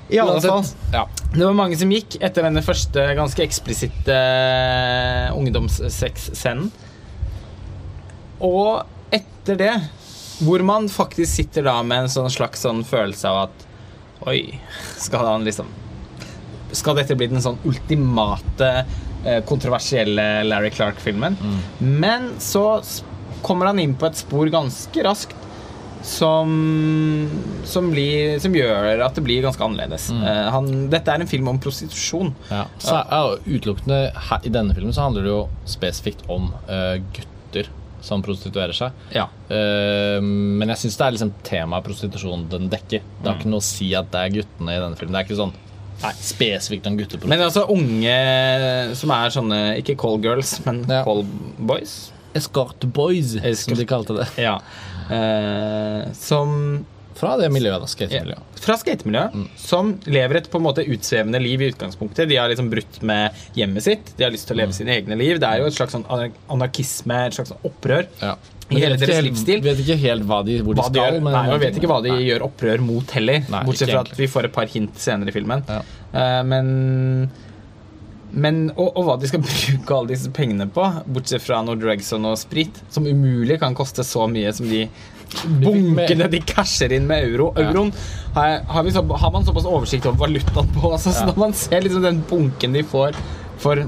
I 0.10 0.20
alle 0.20 0.41
fall. 0.41 0.63
Ja. 0.93 1.06
Det 1.34 1.43
var 1.43 1.56
mange 1.58 1.78
som 1.80 1.91
gikk 1.91 2.17
etter 2.24 2.46
denne 2.48 2.63
første 2.65 3.04
ganske 3.17 3.43
eksplisitte 3.43 4.15
uh, 4.15 5.36
ungdomssexscenen. 5.38 6.70
Og 8.43 8.86
etter 9.13 9.60
det, 9.60 9.74
hvor 10.46 10.62
man 10.65 10.88
faktisk 10.91 11.39
sitter 11.39 11.65
da 11.67 11.80
med 11.84 12.06
en 12.06 12.13
sånn 12.13 12.30
slags 12.32 12.62
sånn 12.65 12.84
følelse 12.88 13.32
av 13.32 13.48
at 13.48 13.65
Oi, 14.28 14.58
skal 14.98 15.28
han 15.28 15.43
liksom 15.46 15.67
Skal 16.76 16.98
dette 16.98 17.15
bli 17.17 17.28
den 17.30 17.41
sånn 17.41 17.60
ultimate 17.70 18.70
uh, 19.26 19.41
kontroversielle 19.50 20.26
Larry 20.48 20.72
Clark-filmen? 20.74 21.38
Men 21.80 22.32
så 22.43 22.82
kommer 23.46 23.70
han 23.70 23.80
inn 23.82 23.93
på 23.98 24.10
et 24.10 24.17
spor 24.17 24.50
ganske 24.54 25.04
raskt 25.06 25.47
som, 26.08 26.52
som, 27.67 27.89
blir, 27.91 28.38
som 28.39 28.56
gjør 28.56 29.02
at 29.04 29.17
det 29.17 29.24
blir 29.26 29.43
ganske 29.43 29.63
annerledes. 29.63 30.08
Eh, 30.15 30.46
han, 30.54 30.70
dette 30.91 31.12
er 31.12 31.24
en 31.24 31.30
film 31.30 31.50
om 31.52 31.60
prostitusjon. 31.62 32.32
Ja. 32.48 32.63
Så 32.82 32.96
ja, 32.96 33.20
utelukkende 33.43 34.00
her, 34.30 34.48
I 34.48 34.54
denne 34.54 34.78
filmen 34.78 34.96
så 34.96 35.08
handler 35.08 35.28
det 35.28 35.34
jo 35.34 35.43
spesifikt 35.67 36.24
om 36.32 36.50
uh, 36.70 36.96
gutter 37.17 37.70
som 38.08 38.24
prostituerer 38.24 38.76
seg. 38.78 38.96
Ja. 39.12 39.28
Uh, 39.52 40.24
men 40.24 40.72
jeg 40.72 40.86
syns 40.86 41.00
det 41.00 41.08
er 41.08 41.15
liksom 41.17 41.36
temaet 41.48 41.88
prostitusjon 41.88 42.48
den 42.56 42.72
dekker. 42.72 43.04
Det 43.20 43.28
har 43.28 43.39
ikke 43.39 43.52
noe 43.52 43.63
å 43.63 43.67
si 43.67 43.91
at 43.98 44.12
det 44.13 44.24
er 44.24 44.36
guttene 44.39 44.78
i 44.78 44.84
denne 44.86 45.00
filmen. 45.00 45.17
Det 45.17 45.24
er 45.26 45.28
ikke 45.28 45.41
sånn 45.43 45.56
nei, 46.06 46.13
spesifikt 46.24 46.88
om 46.88 47.00
gutteprostitusjon. 47.02 47.36
Men 47.36 47.48
altså 47.50 47.67
unge 47.74 48.20
som 48.96 49.17
er 49.17 49.34
sånne 49.34 49.63
Ikke 49.82 49.98
call 50.00 50.22
girls, 50.24 50.60
men 50.63 50.86
Ja. 50.88 51.04
call 51.04 51.26
boys. 51.58 52.00
Escort 52.38 52.86
boys, 52.95 53.36
Escort- 53.41 53.63
som 53.73 53.80
de 53.82 53.86
kalte 53.89 54.15
det. 54.21 54.28
Ja. 54.45 54.60
Eh, 55.12 56.12
som 56.17 56.86
Fra 57.17 57.32
det 57.39 57.47
miljøet, 57.50 57.82
da. 57.82 57.88
Skatemiljøet. 57.89 58.60
Fra 58.62 58.76
skatemiljøet. 58.78 59.47
Som 59.58 59.95
lever 60.06 60.38
et 60.38 60.50
på 60.54 60.60
en 60.60 60.65
måte 60.67 60.84
utsvevende 60.86 61.39
liv 61.41 61.63
i 61.65 61.71
utgangspunktet. 61.71 62.30
De 62.30 62.36
har 62.38 62.52
liksom 62.52 62.67
brutt 62.69 63.00
med 63.02 63.34
hjemmet 63.58 63.82
sitt. 63.88 64.12
De 64.19 64.28
har 64.28 64.30
lyst 64.36 64.45
til 64.45 64.54
å 64.54 64.60
leve 64.62 64.76
sine 64.78 64.93
egne 64.93 65.17
liv. 65.17 65.39
Det 65.41 65.50
er 65.50 65.63
jo 65.63 65.71
et 65.71 65.73
slags 65.80 65.95
sånn 65.97 66.06
anarkisme, 66.12 67.17
et 67.32 67.34
slags 67.39 67.56
opprør. 67.65 68.06
Ja. 68.21 68.36
I 68.69 68.82
hele 68.84 69.00
deres 69.00 69.23
livsstil. 69.26 69.63
Vet 69.65 69.82
ikke 69.82 69.97
helt 70.04 70.28
hva 70.28 70.43
de, 70.45 70.60
hvor 70.62 70.76
de 70.76 70.82
Hva 70.84 70.91
de 70.91 71.00
skal. 71.00 71.13
gjør, 71.15 71.23
men 71.23 71.34
nei, 71.39 71.43
og 71.56 71.62
vet 71.63 71.78
ikke 71.80 71.89
hva 71.89 72.02
de 72.04 72.12
Nei. 72.13 72.21
gjør 72.28 72.45
opprør 72.52 72.82
mot 72.84 73.12
heller. 73.17 73.45
Nei, 73.50 73.63
bortsett 73.65 73.89
fra 73.95 74.02
at 74.06 74.13
vi 74.19 74.28
får 74.30 74.50
et 74.52 74.54
par 74.60 74.67
hint 74.76 75.00
senere 75.02 75.32
i 75.32 75.38
filmen. 75.39 75.63
Ja. 75.71 75.82
Uh, 76.13 76.43
men 76.43 77.32
men, 78.32 78.68
og, 78.76 78.90
og 78.98 79.06
hva 79.08 79.18
de 79.20 79.30
skal 79.30 79.44
bruke 79.46 80.00
alle 80.00 80.13
disse 80.13 80.32
pengene 80.36 80.68
på, 80.72 80.88
bortsett 81.08 81.46
fra 81.46 81.62
noe 81.66 81.80
drugs 81.80 82.12
og 82.16 82.24
noe 82.26 82.40
sprit, 82.40 82.82
som 82.94 83.08
umulig 83.08 83.60
kan 83.62 83.78
koste 83.78 84.06
så 84.08 84.28
mye 84.32 84.52
som 84.56 84.68
de 84.70 84.86
bunkene 85.62 86.28
de 86.32 86.40
casher 86.48 86.94
inn 86.96 87.08
med 87.08 87.26
euro. 87.28 87.50
Euroen 87.60 87.92
har, 88.36 88.62
har, 88.70 88.84
vi 88.84 88.94
så, 88.96 89.04
har 89.04 89.32
man 89.34 89.46
såpass 89.48 89.68
oversikt 89.68 90.08
over 90.08 90.28
valutaen 90.28 90.70
på. 90.76 90.92
Altså, 90.92 91.12
så 91.12 91.28
Når 91.28 91.40
man 91.42 91.56
ser 91.58 91.84
liksom 91.84 92.06
den 92.06 92.22
bunken 92.30 92.78
de 92.78 92.84
får 92.88 93.18
for 93.62 93.84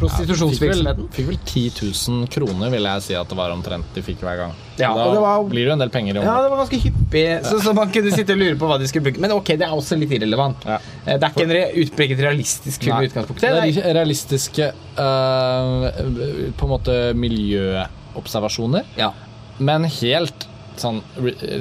prostitusjonsvirksomheten 0.00 1.08
Fikk 1.14 1.28
vel 1.30 1.38
10 1.38 1.62
000 1.80 2.28
kroner, 2.32 2.70
vil 2.72 2.88
jeg 2.88 3.04
si 3.06 3.16
at 3.18 3.28
det 3.30 3.38
var 3.38 3.52
omtrent 3.54 3.94
de 3.96 4.02
fikk 4.04 4.22
hver 4.26 4.40
gang. 4.40 4.54
Ja, 4.76 4.90
da 4.92 5.06
og 5.06 5.14
det 5.16 5.22
var- 5.24 5.44
blir 5.50 5.64
det 5.64 5.70
jo 5.70 5.76
en 5.76 5.84
del 5.84 5.92
penger 5.94 6.16
i 6.16 6.24
Ja, 6.24 6.34
det 6.42 6.50
var 6.52 6.60
ganske 6.64 6.80
hyppig, 6.82 7.24
så, 7.44 7.60
så 7.64 7.74
man 7.74 7.92
kunne 7.92 8.12
sitte 8.12 8.32
og 8.36 8.42
lure 8.42 8.56
på 8.60 8.68
hva 8.68 8.78
de 8.78 8.88
skulle 8.90 9.08
bruke. 9.08 9.20
Men 9.20 9.32
ok, 9.36 9.52
det 9.56 9.66
er 9.68 9.72
også 9.76 9.98
litt 9.98 10.12
irrelevant. 10.18 10.66
Ja. 10.66 10.78
Eh, 11.06 11.16
Det 11.16 11.22
er 11.22 11.30
ikke 11.32 11.46
en 11.46 11.54
re 11.56 11.64
utpreget 11.84 12.24
realistisk 12.26 12.84
film 12.84 13.00
i 13.00 13.08
utgangspunktet. 13.08 13.46
Det 13.46 13.52
er 13.52 13.72
de 13.72 13.94
realistiske 14.00 14.68
uh, 14.98 15.88
på 16.56 16.68
en 16.68 16.72
måte 16.72 16.98
miljøobservasjoner, 17.16 18.84
ja. 18.98 19.12
men 19.58 19.84
helt 19.84 20.46
sånn, 20.76 21.00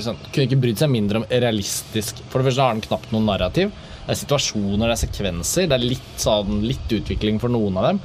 sånn 0.04 0.18
Kunne 0.34 0.48
ikke 0.50 0.60
brydd 0.60 0.82
seg 0.82 0.92
mindre 0.92 1.22
om 1.22 1.26
realistisk 1.32 2.18
For 2.28 2.42
det 2.42 2.50
første 2.50 2.66
har 2.66 2.76
den 2.76 2.84
knapt 2.84 3.14
noen 3.16 3.30
narrativ. 3.30 3.72
Det 4.06 4.14
er 4.14 4.20
situasjoner, 4.20 4.86
det 4.90 4.94
er 4.94 5.02
sekvenser, 5.02 5.70
det 5.72 5.78
er 5.80 5.86
litt, 5.96 6.12
sånn, 6.22 6.60
litt 6.68 6.92
utvikling 6.94 7.40
for 7.42 7.50
noen 7.54 7.80
av 7.80 7.88
dem. 7.90 8.02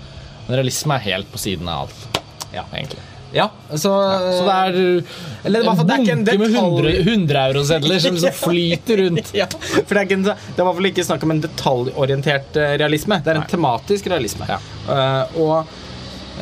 Men 0.51 0.59
realisme 0.59 0.97
er 0.99 1.07
helt 1.13 1.31
på 1.31 1.39
siden 1.39 1.69
av 1.71 1.87
alt, 1.87 2.21
Ja. 2.53 2.65
egentlig. 2.75 3.03
ja, 3.33 3.45
så, 3.71 3.77
Så 3.79 4.43
det 4.43 4.55
er 4.55 5.05
Eller 5.47 5.61
i 5.61 5.63
hvert 5.69 5.77
fall, 5.79 5.87
det 5.87 5.95
er 5.95 6.03
ikke 6.03 6.17
en 6.17 6.25
detalj- 6.27 7.05
100-eurosedler 7.05 8.01
som 8.03 8.17
liksom 8.17 8.35
flyter 8.49 8.97
rundt. 9.05 9.31
ja, 9.35 9.47
for 9.47 9.95
det 9.95 10.03
er, 10.03 10.13
en, 10.17 10.25
det 10.27 10.33
er 10.35 10.63
i 10.65 10.67
hvert 10.67 10.75
fall 10.81 10.89
ikke 10.91 11.05
snakk 11.07 11.23
om 11.29 11.31
en 11.37 11.43
detaljorientert 11.45 12.59
eh, 12.59 12.75
realisme. 12.83 13.21
Det 13.23 13.31
er 13.31 13.39
en 13.39 13.45
Nei. 13.47 13.53
tematisk 13.55 14.11
realisme. 14.11 14.49
Ja. 14.51 14.59
Uh, 14.91 15.39
og 15.39 15.57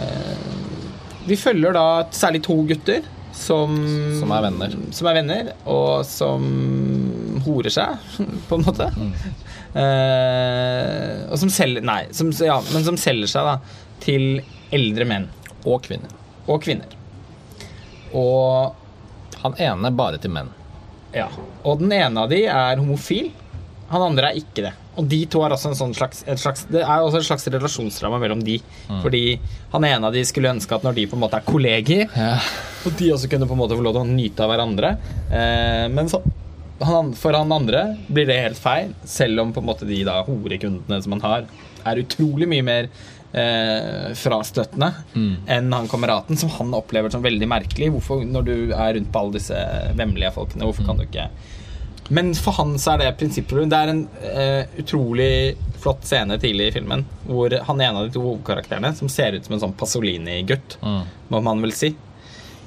uh, 0.01 1.29
vi 1.29 1.37
følger 1.37 1.77
da 1.77 1.85
særlig 2.17 2.41
to 2.49 2.57
gutter 2.71 3.05
som 3.39 3.75
Som 4.19 4.33
er 4.35 4.41
venner. 4.49 4.73
Som 4.97 5.07
er 5.11 5.19
venner, 5.21 5.51
og 5.69 6.01
som 6.09 6.49
horer 7.45 7.71
seg, 7.71 8.01
på 8.49 8.57
en 8.57 8.65
måte. 8.65 8.89
Mm. 8.97 9.13
Uh, 9.77 11.29
og 11.29 11.37
som 11.45 11.53
selger 11.53 11.85
Nei, 11.85 12.01
som, 12.17 12.33
ja, 12.43 12.57
men 12.73 12.87
som 12.89 12.97
selger 12.99 13.29
seg 13.31 13.45
da 13.53 13.59
til 14.01 14.41
eldre 14.73 15.05
menn 15.09 15.29
Og 15.65 15.83
kvinner. 15.87 16.11
og 16.49 16.63
kvinner. 16.65 16.87
Og 18.17 18.75
Han 19.43 19.55
ene 19.63 19.91
bare 19.95 20.19
til 20.19 20.33
menn. 20.35 20.49
Ja. 21.15 21.29
Og 21.65 21.79
den 21.81 21.93
ene 21.95 22.25
av 22.25 22.31
de 22.33 22.41
er 22.51 22.81
homofil. 22.81 23.31
Han 23.89 24.03
andre 24.11 24.33
er 24.33 24.41
ikke 24.43 24.65
det. 24.67 24.73
og 24.99 25.07
de 25.09 25.21
to 25.31 25.41
har 25.45 25.53
også 25.55 25.69
en 25.71 25.77
sånn 25.79 25.93
slags, 25.95 26.25
slags 26.43 26.65
Det 26.69 26.81
er 26.83 26.99
også 27.05 27.21
et 27.21 27.27
slags 27.29 27.47
relasjonsdrama 27.55 28.19
mellom 28.19 28.41
de. 28.45 28.57
Fordi 29.01 29.39
han 29.73 29.85
ene 29.87 30.09
av 30.09 30.13
de 30.13 30.25
skulle 30.27 30.51
ønske 30.51 30.75
at 30.75 30.83
når 30.83 30.95
de 30.97 31.05
på 31.07 31.15
en 31.15 31.23
måte 31.23 31.39
er 31.39 31.47
kolleger, 31.47 32.09
Ja. 32.17 32.41
og 32.85 32.97
de 32.99 33.13
også 33.15 33.31
kunne 33.31 33.47
på 33.47 33.53
en 33.55 33.59
måte 33.63 33.77
få 33.79 33.83
lov 33.87 33.95
til 33.95 34.03
å 34.03 34.11
nyte 34.11 34.41
av 34.43 34.51
hverandre. 34.51 34.91
Eh, 35.31 35.87
men 35.95 36.09
så, 36.11 36.21
han, 36.83 37.13
for 37.15 37.33
han 37.33 37.53
andre 37.53 37.97
blir 38.11 38.27
det 38.27 38.41
helt 38.43 38.59
feil, 38.59 38.93
selv 39.05 39.41
om 39.41 39.53
på 39.55 39.61
en 39.63 39.67
måte 39.71 39.87
de 39.87 40.03
da 40.05 40.19
horekundene 40.27 41.01
som 41.03 41.13
han 41.15 41.21
har, 41.23 41.47
er 41.87 42.03
utrolig 42.03 42.49
mye 42.51 42.63
mer 42.67 42.89
eh, 43.35 44.15
frastøttende 44.17 44.93
enn 45.47 45.73
han 45.73 45.89
kameraten, 45.89 46.37
som 46.39 46.49
han 46.57 46.73
opplever 46.75 47.11
som 47.13 47.23
veldig 47.23 47.49
merkelig. 47.49 47.91
Hvorfor, 47.93 48.25
når 48.25 48.45
du 48.45 48.55
er 48.73 48.95
rundt 48.97 49.13
på 49.13 49.19
alle 49.21 49.33
disse 49.39 49.59
vemmelige 49.99 50.33
folkene, 50.33 50.65
hvorfor 50.65 50.87
kan 50.87 50.97
du 50.97 51.05
ikke 51.05 51.29
Men 52.11 52.33
for 52.35 52.53
han 52.57 52.79
så 52.81 52.95
er 52.95 52.99
det 53.03 53.19
prinsippet 53.21 53.69
Det 53.69 53.77
er 53.77 53.89
en 53.93 54.09
eh, 54.25 54.65
utrolig 54.81 55.57
flott 55.79 56.05
scene 56.09 56.39
tidlig 56.41 56.69
i 56.71 56.73
filmen 56.79 57.05
hvor 57.27 57.53
han 57.53 57.81
er 57.81 57.91
en 57.91 57.97
av 58.01 58.07
de 58.09 58.15
to 58.15 58.23
hovedkarakterene, 58.25 58.95
som 58.97 59.09
ser 59.13 59.33
ut 59.37 59.45
som 59.45 59.55
en 59.55 59.61
sånn 59.61 59.77
Pasolini-gutt, 59.77 60.79
Mm. 60.83 61.03
må 61.29 61.43
man 61.43 61.61
vel 61.61 61.73
si. 61.73 61.95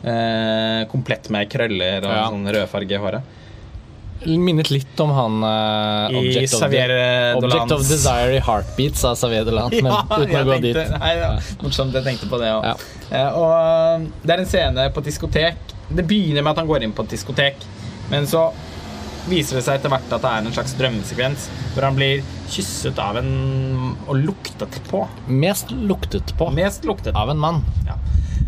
Eh, 0.03 0.85
komplett 0.89 1.29
med 1.29 1.49
krøller 1.49 2.05
og 2.05 2.11
Ja. 2.13 2.27
sånn 2.29 2.45
rødfarge 2.53 2.91
i 2.91 2.97
håret. 3.01 3.21
Minnet 4.25 4.69
litt 4.69 4.99
om 5.01 5.11
han 5.15 5.43
uh, 5.43 6.17
Object, 6.19 6.53
of, 6.53 6.65
de 6.69 6.81
Object 7.39 7.71
of 7.75 7.85
Desire 7.89 8.35
i 8.37 8.41
Heartbeats 8.45 9.05
av 9.07 9.15
Xavier 9.17 9.45
Dolan, 9.47 9.73
men 9.85 9.93
uten 9.93 10.35
å 10.37 10.43
gå 10.45 10.57
tenkte, 10.57 10.65
dit. 10.67 10.97
nei, 11.01 11.13
ja, 11.17 11.29
morsomt, 11.63 11.95
jeg 11.97 12.05
tenkte 12.05 12.29
på 12.29 12.41
det 12.41 12.51
òg. 12.53 12.67
Ja. 13.11 13.23
og 13.33 14.01
um, 14.01 14.09
det 14.21 14.35
er 14.35 14.43
en 14.43 14.51
scene 14.51 14.89
på 14.93 15.01
et 15.03 15.09
diskotek. 15.09 15.73
Det 15.89 16.05
begynner 16.07 16.45
med 16.45 16.53
at 16.53 16.61
han 16.61 16.69
går 16.69 16.85
inn 16.85 16.93
på 16.95 17.07
et 17.07 17.15
diskotek, 17.17 17.65
men 18.13 18.29
så 18.29 18.49
viser 19.29 19.59
det 19.59 19.65
seg 19.65 19.79
etter 19.79 19.91
hvert 19.93 20.13
at 20.15 20.23
det 20.23 20.29
er 20.31 20.45
en 20.45 20.55
slags 20.55 20.73
drømmesekvens 20.79 21.49
hvor 21.73 21.85
han 21.85 21.97
blir 21.97 22.23
kysset 22.51 22.97
av 23.01 23.19
en 23.21 23.33
og 24.07 24.15
luktet 24.17 24.79
på. 24.89 25.03
Mest 25.29 25.73
luktet 25.73 26.33
på 26.39 26.49
Mest 26.53 26.87
luktet. 26.89 27.15
av 27.15 27.29
en 27.33 27.41
mann. 27.41 27.61
Ja. 27.87 27.97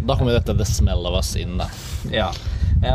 Da 0.03 0.17
kommer 0.19 0.35
dette 0.35 0.55
The 0.57 0.65
Smell 0.67 1.05
of 1.07 1.17
Us 1.19 1.35
inn, 1.39 1.57
da. 1.61 1.69
Ja. 2.11 2.31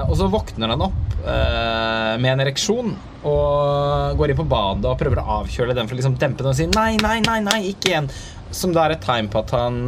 Og 0.05 0.19
så 0.21 0.27
våkner 0.29 0.75
han 0.75 0.83
opp 0.91 1.08
med 1.25 2.29
en 2.31 2.41
ereksjon 2.45 2.93
og 3.29 4.19
går 4.19 4.31
inn 4.33 4.39
på 4.39 4.47
badet 4.49 4.87
og 4.87 4.99
prøver 5.01 5.21
å 5.21 5.41
avkjøle 5.41 5.75
den 5.77 5.89
for 5.89 5.97
å 5.97 5.99
liksom 5.99 6.19
dempe 6.21 6.45
den 6.45 6.53
og 6.53 6.59
si 6.59 6.69
nei, 6.71 6.93
nei, 7.03 7.19
nei, 7.27 7.41
nei, 7.45 7.59
ikke 7.73 7.91
igjen. 7.91 8.07
Som 8.55 8.73
da 8.77 8.87
er 8.87 8.95
et 8.95 9.03
tegn 9.05 9.27
på 9.33 9.43
at 9.43 9.51
han 9.57 9.81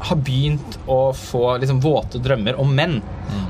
har 0.00 0.16
begynt 0.24 0.78
å 0.88 1.10
få 1.16 1.58
liksom 1.60 1.80
våte 1.84 2.20
drømmer 2.24 2.56
om 2.60 2.70
menn. 2.72 3.00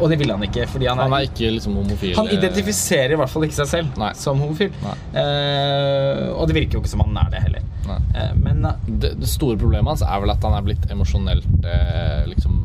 Og 0.01 0.11
det 0.11 0.17
vil 0.21 0.33
han 0.33 0.43
ikke, 0.43 0.65
fordi 0.69 0.89
han 0.91 0.99
er, 0.99 1.07
Han 1.07 1.15
er 1.21 1.29
ikke 1.29 1.51
liksom 1.55 1.77
homofil. 1.79 2.17
han 2.19 2.31
identifiserer 2.35 3.15
i 3.15 3.19
hvert 3.21 3.31
fall 3.31 3.47
ikke 3.47 3.59
seg 3.61 3.69
selv 3.71 4.01
Nei. 4.01 4.11
som 4.19 4.41
homofil. 4.43 4.73
Eh, 5.15 6.25
og 6.35 6.49
det 6.51 6.57
virker 6.57 6.79
jo 6.79 6.83
ikke 6.83 6.91
som 6.93 7.05
han 7.05 7.21
er 7.23 7.31
det 7.37 7.45
heller. 7.45 7.69
Eh, 7.91 8.33
men 8.41 8.67
eh, 8.67 8.83
det, 8.89 9.13
det 9.21 9.31
store 9.31 9.61
problemet 9.61 9.95
hans 9.95 10.03
er 10.07 10.25
vel 10.25 10.35
at 10.35 10.43
han 10.47 10.57
er 10.59 10.67
blitt 10.67 10.91
emosjonelt 10.91 11.47
eh, 11.71 12.27
liksom 12.33 12.59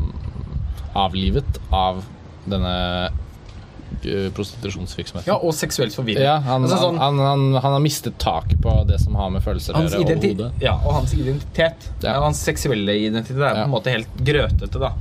avlivet 0.95 1.61
av 1.75 2.01
denne 2.49 2.75
eh, 4.03 4.29
prostitusjonsvirksomheten. 4.35 5.29
ja, 5.31 5.37
og 5.39 5.53
seksuelt 5.53 5.95
forvirret. 5.95 6.23
Ja, 6.25 6.37
han, 6.43 6.63
Altså 6.67 6.77
sånn- 6.81 6.97
han, 6.99 7.17
han, 7.19 7.45
han 7.61 7.71
har 7.77 7.79
mistet 7.79 8.17
taket 8.19 8.59
på 8.61 8.73
det 8.87 8.99
som 8.99 9.15
har 9.15 9.29
med 9.29 9.41
følelser 9.45 9.73
å 9.73 9.85
gjøre, 9.93 10.01
og 10.03 10.61
ja, 10.61 10.73
og 10.85 10.93
hans 10.99 11.13
identitet. 11.13 11.89
Ja. 12.01 12.13
Ja. 12.13 12.19
Hans 12.25 12.41
seksuelle 12.43 12.91
identitet 12.97 13.37
er 13.37 13.53
på 13.61 13.63
en 13.63 13.71
måte 13.71 13.91
helt 13.95 14.07
grøtete. 14.17 14.79
da 14.79 14.91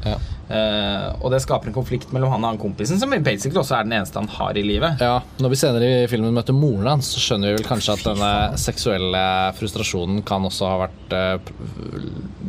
Eh, 0.50 1.14
Og 1.24 1.30
det 1.33 1.40
skaper 1.40 1.68
en 1.70 1.74
konflikt 1.76 2.11
mellom 2.12 2.30
han 2.35 2.44
og 2.44 2.50
han 2.52 2.59
kompisen, 2.61 2.98
som 3.00 3.11
basically 3.24 3.61
også 3.61 3.78
er 3.78 3.87
den 3.87 3.94
eneste 3.96 4.18
han 4.20 4.28
har 4.28 4.57
i 4.61 4.62
livet. 4.62 5.00
Ja, 5.00 5.20
Når 5.40 5.48
vi 5.54 5.57
senere 5.57 5.88
i 6.04 6.07
filmen 6.11 6.35
møter 6.37 6.52
moren 6.57 6.87
hans, 6.87 7.09
så 7.14 7.22
skjønner 7.22 7.52
vi 7.54 7.59
vel 7.62 7.68
kanskje 7.68 7.94
at 7.96 8.04
denne 8.04 8.30
seksuelle 8.61 9.22
frustrasjonen 9.57 10.22
kan 10.28 10.44
også 10.44 10.68
ha 10.68 10.78
vært 10.87 11.16
uh, 11.16 11.54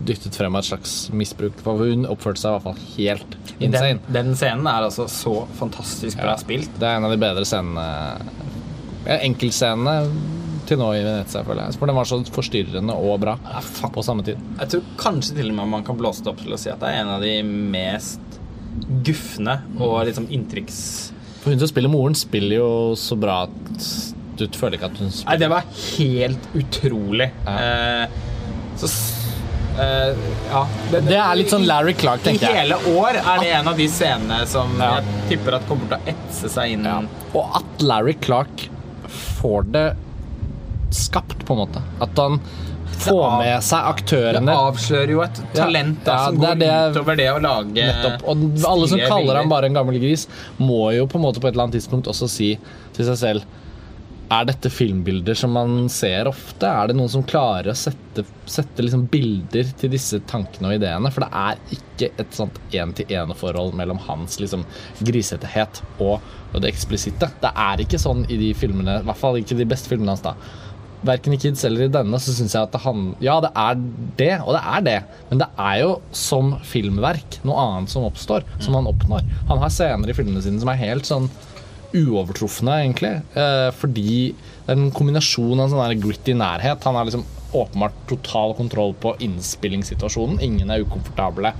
dyttet 0.05 0.36
frem 0.36 0.55
av 0.55 0.63
et 0.65 0.69
slags 0.71 0.95
misbruk. 1.15 1.55
For 1.63 1.79
hun 1.86 2.05
oppførte 2.12 2.41
seg 2.43 2.51
i 2.51 2.58
hvert 2.58 2.67
fall 2.67 2.81
helt 2.97 3.38
insane. 3.60 3.99
Den, 4.10 4.13
den 4.19 4.36
scenen 4.36 4.67
er 4.67 4.89
altså 4.89 5.08
så 5.12 5.45
fantastisk 5.60 6.17
bra 6.19 6.34
Ja. 6.36 6.38
spilt. 6.41 6.71
Det 6.79 6.88
er 6.89 6.97
en 6.99 7.05
av 7.08 7.15
de 7.15 7.21
bedre 7.21 7.45
scenene 7.47 7.88
Enkeltscenene 9.05 10.10
til 10.69 10.80
nå 10.82 10.89
i 10.97 11.04
Venezia, 11.06 11.43
føler 11.47 11.67
jeg. 11.67 11.78
For 11.80 11.89
den 11.91 11.97
var 11.99 12.08
så 12.10 12.19
forstyrrende 12.36 12.95
og 12.95 13.19
bra 13.23 13.38
Ja, 13.45 13.62
på 13.93 14.04
samme 14.06 14.25
tid. 14.28 14.39
Jeg 14.60 14.71
tror 14.73 14.84
kanskje 15.01 15.38
til 15.39 15.49
og 15.51 15.58
med 15.60 15.71
man 15.75 15.84
kan 15.88 15.97
blåse 15.99 16.23
det 16.25 16.32
opp 16.34 16.41
til 16.43 16.56
å 16.56 16.60
si 16.62 16.69
at 16.73 16.80
det 16.84 16.91
er 16.91 17.04
en 17.04 17.13
av 17.15 17.21
de 17.25 17.36
mest 17.43 18.39
gufne 19.06 19.60
og 19.80 20.01
liksom 20.10 20.28
inntrykks... 20.36 20.80
For 21.43 21.54
hun 21.54 21.62
som 21.62 21.69
spiller 21.69 21.91
moren, 21.93 22.15
spiller 22.17 22.58
jo 22.58 22.69
så 22.97 23.15
bra 23.21 23.43
at 23.45 23.89
du 24.36 24.47
føler 24.58 24.75
ikke 24.80 24.89
at 24.89 24.97
hun 24.99 25.12
Nei, 25.13 25.36
det 25.39 25.47
var 25.51 25.67
helt 25.95 26.47
utrolig. 26.58 27.30
Ja. 27.45 27.54
Eh, 27.62 28.17
så 28.82 28.89
eh, 29.80 30.25
Ja. 30.51 30.63
Det 30.91 31.15
er 31.15 31.38
litt 31.39 31.54
sånn 31.54 31.67
Larry 31.69 31.93
Clark, 31.95 32.25
tenker 32.25 32.49
jeg. 32.49 32.65
hele 32.65 32.80
år 32.97 33.19
er 33.21 33.43
det 33.43 33.51
en 33.62 33.69
av 33.71 33.78
de 33.80 33.88
scenene 33.91 34.41
som 34.49 34.73
Ja. 34.82 34.97
jeg 34.99 35.30
tipper 35.36 35.60
at 35.60 35.67
kommer 35.69 35.88
til 35.93 36.01
å 36.01 36.15
etse 36.15 36.51
seg 36.51 36.73
inn. 36.75 36.84
Ja. 36.89 36.97
Og 37.34 37.56
at 37.62 37.86
Larry 37.86 38.17
Clark 38.25 38.67
får 39.39 39.71
det 39.71 39.86
skapt, 40.91 41.45
på 41.45 41.54
en 41.54 41.67
måte. 41.67 41.82
At 42.02 42.17
han 42.17 42.39
får 42.95 43.24
av- 43.26 43.39
med 43.41 43.63
seg 43.63 43.80
aktørene. 43.91 44.45
Det 44.45 44.56
avslører 44.69 45.10
jo 45.10 45.21
et 45.21 45.41
talent 45.54 46.04
da, 46.06 46.12
Ja, 46.13 46.26
som 46.28 46.38
går 46.38 46.60
det- 46.60 46.71
utover 46.95 47.17
det 47.17 47.28
å 47.34 47.41
lage 47.41 47.74
Nettopp. 47.76 48.24
Og 48.28 48.38
alle 48.65 48.88
som 48.88 49.00
kaller 49.00 49.26
bilder. 49.26 49.36
ham 49.36 49.50
bare 49.50 49.65
en 49.65 49.74
gammel 49.74 50.00
gris, 50.00 50.28
må 50.60 50.95
jo 50.95 51.06
på 51.08 51.15
en 51.15 51.21
måte 51.21 51.39
på 51.41 51.48
et 51.48 51.54
eller 51.54 51.63
annet 51.67 51.76
tidspunkt 51.82 52.08
også 52.08 52.30
si 52.30 52.58
til 52.93 53.06
seg 53.06 53.17
selv 53.17 53.43
Er 54.32 54.43
dette 54.43 54.71
filmbilder 54.71 55.36
som 55.38 55.52
man 55.52 55.88
ser 55.88 56.26
ofte? 56.26 56.63
Er 56.65 56.88
det 56.88 56.95
noen 56.95 57.08
som 57.08 57.21
klarer 57.21 57.67
å 57.69 57.76
sette, 57.78 58.26
sette 58.48 58.78
liksom 58.82 59.08
bilder 59.08 59.63
til 59.78 59.91
disse 59.91 60.19
tankene 60.26 60.65
og 60.71 60.82
ideene? 60.82 61.12
For 61.13 61.21
det 61.21 61.30
er 61.32 61.56
ikke 61.71 62.10
et 62.17 62.32
sånt 62.34 62.58
én-til-én-forhold 62.74 63.76
mellom 63.76 64.00
hans 64.00 64.39
liksom 64.39 64.65
grisethet 65.04 65.80
og, 66.00 66.19
og 66.56 66.60
det 66.60 66.74
eksplisitte. 66.74 67.30
Det 67.39 67.52
er 67.56 67.78
ikke 67.86 68.00
sånn 68.02 68.26
i 68.28 68.36
de 68.39 68.52
filmene, 68.58 69.00
i 69.02 69.06
hvert 69.06 69.15
fall 69.21 69.36
ikke 69.36 69.56
de 69.60 69.65
beste 69.65 69.89
filmene 69.93 70.08
hans. 70.15 70.21
da 70.21 70.34
Verken 71.06 71.36
i 71.36 71.39
Kids 71.41 71.63
eller 71.68 71.86
i 71.86 71.91
denne 71.91 72.20
så 72.22 72.34
syns 72.36 72.56
jeg 72.56 72.68
at 72.68 72.74
det 72.74 72.84
han 72.86 73.08
Ja, 73.24 73.39
det 73.44 73.52
er 73.54 73.82
det, 74.20 74.32
og 74.44 74.56
det 74.58 74.62
er 74.76 74.86
det. 74.86 75.00
Men 75.32 75.44
det 75.44 75.50
er 75.68 75.82
jo 75.84 75.91
som 76.15 76.56
filmverk 76.65 77.39
noe 77.48 77.58
annet 77.62 77.94
som 77.94 78.08
oppstår, 78.08 78.46
som 78.63 78.78
han 78.78 78.89
oppnår. 78.89 79.26
Han 79.52 79.62
har 79.62 79.74
scener 79.74 80.12
i 80.12 80.18
filmene 80.18 80.44
sine 80.46 80.62
som 80.62 80.72
er 80.74 80.82
helt 80.82 81.10
sånn 81.10 81.30
uovertrufne, 81.96 82.82
egentlig. 82.84 83.13
Eh, 83.39 83.70
fordi 83.80 84.34
det 84.65 84.74
er 84.74 84.78
en 84.78 84.91
kombinasjon 84.96 85.60
av 85.60 85.68
en 85.68 85.74
sånn 85.76 86.04
gritty 86.04 86.36
nærhet. 86.38 86.84
Han 86.84 86.98
har 86.98 87.08
liksom 87.08 87.26
åpenbart 87.56 87.96
total 88.10 88.54
kontroll 88.58 88.94
på 89.00 89.13
innspillingssituasjonen. 89.24 90.41
Ingen 90.44 90.72
er 90.72 90.84
ukomfortable. 90.84 91.54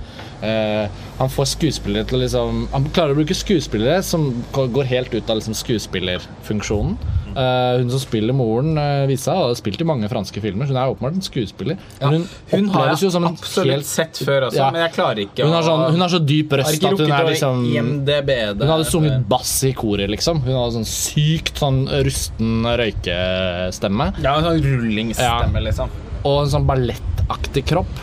Eh, 0.44 0.88
han 1.18 1.32
får 1.32 1.52
skuespillere 1.54 2.04
til 2.04 2.18
å 2.18 2.22
liksom 2.24 2.66
Han 2.72 2.90
klarer 2.92 3.14
å 3.14 3.20
bruke 3.20 3.36
skuespillere 3.36 4.02
som 4.04 4.28
går 4.52 4.90
helt 4.90 5.14
ut 5.14 5.30
av 5.30 5.40
liksom 5.40 5.56
skuespillerfunksjonen. 5.56 6.98
Eh, 7.36 7.78
hun 7.82 7.90
som 7.92 8.00
spiller 8.00 8.32
moren, 8.32 8.78
uh, 8.80 9.04
Visa, 9.10 9.34
har 9.36 9.54
spilt 9.58 9.80
i 9.82 9.84
mange 9.84 10.08
franske 10.08 10.40
filmer. 10.40 10.64
så 10.64 10.72
Hun 10.72 10.78
er 10.80 10.92
åpenbart 10.94 11.18
en 11.18 11.24
skuespiller. 11.26 11.76
Ja, 12.00 12.08
hun, 12.08 12.24
hun 12.52 12.68
har 12.72 12.94
jeg 12.94 13.10
absolutt 13.12 13.72
helt 13.74 13.88
sett 13.88 14.20
før 14.24 14.48
også, 14.48 14.56
Ja. 14.56 14.70
men 14.72 14.80
jeg 14.86 14.94
klarer 14.94 15.20
ikke 15.26 15.44
hun 15.44 15.52
har, 15.52 15.66
sånn, 15.66 15.84
hun 15.92 16.00
har 16.00 16.12
så 16.14 16.20
dyp 16.24 16.56
røst 16.56 16.84
at 16.84 16.98
hun 16.98 17.12
er 17.12 17.28
liksom 17.28 17.62
hun 17.66 18.72
hadde 18.72 18.88
sunget 18.88 19.28
bass 19.28 19.52
i 19.68 19.72
koret, 19.76 20.08
liksom. 20.10 20.40
Hun 20.46 20.56
hadde 20.56 20.78
sånn 20.78 20.88
sykt 20.88 21.60
sånn 21.60 21.84
rusten 22.08 22.64
røykestemme. 22.80 24.10
Ja, 24.24 24.36
en 24.38 24.48
sånn 24.48 24.64
rullingsstemme, 24.64 25.62
liksom. 25.68 25.92
Og 26.24 26.42
en 26.46 26.52
sånn 26.56 26.66
ballettaktig 26.68 27.66
kropp. 27.68 28.00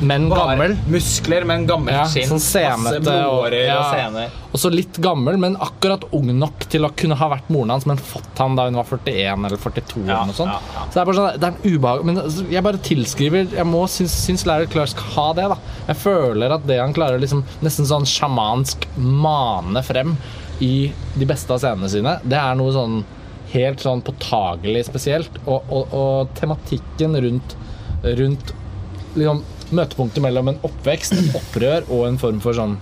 Men 0.00 0.28
gammel. 0.30 0.76
Muskler 0.90 1.44
men 1.48 1.66
gammelt 1.66 1.86
gammel 1.86 1.94
Ja, 1.94 2.04
skinn. 2.10 2.28
sånn 2.28 2.42
senete 2.42 3.14
og, 3.28 3.52
ja, 3.54 3.76
og 3.78 3.94
sener. 3.94 4.30
og 4.52 4.60
så 4.60 4.70
litt 4.72 4.98
gammel, 5.02 5.36
men 5.38 5.56
akkurat 5.56 6.04
ung 6.16 6.30
nok 6.38 6.66
til 6.72 6.84
å 6.86 6.90
kunne 6.96 7.16
ha 7.16 7.28
vært 7.28 7.48
moren 7.52 7.70
hans, 7.74 7.86
men 7.86 7.96
fått 7.96 8.38
han 8.38 8.56
da 8.56 8.64
hun 8.68 8.76
var 8.76 8.84
41 8.84 9.44
eller 9.46 9.56
42. 9.56 10.04
Ja, 10.06 10.22
eller 10.22 10.36
sånt. 10.36 10.52
ja. 10.52 10.84
Så 10.86 10.92
det 10.94 11.00
er 11.02 11.08
bare 11.10 11.16
sånn, 11.20 11.40
det 11.40 11.48
er 11.48 11.54
en 11.54 11.76
ubehag 11.76 12.04
Men 12.04 12.18
altså, 12.22 12.46
jeg 12.50 12.62
bare 12.62 12.78
tilskriver 12.78 13.52
Jeg 13.56 13.66
må 13.66 13.82
synes, 13.88 14.14
syns 14.26 14.46
Larry 14.46 14.66
Clark 14.72 14.88
skal 14.94 15.12
ha 15.16 15.26
det, 15.38 15.48
da. 15.54 15.58
Jeg 15.88 15.96
føler 15.96 16.54
at 16.56 16.66
det 16.66 16.80
han 16.80 16.94
klarer 16.96 17.20
liksom 17.22 17.44
nesten 17.62 17.86
sånn 17.88 18.06
sjamansk 18.08 18.86
mane 18.96 19.82
frem 19.86 20.16
i 20.64 20.90
de 21.18 21.26
beste 21.28 21.52
av 21.52 21.60
scenene 21.60 21.88
sine, 21.92 22.14
det 22.24 22.38
er 22.40 22.54
noe 22.56 22.72
sånn 22.72 23.02
helt 23.52 23.82
sånn 23.84 24.00
påtagelig 24.02 24.86
spesielt. 24.88 25.36
Og, 25.46 25.62
og, 25.70 25.92
og 25.94 26.30
tematikken 26.38 27.12
rundt, 27.22 27.56
rundt 28.02 28.54
liksom, 29.14 29.42
møtepunktet 29.76 30.24
mellom 30.24 30.52
en 30.52 30.60
oppvekst, 30.66 31.16
et 31.16 31.38
opprør 31.38 31.88
og 31.88 32.06
en 32.08 32.20
form 32.20 32.42
for 32.44 32.56
sånn 32.56 32.76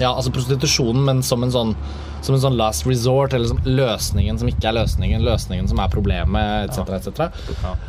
Ja, 0.00 0.10
altså 0.14 0.32
prostitusjonen, 0.32 1.04
men 1.04 1.22
som 1.26 1.44
en 1.44 1.52
sånn 1.52 1.76
som 2.22 2.36
en 2.36 2.42
sånn 2.42 2.54
last 2.54 2.86
resort, 2.86 3.34
eller 3.34 3.50
som 3.50 3.58
løsningen 3.66 4.36
som 4.38 4.46
ikke 4.46 4.68
er 4.70 4.76
løsningen, 4.76 5.24
løsningen 5.26 5.66
som 5.66 5.80
er 5.82 5.90
problemet, 5.90 6.70
etc. 6.70 6.92
etc. 6.94 7.48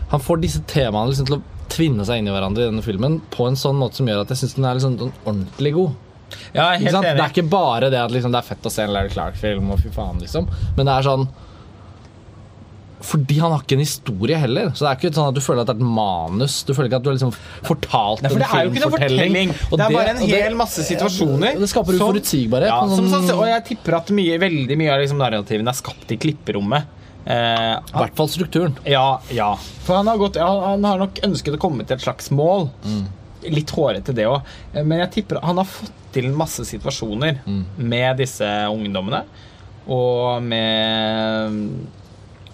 Han 0.10 0.24
får 0.26 0.42
disse 0.42 0.64
temaene 0.70 1.12
liksom 1.12 1.28
til 1.30 1.38
å 1.38 1.68
tvinne 1.74 2.06
seg 2.08 2.22
inn 2.22 2.30
i 2.30 2.34
hverandre 2.34 2.66
i 2.66 2.72
denne 2.72 2.86
filmen 2.86 3.20
på 3.34 3.46
en 3.50 3.58
sånn 3.60 3.78
måte 3.78 4.02
som 4.02 4.10
gjør 4.10 4.24
at 4.24 4.34
jeg 4.34 4.42
syns 4.42 4.58
den 4.58 4.66
er 4.66 4.80
liksom 4.80 4.98
sånn 5.04 5.14
ordentlig 5.22 5.76
god. 5.78 5.94
Ja, 6.54 6.72
helt 6.72 6.90
enig 6.90 7.14
Det 7.14 7.24
er 7.28 7.30
ikke 7.30 7.50
bare 7.50 7.90
det 7.94 8.02
at 8.02 8.14
liksom, 8.14 8.34
det 8.34 8.42
er 8.42 8.48
fett 8.48 8.66
å 8.66 8.74
se 8.74 8.86
en 8.88 8.94
Larry 8.96 9.14
Clark-film, 9.14 9.70
og 9.74 9.82
fy 9.84 9.94
faen, 9.94 10.22
liksom. 10.22 10.50
Men 10.78 10.90
det 10.90 10.96
er 10.96 11.08
sånn 11.08 11.28
fordi 13.04 13.36
han 13.44 13.52
har 13.52 13.62
ikke 13.66 13.76
en 13.76 13.84
historie 13.84 14.38
heller. 14.40 14.70
Så 14.72 14.86
det 14.86 14.90
er 14.94 14.98
ikke 15.02 15.10
sånn 15.18 15.28
at 15.34 15.36
du 15.36 15.42
føler 15.44 15.62
at 15.66 15.68
det 15.68 15.76
er 15.76 15.82
et 15.84 15.94
manus. 15.98 16.56
Du 16.64 16.72
føler 16.74 16.88
ikke 16.88 17.00
at 17.02 17.04
du 17.04 17.10
har 17.12 17.18
liksom 17.18 17.34
fortalt 17.68 18.22
Nei, 18.24 18.30
for 18.32 18.40
det 18.40 18.48
er 18.48 18.64
jo 18.64 18.72
ikke 18.72 18.84
noen 18.84 18.94
filmfortelling. 18.96 19.54
fortelling. 19.54 19.54
Det, 19.54 19.78
Det 19.78 19.86
er 19.86 19.98
bare 19.98 20.10
en 20.14 20.22
det- 20.24 20.42
hel 20.44 20.56
masse 20.56 20.86
situasjoner. 20.88 21.60
Det 21.60 21.70
skaper 21.70 22.00
uforutsigbarhet. 22.00 22.72
Ja, 22.72 22.80
som 22.96 23.08
sånn- 23.12 23.30
og 23.36 23.46
jeg 23.52 23.66
tipper 23.66 23.98
at 24.00 24.08
mye, 24.16 24.40
veldig 24.40 24.78
mye 24.80 24.92
av 24.94 25.00
liksom 25.04 25.18
narrativene 25.20 25.68
er 25.70 25.80
skapt 25.84 26.12
i 26.12 26.18
klipperommet. 26.18 26.86
Eh, 27.26 27.34
I 27.34 27.98
hvert 27.98 28.16
fall 28.16 28.28
strukturen. 28.28 28.78
ja, 28.86 29.20
ja. 29.32 29.56
For 29.56 29.96
han 29.96 30.08
har, 30.08 30.18
gått, 30.18 30.36
ja, 30.36 30.48
han 30.72 30.84
har 30.84 30.98
nok 30.98 31.20
ønsket 31.24 31.56
å 31.56 31.60
komme 31.60 31.86
til 31.86 31.96
et 31.96 32.02
slags 32.04 32.30
mål. 32.32 32.70
Litt 33.44 33.72
hårete, 33.72 34.14
det 34.16 34.26
òg. 34.26 34.42
Men 34.86 35.00
jeg 35.00 35.12
tipper 35.28 35.42
han 35.44 35.58
har 35.58 35.66
fått 35.66 35.92
til 36.14 36.30
masse 36.32 36.64
situasjoner 36.64 37.40
med 37.78 38.18
disse 38.18 38.44
ungdommene. 38.72 39.24
Og 39.88 40.42
med 40.42 41.70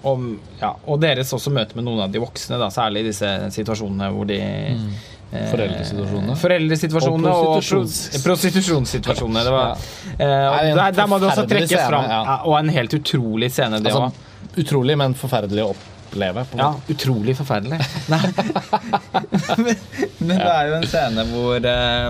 og, 0.08 0.26
ja, 0.62 0.74
og 0.88 1.00
deres 1.04 1.32
også 1.36 1.52
møte 1.52 1.76
med 1.76 1.88
noen 1.88 2.06
av 2.06 2.12
de 2.14 2.22
voksne, 2.24 2.60
da, 2.62 2.70
særlig 2.72 3.04
i 3.04 3.10
disse 3.10 3.32
situasjonene 3.56 4.12
hvor 4.16 4.30
de 4.30 4.40
mm. 4.40 4.92
Foreldresituasjonene. 5.30 6.36
Foreldresituasjonene 6.42 7.32
og, 7.38 7.60
Og 7.62 8.24
prostitusjonssituasjonene. 8.24 9.44
Det 9.46 9.52
var, 9.54 9.84
eh, 10.16 10.26
Nei, 10.26 10.64
en 10.72 10.80
der, 10.80 10.96
der 10.98 11.10
må 11.12 11.20
det 11.22 11.30
også 11.30 11.44
trekkes 11.46 11.70
scene, 11.76 11.86
fram. 11.92 12.08
ja. 12.10 12.22
Ja, 12.26 12.38
og 12.50 12.56
en 12.58 12.72
helt 12.74 12.96
utrolig 12.98 13.52
scene, 13.54 13.78
det 13.84 13.94
Altså, 13.94 14.40
utrolig, 14.64 14.96
men 14.98 15.14
forferdelig 15.20 15.68
å 15.68 15.76
oppleve. 15.76 16.46
På 16.50 16.58
Ja, 16.58 16.72
utrolig 16.96 17.38
forferdelig. 17.38 17.78
men, 19.62 19.86
men 20.18 20.34
det 20.34 20.50
er 20.56 20.72
jo 20.72 20.80
en 20.80 20.90
scene 20.90 21.28
hvor 21.30 21.70
uh, 21.70 22.10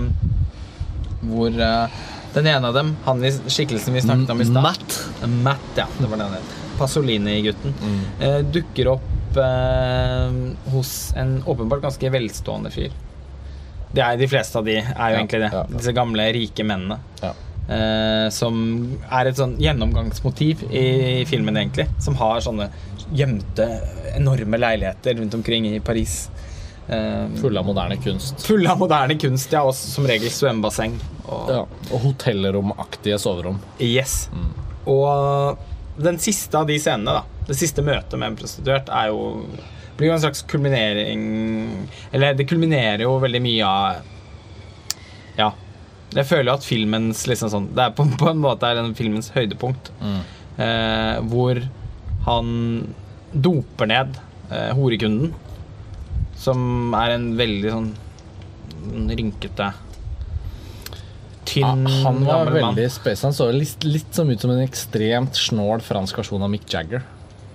Hvor 1.28 1.60
uh, 1.60 2.00
den 2.38 2.48
ene 2.48 2.72
av 2.72 2.74
dem, 2.78 2.96
han 3.04 3.26
i 3.26 3.34
skikkelsen 3.36 4.00
vi 4.00 4.06
snakket 4.06 4.32
om 4.32 4.42
i 4.42 4.48
stad 4.48 4.64
Matt. 4.64 4.98
Matt, 5.44 5.70
ja. 5.76 5.90
Det 6.00 6.08
var 6.08 6.24
den 6.24 6.40
ene. 6.40 6.69
Pasolini-gutten. 6.80 7.74
Mm. 7.84 8.00
eh, 8.26 8.40
dukker 8.56 8.88
opp 8.96 9.38
eh, 9.38 10.40
hos 10.74 10.94
en 11.20 11.38
åpenbart 11.46 11.84
ganske 11.86 12.10
velstående 12.14 12.72
fyr. 12.74 12.92
Det 13.92 14.04
er 14.06 14.18
De 14.22 14.28
fleste 14.30 14.58
av 14.60 14.66
de 14.68 14.76
er 14.78 14.86
jo 14.86 14.96
Ja, 14.96 15.20
egentlig 15.20 15.40
det. 15.44 15.52
ja, 15.54 15.64
ja. 15.66 15.78
Disse 15.78 15.94
gamle, 15.98 16.28
rike 16.36 16.64
mennene. 16.66 17.00
Ja. 17.24 17.32
Eh, 17.70 18.28
som 18.34 18.60
er 19.12 19.30
et 19.30 19.38
sånn 19.38 19.56
gjennomgangsmotiv 19.62 20.64
i 20.74 21.24
filmen, 21.30 21.58
egentlig. 21.58 21.88
Som 22.02 22.16
har 22.22 22.40
sånne 22.42 22.70
gjemte, 23.14 23.66
enorme 24.16 24.58
leiligheter 24.62 25.18
rundt 25.20 25.34
omkring 25.38 25.66
i 25.76 25.80
Paris. 25.80 26.30
Eh, 26.90 27.28
Fulle 27.42 27.60
av 27.62 27.66
moderne 27.70 27.98
kunst. 28.02 28.42
fulle 28.46 28.70
av 28.72 28.80
moderne 28.82 29.18
kunst, 29.22 29.52
ja, 29.54 29.62
og 29.64 29.74
som 29.78 30.06
regel 30.10 30.30
svømmebasseng. 30.34 30.96
Og, 31.28 31.50
Ja. 31.50 31.60
Og 31.94 32.00
hotellromaktige 32.08 33.18
soverom. 33.22 33.60
Yes. 33.80 34.30
Og 34.88 35.58
den 36.00 36.20
siste 36.22 36.58
av 36.60 36.68
de 36.70 36.78
scenene, 36.82 37.20
da, 37.20 37.44
det 37.50 37.58
siste 37.60 37.84
møtet 37.86 38.16
med 38.20 38.32
en 38.32 38.40
prostituert, 38.40 38.90
er 38.94 39.12
jo 39.12 39.22
blir 40.00 40.10
jo 40.10 40.16
en 40.16 40.22
slags 40.24 40.46
kulminering 40.48 41.24
Eller 42.16 42.38
det 42.38 42.46
kulminerer 42.48 43.04
jo 43.04 43.18
veldig 43.20 43.42
mye 43.44 43.68
av 43.68 44.06
Ja. 45.40 45.50
Jeg 46.16 46.26
føler 46.26 46.50
jo 46.50 46.56
at 46.56 46.66
filmens 46.66 47.26
liksom 47.30 47.52
sånn 47.52 47.68
Det 47.76 47.84
er 47.84 47.98
på, 47.98 48.06
på 48.22 48.30
en 48.32 48.40
måte 48.42 48.70
er 48.70 48.80
en 48.82 48.96
filmens 48.98 49.30
høydepunkt. 49.36 49.92
Eh, 50.60 51.20
hvor 51.32 51.60
han 52.26 52.48
doper 53.32 53.88
ned 53.88 54.18
eh, 54.50 54.72
horekunden, 54.76 55.34
som 56.36 56.96
er 56.98 57.14
en 57.14 57.30
veldig 57.40 57.72
sånn 57.76 57.92
rynkete 59.20 59.70
Tynn, 61.50 61.86
Ja, 61.90 62.04
han 62.06 62.26
var 62.28 62.52
veldig 62.54 62.86
space. 62.94 63.26
Han 63.26 63.34
så 63.34 63.50
litt, 63.52 63.84
litt 63.88 64.14
som 64.16 64.30
ut 64.30 64.42
som 64.42 64.54
en 64.54 64.62
ekstremt 64.64 65.36
snål 65.36 65.82
fransk 65.86 66.22
versjon 66.22 66.46
av 66.46 66.52
Mick 66.54 66.68
Jagger. 66.74 67.02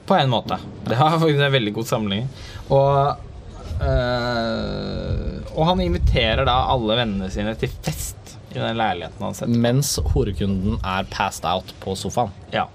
På 0.04 0.16
en 0.18 0.30
måte. 0.32 0.58
Det 0.84 0.98
har 0.98 1.14
faktisk 1.16 1.40
en 1.40 1.54
veldig 1.54 1.72
god 1.78 1.86
sammenligning. 1.88 2.28
Og 2.74 2.98
eh, 3.80 5.54
Og 5.54 5.64
han 5.70 5.80
inviterer 5.80 6.44
da 6.48 6.58
alle 6.74 6.98
vennene 6.98 7.30
sine 7.32 7.54
til 7.60 7.72
fest 7.84 8.36
i 8.54 8.60
den 8.60 8.76
leiligheten 8.78 9.24
han 9.24 9.34
setter. 9.34 9.60
Mens 9.64 9.96
horekunden 10.12 10.78
er 10.84 11.08
passed 11.10 11.46
out 11.48 11.72
på 11.82 11.96
sofaen. 11.98 12.34
Ja. 12.54 12.68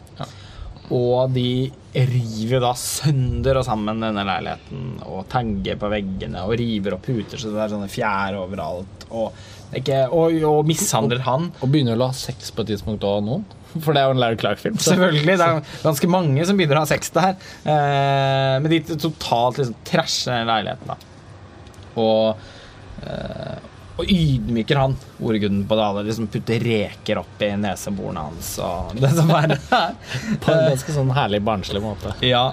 Og 0.90 1.30
de 1.36 1.70
river 1.94 2.64
da 2.64 2.72
sønder 2.78 3.60
og 3.60 3.66
sammen 3.68 4.02
denne 4.02 4.24
leiligheten 4.26 4.96
og 5.06 5.28
tagger 5.30 5.78
på 5.78 5.90
veggene 5.92 6.42
og 6.48 6.56
river 6.58 6.96
opp 6.98 7.06
puter 7.06 7.38
så 7.38 7.52
det 7.54 7.62
er 7.62 7.74
sånne 7.76 7.90
fjær 7.94 8.40
overalt. 8.42 9.06
Og, 9.10 9.30
er 9.30 9.59
ikke, 9.78 10.02
og, 10.10 10.36
og 10.50 10.68
mishandler 10.70 11.22
han. 11.28 11.50
Og 11.62 11.72
begynner 11.72 12.00
å 12.00 12.10
ha 12.10 12.18
sex 12.18 12.50
på 12.54 12.66
et 12.66 12.72
tidspunkt 12.74 13.06
òg, 13.06 13.22
noen. 13.26 13.46
For 13.84 13.94
det 13.94 14.02
er 14.02 14.10
jo 14.10 14.16
en 14.18 14.22
Larry 14.22 14.40
Clark-film. 14.42 14.78
Selvfølgelig. 14.90 15.38
Det 15.38 15.48
er 15.48 15.74
ganske 15.84 16.12
mange 16.12 16.46
som 16.50 16.60
begynner 16.60 16.82
å 16.82 16.86
ha 16.86 16.90
sex 16.90 17.14
der. 17.16 17.36
Eh, 17.64 18.56
men 18.64 18.72
de 18.74 18.82
totalt 18.96 19.62
liksom 19.62 19.78
trasher 19.88 20.40
den 20.40 20.50
leiligheten. 20.50 20.90
da 20.90 22.00
Og, 22.02 22.48
eh, 23.06 23.58
og 24.00 24.14
ydmyker 24.16 24.80
han, 24.80 24.96
ordguden 25.20 25.66
på 25.70 25.78
det 25.78 25.86
alle. 25.86 26.06
Liksom 26.08 26.30
putter 26.34 26.66
reker 26.66 27.22
opp 27.22 27.46
i 27.46 27.52
neseborene 27.60 28.26
hans 28.30 28.56
og 28.64 28.96
det 29.04 29.12
som 29.18 29.34
er 29.38 29.58
På 29.60 30.56
en 30.56 30.70
ganske 30.72 30.96
sånn 30.98 31.14
herlig 31.18 31.44
barnslig 31.46 31.84
måte. 31.84 32.16
Ja. 32.26 32.48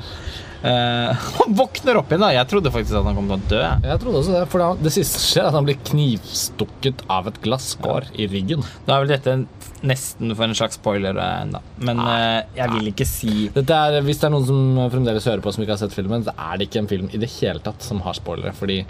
Eh, 0.62 1.26
han 1.38 1.56
våkner 1.58 2.00
opp 2.00 2.12
igjen, 2.12 2.24
da. 2.24 2.32
Jeg 2.34 2.50
trodde 2.50 2.72
faktisk 2.74 2.98
at 2.98 3.08
han 3.08 3.18
kom 3.18 3.28
til 3.30 3.36
å 3.36 3.50
dø. 3.50 3.62
Jeg 3.90 4.02
trodde 4.02 4.22
også 4.22 4.36
det, 4.36 4.44
for 4.52 4.82
det 4.82 4.94
siste 4.94 5.22
skjer, 5.22 5.44
er 5.44 5.50
at 5.50 5.58
han 5.58 5.68
blir 5.68 5.80
knivstukket 5.90 7.04
av 7.12 7.30
et 7.30 7.40
glasskår 7.44 8.10
i 8.16 8.28
ryggen. 8.32 8.64
Da 8.88 8.96
er 8.96 9.04
vel 9.04 9.14
dette 9.16 9.38
nesten 9.86 10.32
for 10.32 10.46
en 10.46 10.56
slags 10.56 10.78
spoiler 10.80 11.18
ennå. 11.20 11.60
Men 11.86 12.00
eh, 12.02 12.40
jeg 12.56 12.72
vil 12.76 12.92
ikke 12.92 13.08
si 13.08 13.34
er, 13.50 14.00
hvis 14.06 14.22
det 14.22 14.28
er 14.28 14.34
noen 14.34 14.48
som 14.48 14.80
fremdeles 14.92 15.28
hører 15.28 15.44
på 15.44 15.52
som 15.54 15.64
ikke 15.64 15.76
har 15.76 15.82
sett 15.84 15.96
filmen, 15.96 16.24
så 16.26 16.34
er 16.34 16.56
det 16.56 16.70
ikke 16.70 16.84
en 16.84 16.90
film 16.90 17.12
i 17.12 17.20
det 17.22 17.30
hele 17.38 17.62
tatt 17.64 17.84
som 17.84 18.00
har 18.06 18.16
spoilere. 18.18 18.54
Fordi 18.56 18.80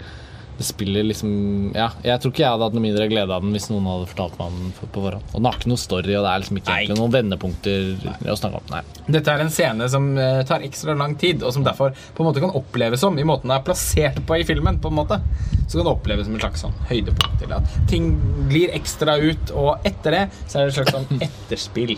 det 0.57 0.65
spiller 0.65 1.05
liksom 1.05 1.31
Ja, 1.75 1.91
jeg 2.05 2.21
tror 2.21 2.31
ikke 2.33 2.43
jeg 2.43 2.49
hadde 2.53 2.67
hatt 2.67 2.75
noe 2.77 2.83
mindre 2.83 3.07
glede 3.11 3.33
av 3.33 3.43
den 3.45 3.53
hvis 3.53 3.67
noen 3.69 3.85
hadde 3.89 4.07
fortalt 4.09 4.37
meg 4.39 4.55
den 4.55 4.71
på 4.77 4.89
forhånd. 4.95 5.27
Og 5.31 5.37
den 5.37 5.49
har 5.49 5.59
ikke 5.59 5.71
noe 5.71 5.81
story, 5.81 6.15
og 6.17 6.25
det 6.25 6.31
er 6.31 6.43
liksom 6.43 6.59
ikke 6.61 6.71
Nei. 6.71 6.77
egentlig 6.81 6.99
noen 7.01 7.13
vendepunkter 7.13 8.31
å 8.33 8.37
snakke 8.39 8.61
om. 8.61 8.71
Nei. 8.73 8.81
Dette 9.17 9.35
er 9.35 9.43
en 9.43 9.53
scene 9.53 9.89
som 9.93 10.09
eh, 10.17 10.41
tar 10.49 10.65
ekstra 10.67 10.95
lang 10.97 11.13
tid, 11.21 11.45
og 11.45 11.53
som 11.55 11.65
derfor 11.67 11.93
på 11.93 12.23
en 12.23 12.29
måte 12.29 12.43
kan 12.43 12.55
oppleves 12.57 13.03
som, 13.05 13.19
i 13.21 13.27
måten 13.27 13.51
den 13.51 13.57
er 13.59 13.65
plassert 13.67 14.17
på 14.27 14.39
i 14.41 14.47
filmen, 14.47 14.81
på 14.81 14.91
en 14.91 14.97
måte, 14.97 15.19
så 15.67 15.77
kan 15.77 15.85
det 15.85 15.93
oppleves 15.93 16.27
som 16.27 16.37
en 16.37 16.41
slags 16.41 16.65
sånn 16.65 16.75
høydepunkt 16.89 17.37
til 17.43 17.53
at 17.53 17.77
ting 17.91 18.09
glir 18.49 18.73
ekstra 18.77 19.19
ut, 19.21 19.53
og 19.53 19.85
etter 19.87 20.17
det 20.17 20.23
så 20.47 20.59
er 20.63 20.67
det 20.67 20.73
et 20.73 20.79
slags 20.81 20.95
sånn 20.97 21.21
etterspill. 21.29 21.97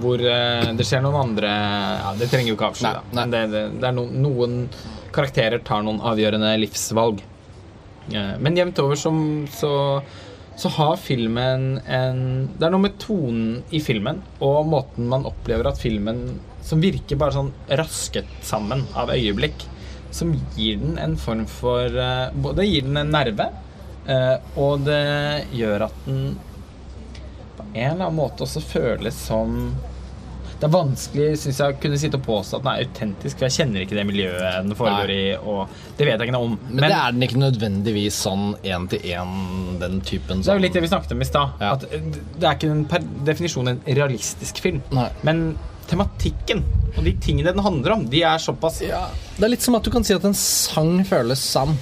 Hvor 0.00 0.20
eh, 0.22 0.70
det 0.76 0.86
skjer 0.86 1.02
noen 1.02 1.16
andre 1.18 1.48
ja, 1.50 2.12
Det 2.14 2.28
trenger 2.30 2.52
jo 2.52 2.54
ikke 2.54 2.68
Nei, 2.84 2.92
nei. 2.94 3.16
men 3.18 3.32
det, 3.32 3.40
det, 3.50 3.62
det 3.82 3.88
er 3.88 3.96
noen, 3.96 4.12
noen 4.22 4.54
karakterer 5.10 5.62
tar 5.66 5.82
noen 5.82 5.98
avgjørende 6.06 6.52
livsvalg. 6.62 7.18
Eh, 8.12 8.34
Men 8.40 8.56
jevnt 8.56 8.78
over 8.82 8.98
som, 8.98 9.46
så, 9.52 10.02
så 10.56 10.68
har 10.76 10.96
filmen 11.00 11.80
en 11.86 12.22
Det 12.58 12.66
er 12.66 12.72
noe 12.74 12.84
med 12.86 12.98
tonen 13.02 13.60
i 13.70 13.80
filmen 13.82 14.22
og 14.42 14.66
måten 14.70 15.08
man 15.10 15.26
opplever 15.28 15.70
at 15.70 15.80
filmen 15.80 16.40
Som 16.66 16.82
virker 16.82 17.20
bare 17.20 17.36
sånn 17.36 17.52
rasket 17.80 18.28
sammen 18.44 18.84
av 18.98 19.12
øyeblikk. 19.14 19.64
Som 20.10 20.34
gir 20.56 20.80
den 20.82 20.98
en 20.98 21.16
form 21.20 21.46
for 21.48 21.86
Det 21.94 22.10
Både 22.42 22.66
gir 22.66 22.82
den 22.88 22.98
en 23.00 23.12
nerve, 23.14 23.46
eh, 24.10 24.36
og 24.58 24.86
det 24.88 25.46
gjør 25.54 25.86
at 25.86 26.06
den 26.06 26.38
på 27.56 27.66
en 27.74 27.92
eller 27.92 28.06
annen 28.08 28.16
måte 28.18 28.42
også 28.46 28.62
føles 28.64 29.14
som 29.28 29.74
det 30.60 30.66
er 30.68 30.72
vanskelig 30.74 31.26
synes 31.40 31.58
jeg, 31.62 31.72
å 31.72 31.80
kunne 31.80 31.98
sitte 31.98 32.18
og 32.20 32.24
påstå 32.26 32.58
at 32.58 32.64
den 32.66 32.70
er 32.74 32.82
autentisk, 32.84 33.38
for 33.38 33.46
jeg 33.48 33.54
kjenner 33.56 33.80
ikke 33.86 33.96
det 33.96 34.02
miljøet 34.10 34.42
den 34.60 34.74
foregår 34.76 35.12
i. 35.14 35.22
og 35.40 35.70
Det 35.96 36.04
vet 36.04 36.18
jeg 36.20 36.28
ikke 36.28 36.34
noe 36.36 36.48
om. 36.50 36.58
Men, 36.68 36.82
det 36.84 36.90
er 36.98 37.14
den 37.16 37.24
ikke 37.24 37.40
nødvendigvis 37.40 38.18
sånn 38.26 38.44
én 38.60 38.84
til 38.92 39.06
én, 39.08 39.32
den 39.80 40.00
typen 40.04 40.42
Det 40.42 40.50
er 40.50 40.52
jo 40.52 40.58
sånn- 40.58 40.62
litt 40.66 40.76
det 40.76 40.82
vi 40.84 40.90
snakket 40.92 41.12
om 41.16 41.24
i 41.24 41.28
stad. 41.30 41.50
Ja. 41.64 41.72
Eh, 41.72 42.00
Det 42.38 42.44
er 42.44 42.54
ikke 42.58 42.70
en 42.70 42.84
per 42.84 43.00
definisjon 43.24 43.68
en 43.72 43.80
realistisk 43.88 44.60
film. 44.60 44.82
Nei. 44.92 45.08
Men 45.24 45.56
tematikken 45.88 46.62
og 46.96 47.04
de 47.04 47.12
tingene 47.24 47.54
den 47.54 47.64
handler 47.64 47.92
om, 47.96 48.04
de 48.12 48.22
er 48.22 48.36
såpass 48.38 48.82
Ja, 48.86 49.06
det 49.38 49.44
er 49.44 49.48
litt 49.56 49.62
som 49.62 49.74
at 49.74 49.82
du 49.82 49.90
kan 49.90 50.04
si 50.04 50.12
at 50.14 50.24
en 50.24 50.34
sang 50.34 51.02
føles 51.04 51.38
sann. 51.40 51.76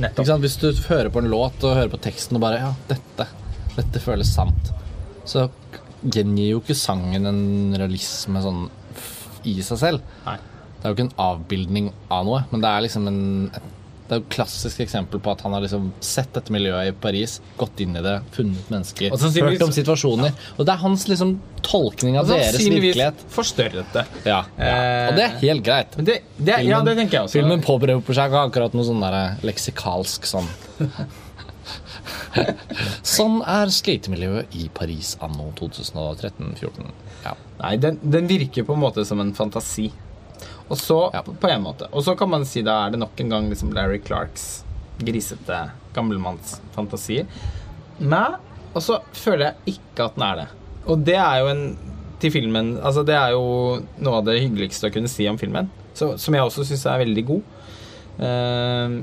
Hvis 0.00 0.56
du 0.58 0.72
hører 0.88 1.10
på 1.12 1.18
en 1.20 1.28
låt 1.28 1.62
og 1.62 1.76
hører 1.76 1.90
på 1.92 2.00
teksten 2.00 2.36
og 2.36 2.40
bare 2.40 2.58
Ja, 2.64 2.72
dette, 2.88 3.28
dette 3.76 4.00
føles 4.00 4.32
sant. 4.32 4.72
Så 5.26 5.50
gjengir 6.02 6.48
jo 6.54 6.62
ikke 6.62 6.74
sangen 6.78 7.26
en 7.28 7.42
realisme 7.78 8.42
sånn 8.42 8.64
i 9.48 9.56
seg 9.62 9.78
selv. 9.80 10.00
Nei. 10.26 10.38
Det 10.82 10.88
er 10.88 10.90
jo 10.92 10.96
ikke 10.96 11.06
en 11.10 11.20
avbildning 11.22 11.92
av 12.10 12.24
noe, 12.26 12.40
men 12.50 12.62
det 12.64 12.70
er 12.74 12.84
liksom 12.88 13.06
en 13.10 13.20
et, 13.54 13.62
Det 14.02 14.16
er 14.16 14.18
jo 14.18 14.24
et 14.26 14.34
klassisk 14.34 14.80
eksempel 14.82 15.20
på 15.24 15.30
at 15.32 15.40
han 15.46 15.54
har 15.54 15.62
liksom 15.62 15.86
sett 16.04 16.34
dette 16.34 16.52
miljøet 16.52 16.90
i 16.90 16.92
Paris, 17.00 17.38
gått 17.56 17.78
inn 17.80 17.94
i 17.96 18.02
det, 18.04 18.16
funnet 18.34 18.68
mennesker, 18.68 19.14
Og 19.14 19.22
hørt 19.22 19.62
om 19.64 19.70
situasjoner. 19.72 20.34
Og 20.58 20.66
det 20.66 20.74
er 20.74 20.80
hans 20.82 21.06
liksom 21.08 21.38
tolkning 21.62 22.18
av 22.20 22.26
deres 22.28 22.58
virkelighet. 22.58 23.22
forstørret 23.32 23.94
det. 23.94 24.04
Ja. 24.26 24.42
Eh, 24.58 25.08
Og 25.08 25.16
det 25.16 25.24
er 25.24 25.38
helt 25.46 25.64
greit. 25.64 25.96
Men 25.96 26.04
det, 26.10 26.18
det, 26.36 26.58
ja, 26.66 26.82
det 26.84 26.96
tenker 26.98 27.20
jeg 27.20 27.28
også. 27.30 27.38
Filmen 27.38 27.62
påberoper 27.64 28.18
seg 28.18 28.28
ikke 28.28 28.42
akkurat 28.50 28.74
noe 28.76 28.84
sånn 28.90 29.00
der 29.00 29.38
leksikalsk 29.48 30.26
sånn 30.28 30.50
Sånn 33.16 33.40
er 33.48 33.70
skatemiljøet 33.72 34.54
i 34.58 34.68
Paris 34.74 35.14
anno 35.22 35.50
2013-14. 35.58 36.90
Ja. 37.26 37.34
Nei, 37.60 37.74
den, 37.82 37.98
den 38.02 38.28
virker 38.30 38.66
på 38.68 38.76
en 38.76 38.82
måte 38.82 39.04
som 39.08 39.20
en 39.22 39.34
fantasi. 39.36 39.90
Og 40.68 40.78
så, 40.80 40.98
Ja. 41.14 41.22
på 41.22 41.50
en 41.50 41.62
måte. 41.66 41.88
Og 41.92 42.04
så 42.06 42.14
kan 42.18 42.30
man 42.32 42.46
si 42.48 42.62
da 42.64 42.86
er 42.86 42.94
det 42.94 43.02
nok 43.02 43.20
en 43.20 43.28
gang 43.34 43.50
liksom 43.52 43.72
Larry 43.76 44.00
Clarks 44.04 44.64
grisete 45.02 45.58
gammelmannsfantasi. 45.96 47.22
Nei, 48.00 48.26
og 48.72 48.82
så 48.82 49.00
føler 49.12 49.50
jeg 49.50 49.76
ikke 49.76 50.06
at 50.08 50.16
den 50.16 50.26
er 50.26 50.36
det. 50.42 50.48
Og 50.88 51.02
det 51.06 51.18
er 51.20 51.40
jo 51.42 51.50
en 51.52 51.64
til 52.22 52.30
filmen 52.30 52.76
Altså 52.78 53.02
det 53.06 53.14
er 53.18 53.32
jo 53.34 53.82
noe 54.02 54.18
av 54.20 54.24
det 54.28 54.36
hyggeligste 54.40 54.88
å 54.88 54.92
kunne 54.94 55.10
si 55.10 55.26
om 55.30 55.38
filmen. 55.38 55.68
Så, 55.94 56.14
som 56.22 56.34
jeg 56.34 56.42
også 56.46 56.64
syns 56.66 56.84
er 56.88 57.02
veldig 57.02 57.24
god. 57.28 57.42
Ehm, 58.22 58.94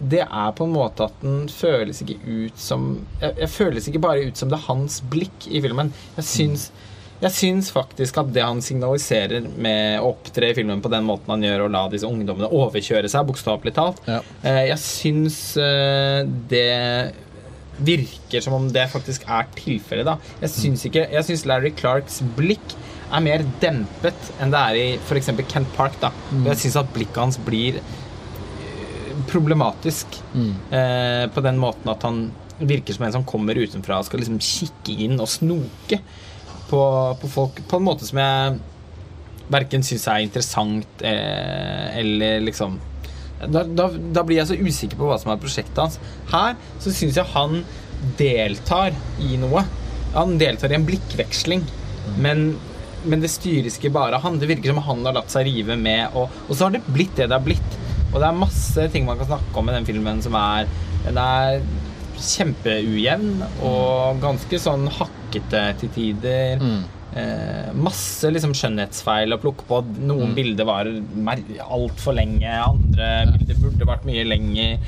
det 0.00 0.20
er 0.26 0.50
på 0.58 0.64
en 0.66 0.74
måte 0.74 1.06
at 1.08 1.14
den 1.22 1.46
føles 1.48 2.02
ikke 2.04 2.18
ut 2.26 2.58
som 2.60 2.88
jeg, 3.22 3.32
jeg 3.40 3.48
føles 3.48 3.86
ikke 3.88 4.02
bare 4.04 4.26
ut 4.28 4.36
som 4.36 4.50
det 4.52 4.58
er 4.58 4.66
hans 4.68 4.98
blikk 5.12 5.46
i 5.48 5.62
filmen. 5.64 5.92
Jeg 6.18 6.26
syns, 6.28 6.66
jeg 7.22 7.32
syns 7.32 7.70
faktisk 7.72 8.18
at 8.20 8.32
det 8.36 8.42
han 8.44 8.60
signaliserer 8.60 9.46
med 9.56 10.02
å 10.04 10.10
opptre 10.12 10.50
i 10.52 10.56
filmen 10.58 10.82
på 10.84 10.90
den 10.92 11.06
måten 11.08 11.32
han 11.32 11.46
gjør, 11.46 11.64
og 11.64 11.72
la 11.72 11.86
disse 11.92 12.04
ungdommene 12.08 12.50
overkjøre 12.52 13.08
seg, 13.08 13.24
bokstavelig 13.30 13.72
talt 13.78 14.02
Ja. 14.10 14.18
eh, 14.44 14.66
Jeg 14.68 14.78
syns 14.84 15.38
eh, 15.56 16.24
det 16.52 17.14
virker 17.78 18.40
som 18.44 18.54
om 18.56 18.68
det 18.72 18.86
faktisk 18.92 19.24
er 19.28 19.48
tilfellet. 19.56 20.22
Jeg 20.40 20.52
syns 20.52 20.84
ikke 20.88 21.02
Jeg 21.12 21.24
syns 21.28 21.42
Larry 21.48 21.72
Clarks 21.76 22.22
blikk 22.36 22.76
er 23.12 23.20
mer 23.22 23.44
dempet 23.62 24.30
enn 24.42 24.50
det 24.50 24.60
er 24.60 24.78
i 24.80 24.86
f.eks. 24.98 25.28
Kent 25.48 25.68
Park, 25.76 25.94
da. 26.02 26.08
Jeg 26.48 26.56
syns 26.64 26.76
at 26.80 26.88
blikket 26.94 27.20
hans 27.20 27.36
blir 27.46 27.76
problematisk 29.30 30.18
eh, 30.36 31.26
på 31.32 31.44
den 31.44 31.60
måten 31.60 31.90
at 31.92 32.04
han 32.06 32.26
virker 32.58 32.96
som 32.96 33.04
en 33.06 33.14
som 33.18 33.26
kommer 33.28 33.58
utenfra 33.58 34.00
og 34.00 34.08
skal 34.08 34.22
liksom 34.22 34.40
kikke 34.40 34.96
inn 35.06 35.20
og 35.20 35.28
snoke 35.28 36.00
på, 36.70 36.80
på 37.20 37.30
folk 37.30 37.60
på 37.68 37.78
en 37.78 37.86
måte 37.86 38.08
som 38.08 38.20
jeg 38.20 38.56
verken 39.52 39.84
syns 39.86 40.06
er 40.10 40.24
interessant 40.24 41.04
eh, 41.06 41.98
eller 42.00 42.40
liksom 42.46 42.78
da, 43.44 43.62
da, 43.68 43.90
da 43.92 44.22
blir 44.24 44.40
jeg 44.40 44.48
så 44.48 44.56
usikker 44.56 44.98
på 44.98 45.10
hva 45.10 45.18
som 45.20 45.28
er 45.32 45.40
prosjektet 45.40 45.76
hans. 45.76 45.98
Her 46.30 46.54
så 46.80 46.92
syns 46.94 47.18
jeg 47.20 47.32
han 47.34 47.58
deltar 48.16 48.96
i 49.20 49.36
noe. 49.40 49.60
Han 50.14 50.38
deltar 50.40 50.72
i 50.72 50.78
en 50.78 50.86
blikkveksling, 50.88 51.66
men, 52.22 52.46
men 53.04 53.24
det 53.24 53.28
styres 53.34 53.76
ikke 53.76 53.92
bare 53.92 54.16
av 54.16 54.24
han. 54.24 54.40
Det 54.40 54.48
virker 54.48 54.72
som 54.72 54.80
han 54.86 55.04
har 55.04 55.18
latt 55.18 55.32
seg 55.34 55.50
rive 55.50 55.76
med, 55.76 56.16
og, 56.16 56.32
og 56.46 56.56
så 56.56 56.68
har 56.70 56.78
det 56.78 56.86
blitt 56.88 57.12
det 57.18 57.28
det 57.28 57.36
har 57.36 57.44
blitt. 57.44 57.76
Og 58.12 58.20
det 58.20 58.28
er 58.28 58.38
masse 58.38 58.86
ting 58.92 59.06
man 59.08 59.18
kan 59.20 59.28
snakke 59.32 59.60
om 59.60 59.68
i 59.68 59.76
den 59.76 59.88
filmen 59.88 60.22
som 60.24 60.36
er 60.38 60.68
Den 61.06 61.18
er 61.22 61.60
kjempeujevn 62.16 63.42
og 63.66 64.22
ganske 64.22 64.58
sånn 64.62 64.86
hakkete 64.96 65.64
til 65.82 65.90
tider. 65.92 66.62
Eh, 67.16 67.68
masse 67.76 68.28
liksom 68.32 68.54
skjønnhetsfeil 68.56 69.32
å 69.36 69.40
plukke 69.40 69.66
på. 69.68 69.82
Noen 70.04 70.32
bilder 70.36 70.68
var 70.68 70.88
altfor 70.88 72.16
lenge, 72.16 72.48
andre 72.50 73.10
bilder 73.34 73.60
burde 73.62 73.88
vært 73.88 74.08
mye 74.08 74.24
lenger. 74.26 74.80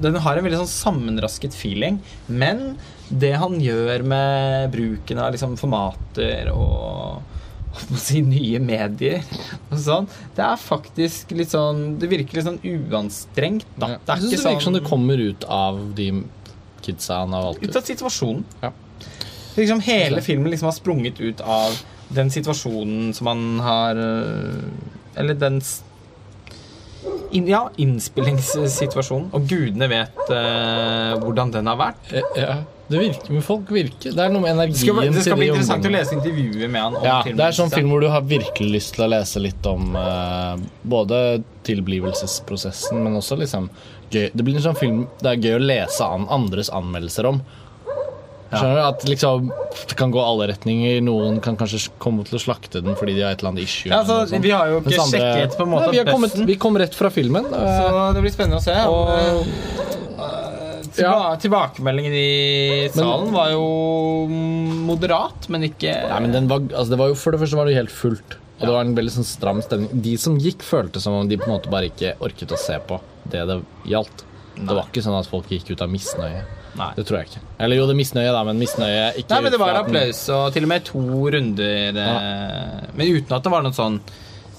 Den 0.00 0.18
har 0.24 0.38
en 0.38 0.44
veldig 0.46 0.62
sånn 0.62 0.72
sammenrasket 0.72 1.56
feeling, 1.58 2.00
men 2.28 2.76
det 3.10 3.34
han 3.36 3.56
gjør 3.60 4.04
med 4.08 4.72
bruken 4.72 5.20
av 5.20 5.32
liksom 5.34 5.56
formater 5.60 6.52
og 6.54 7.20
man 7.90 8.00
si, 8.02 8.20
nye 8.24 8.60
medier 8.62 9.22
og 9.70 9.78
sånn, 9.80 10.08
det 10.36 10.44
er 10.44 10.60
faktisk 10.60 11.32
litt 11.38 11.52
sånn 11.54 11.98
Det 12.00 12.10
virker 12.10 12.38
litt 12.38 12.46
sånn 12.48 12.60
uanstrengt, 12.60 13.66
da. 13.76 13.94
Det 13.96 14.12
er 14.14 14.20
Jeg 14.20 14.22
synes 14.22 14.32
ikke 14.32 14.42
det 14.42 14.50
virker 14.50 14.66
som 14.66 14.76
det 14.76 14.82
sånn 14.82 14.90
kommer 14.90 15.22
ut 15.22 15.46
av 15.48 15.80
de 15.96 16.08
kidsa 16.82 17.22
han 17.22 17.32
har 17.36 17.46
valgt 17.46 17.62
ut 17.62 17.70
ut. 17.70 17.78
av 17.78 17.86
situasjonen. 17.86 18.44
Ja. 18.62 18.72
Liksom 19.56 19.80
hele 19.86 20.20
filmen 20.24 20.50
liksom 20.50 20.68
har 20.70 20.76
sprunget 20.76 21.20
ut 21.20 21.40
av 21.40 21.76
den 22.12 22.30
situasjonen 22.32 23.12
som 23.16 23.30
han 23.30 23.60
har 23.64 23.96
øh, 23.96 24.62
Eller 25.16 25.34
den 25.34 25.60
in, 27.32 27.48
Ja, 27.48 27.66
innspillingssituasjonen. 27.80 29.30
Og 29.32 29.48
gudene 29.48 29.88
vet 29.88 30.20
uh, 30.28 31.16
hvordan 31.22 31.52
den 31.54 31.70
har 31.70 31.78
vært. 31.80 32.12
Eh, 32.12 32.22
Ja, 32.42 32.56
det 32.90 32.98
virker, 32.98 33.30
men 33.32 33.42
folk 33.46 33.70
virker 33.72 34.12
Det 34.12 34.20
er 34.20 34.28
noe 34.34 34.42
med 34.42 34.58
Det 34.58 34.76
skal, 34.76 34.98
det 35.00 35.22
skal 35.22 35.22
til 35.22 35.38
bli 35.38 35.46
de 35.46 35.52
interessant 35.54 35.86
å 35.86 35.92
lese 35.94 36.12
intervjuet 36.16 36.68
med 36.70 36.80
han 36.82 36.96
om 36.98 37.04
Ja, 37.06 37.22
filmen. 37.22 37.38
det 37.38 37.46
er 37.46 37.56
sånn 37.56 37.70
film 37.72 37.88
hvor 37.94 38.00
du 38.04 38.08
har 38.12 38.20
virkelig 38.26 38.70
lyst 38.74 38.94
til 38.98 39.04
å 39.06 39.08
lese 39.14 39.40
litt 39.40 39.66
om 39.70 39.96
eh, 39.96 40.56
både 40.82 41.42
tilblivelsesprosessen, 41.64 43.00
men 43.04 43.16
også 43.16 43.38
liksom 43.40 43.70
gøy. 44.12 44.28
Det 44.34 44.44
blir 44.44 44.58
en 44.58 44.66
sånn 44.66 44.76
film 44.78 45.04
det 45.22 45.30
er 45.32 45.40
gøy 45.46 45.56
å 45.56 45.62
lese 45.64 46.04
an, 46.04 46.26
andres 46.28 46.68
anmeldelser 46.74 47.30
om. 47.30 47.40
Skjønner 48.52 48.76
du? 48.76 48.82
At 48.84 49.04
liksom 49.08 49.46
Det 49.88 49.96
kan 49.96 50.10
gå 50.12 50.20
alle 50.20 50.50
retninger. 50.50 50.98
Noen 51.00 51.38
kan 51.40 51.56
kanskje 51.56 51.86
komme 52.02 52.26
til 52.28 52.36
å 52.36 52.42
slakte 52.42 52.82
den 52.84 52.98
fordi 53.00 53.14
de 53.16 53.22
har 53.24 53.32
et 53.32 53.40
eller 53.40 53.54
annet 53.54 53.64
issue. 53.64 53.88
Ja, 53.88 54.02
altså, 54.04 54.36
vi 54.44 54.50
har 54.52 54.68
jo 54.68 54.82
ikke 54.82 54.98
andre- 55.00 55.22
sjekket 55.22 55.56
på 55.56 55.64
en 55.64 55.70
måte 55.72 55.88
Nei, 55.88 56.02
vi, 56.04 56.12
kommet, 56.12 56.36
vi 56.52 56.56
kom 56.60 56.76
rett 56.82 56.94
fra 56.98 57.08
filmen. 57.14 57.46
eh, 57.48 57.80
Så 57.80 58.12
det 58.12 58.20
blir 58.26 58.34
spennende 58.34 58.60
å 58.60 58.66
se. 58.66 58.76
og 58.92 60.01
Tilba 60.96 61.36
Tilbakemeldingen 61.40 62.14
i 62.14 62.88
salen 62.92 63.32
var 63.34 63.52
jo 63.54 63.64
moderat, 64.86 65.48
men 65.52 65.66
ikke 65.70 65.94
Nei, 66.10 66.20
men 66.24 66.34
den 66.34 66.48
var, 66.50 66.64
altså 66.70 66.94
det 66.94 67.00
var 67.00 67.12
jo, 67.12 67.18
For 67.18 67.34
det 67.34 67.40
første 67.42 67.58
var 67.58 67.70
det 67.70 67.78
helt 67.78 67.94
fullt. 67.94 68.38
Og 68.62 68.66
det 68.68 68.74
var 68.76 68.84
en 68.86 68.94
veldig 68.94 69.12
sånn 69.16 69.26
stram 69.26 69.62
stemning. 69.64 70.02
De 70.04 70.12
som 70.20 70.36
gikk, 70.38 70.62
følte 70.62 71.00
som 71.02 71.16
om 71.18 71.28
de 71.30 71.38
på 71.40 71.48
en 71.48 71.56
måte 71.56 71.70
bare 71.72 71.88
ikke 71.90 72.12
orket 72.22 72.52
å 72.54 72.60
se 72.60 72.76
på 72.86 73.00
det 73.32 73.42
det 73.48 73.56
gjaldt. 73.90 74.22
Det 74.54 74.68
var 74.68 74.84
ikke 74.86 75.02
sånn 75.02 75.16
at 75.18 75.30
folk 75.30 75.48
gikk 75.50 75.72
ut 75.72 75.82
av 75.82 75.90
misnøye. 75.90 76.44
Nei. 76.78 76.88
Det 76.96 77.04
tror 77.08 77.18
jeg 77.20 77.32
ikke. 77.32 77.42
Eller 77.64 77.80
jo, 77.80 77.86
det 77.88 77.92
er 77.96 77.98
misnøye, 77.98 78.32
da, 78.32 78.42
men 78.48 78.60
misnøye 78.60 79.08
ikke 79.20 79.34
Nei, 79.34 79.40
men 79.44 79.52
det 79.52 79.60
var 79.60 79.78
applaus, 79.82 80.22
og 80.32 80.54
til 80.54 80.64
og 80.64 80.70
med 80.72 80.86
to 80.88 81.02
runder 81.34 81.98
Ja. 81.98 82.12
Men 82.96 83.10
uten 83.18 83.36
at 83.36 83.44
det 83.44 83.52
var 83.52 83.66
noe 83.66 83.76
sånn 83.76 83.98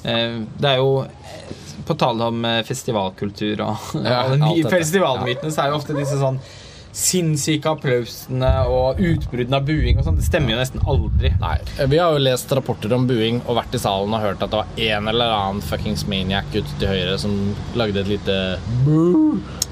eh, 0.05 0.35
Det 0.45 0.69
er 0.69 0.77
jo 0.77 0.91
eh, 1.07 1.55
På 1.87 1.95
tale 1.99 2.29
om 2.31 2.45
eh, 2.45 2.61
festivalkultur 2.67 3.63
og, 3.65 3.87
Ja, 4.05 4.27
nye 4.47 4.69
festivalmytene, 4.71 5.51
så 5.53 5.65
er 5.65 5.73
jo 5.73 5.81
ofte 5.81 5.97
disse 5.97 6.19
sånn 6.21 6.39
sinnssyke 6.93 7.71
applausene 7.73 8.49
og 8.69 8.99
utbruddene 9.01 9.57
av 9.57 9.65
buing 9.65 9.97
og 9.97 10.05
sånn. 10.05 10.19
Det 10.19 10.27
stemmer 10.27 10.53
jo 10.53 10.59
nesten 10.59 10.83
aldri. 10.85 11.31
Nei, 11.41 11.55
Vi 11.89 11.97
har 11.97 12.13
jo 12.13 12.21
lest 12.21 12.51
rapporter 12.53 12.93
om 12.93 13.07
buing 13.09 13.41
og 13.47 13.57
vært 13.57 13.73
i 13.73 13.81
salen 13.81 14.13
og 14.13 14.21
hørt 14.21 14.43
at 14.45 14.53
det 14.53 14.59
var 14.61 14.83
en 14.93 15.09
eller 15.09 15.33
annen 15.33 15.63
fuckings 15.65 16.05
maniac 16.09 16.53
ute 16.53 16.69
til 16.77 16.91
høyre 16.91 17.17
som 17.21 17.33
lagde 17.79 18.03
et 18.03 18.11
lite 18.13 18.37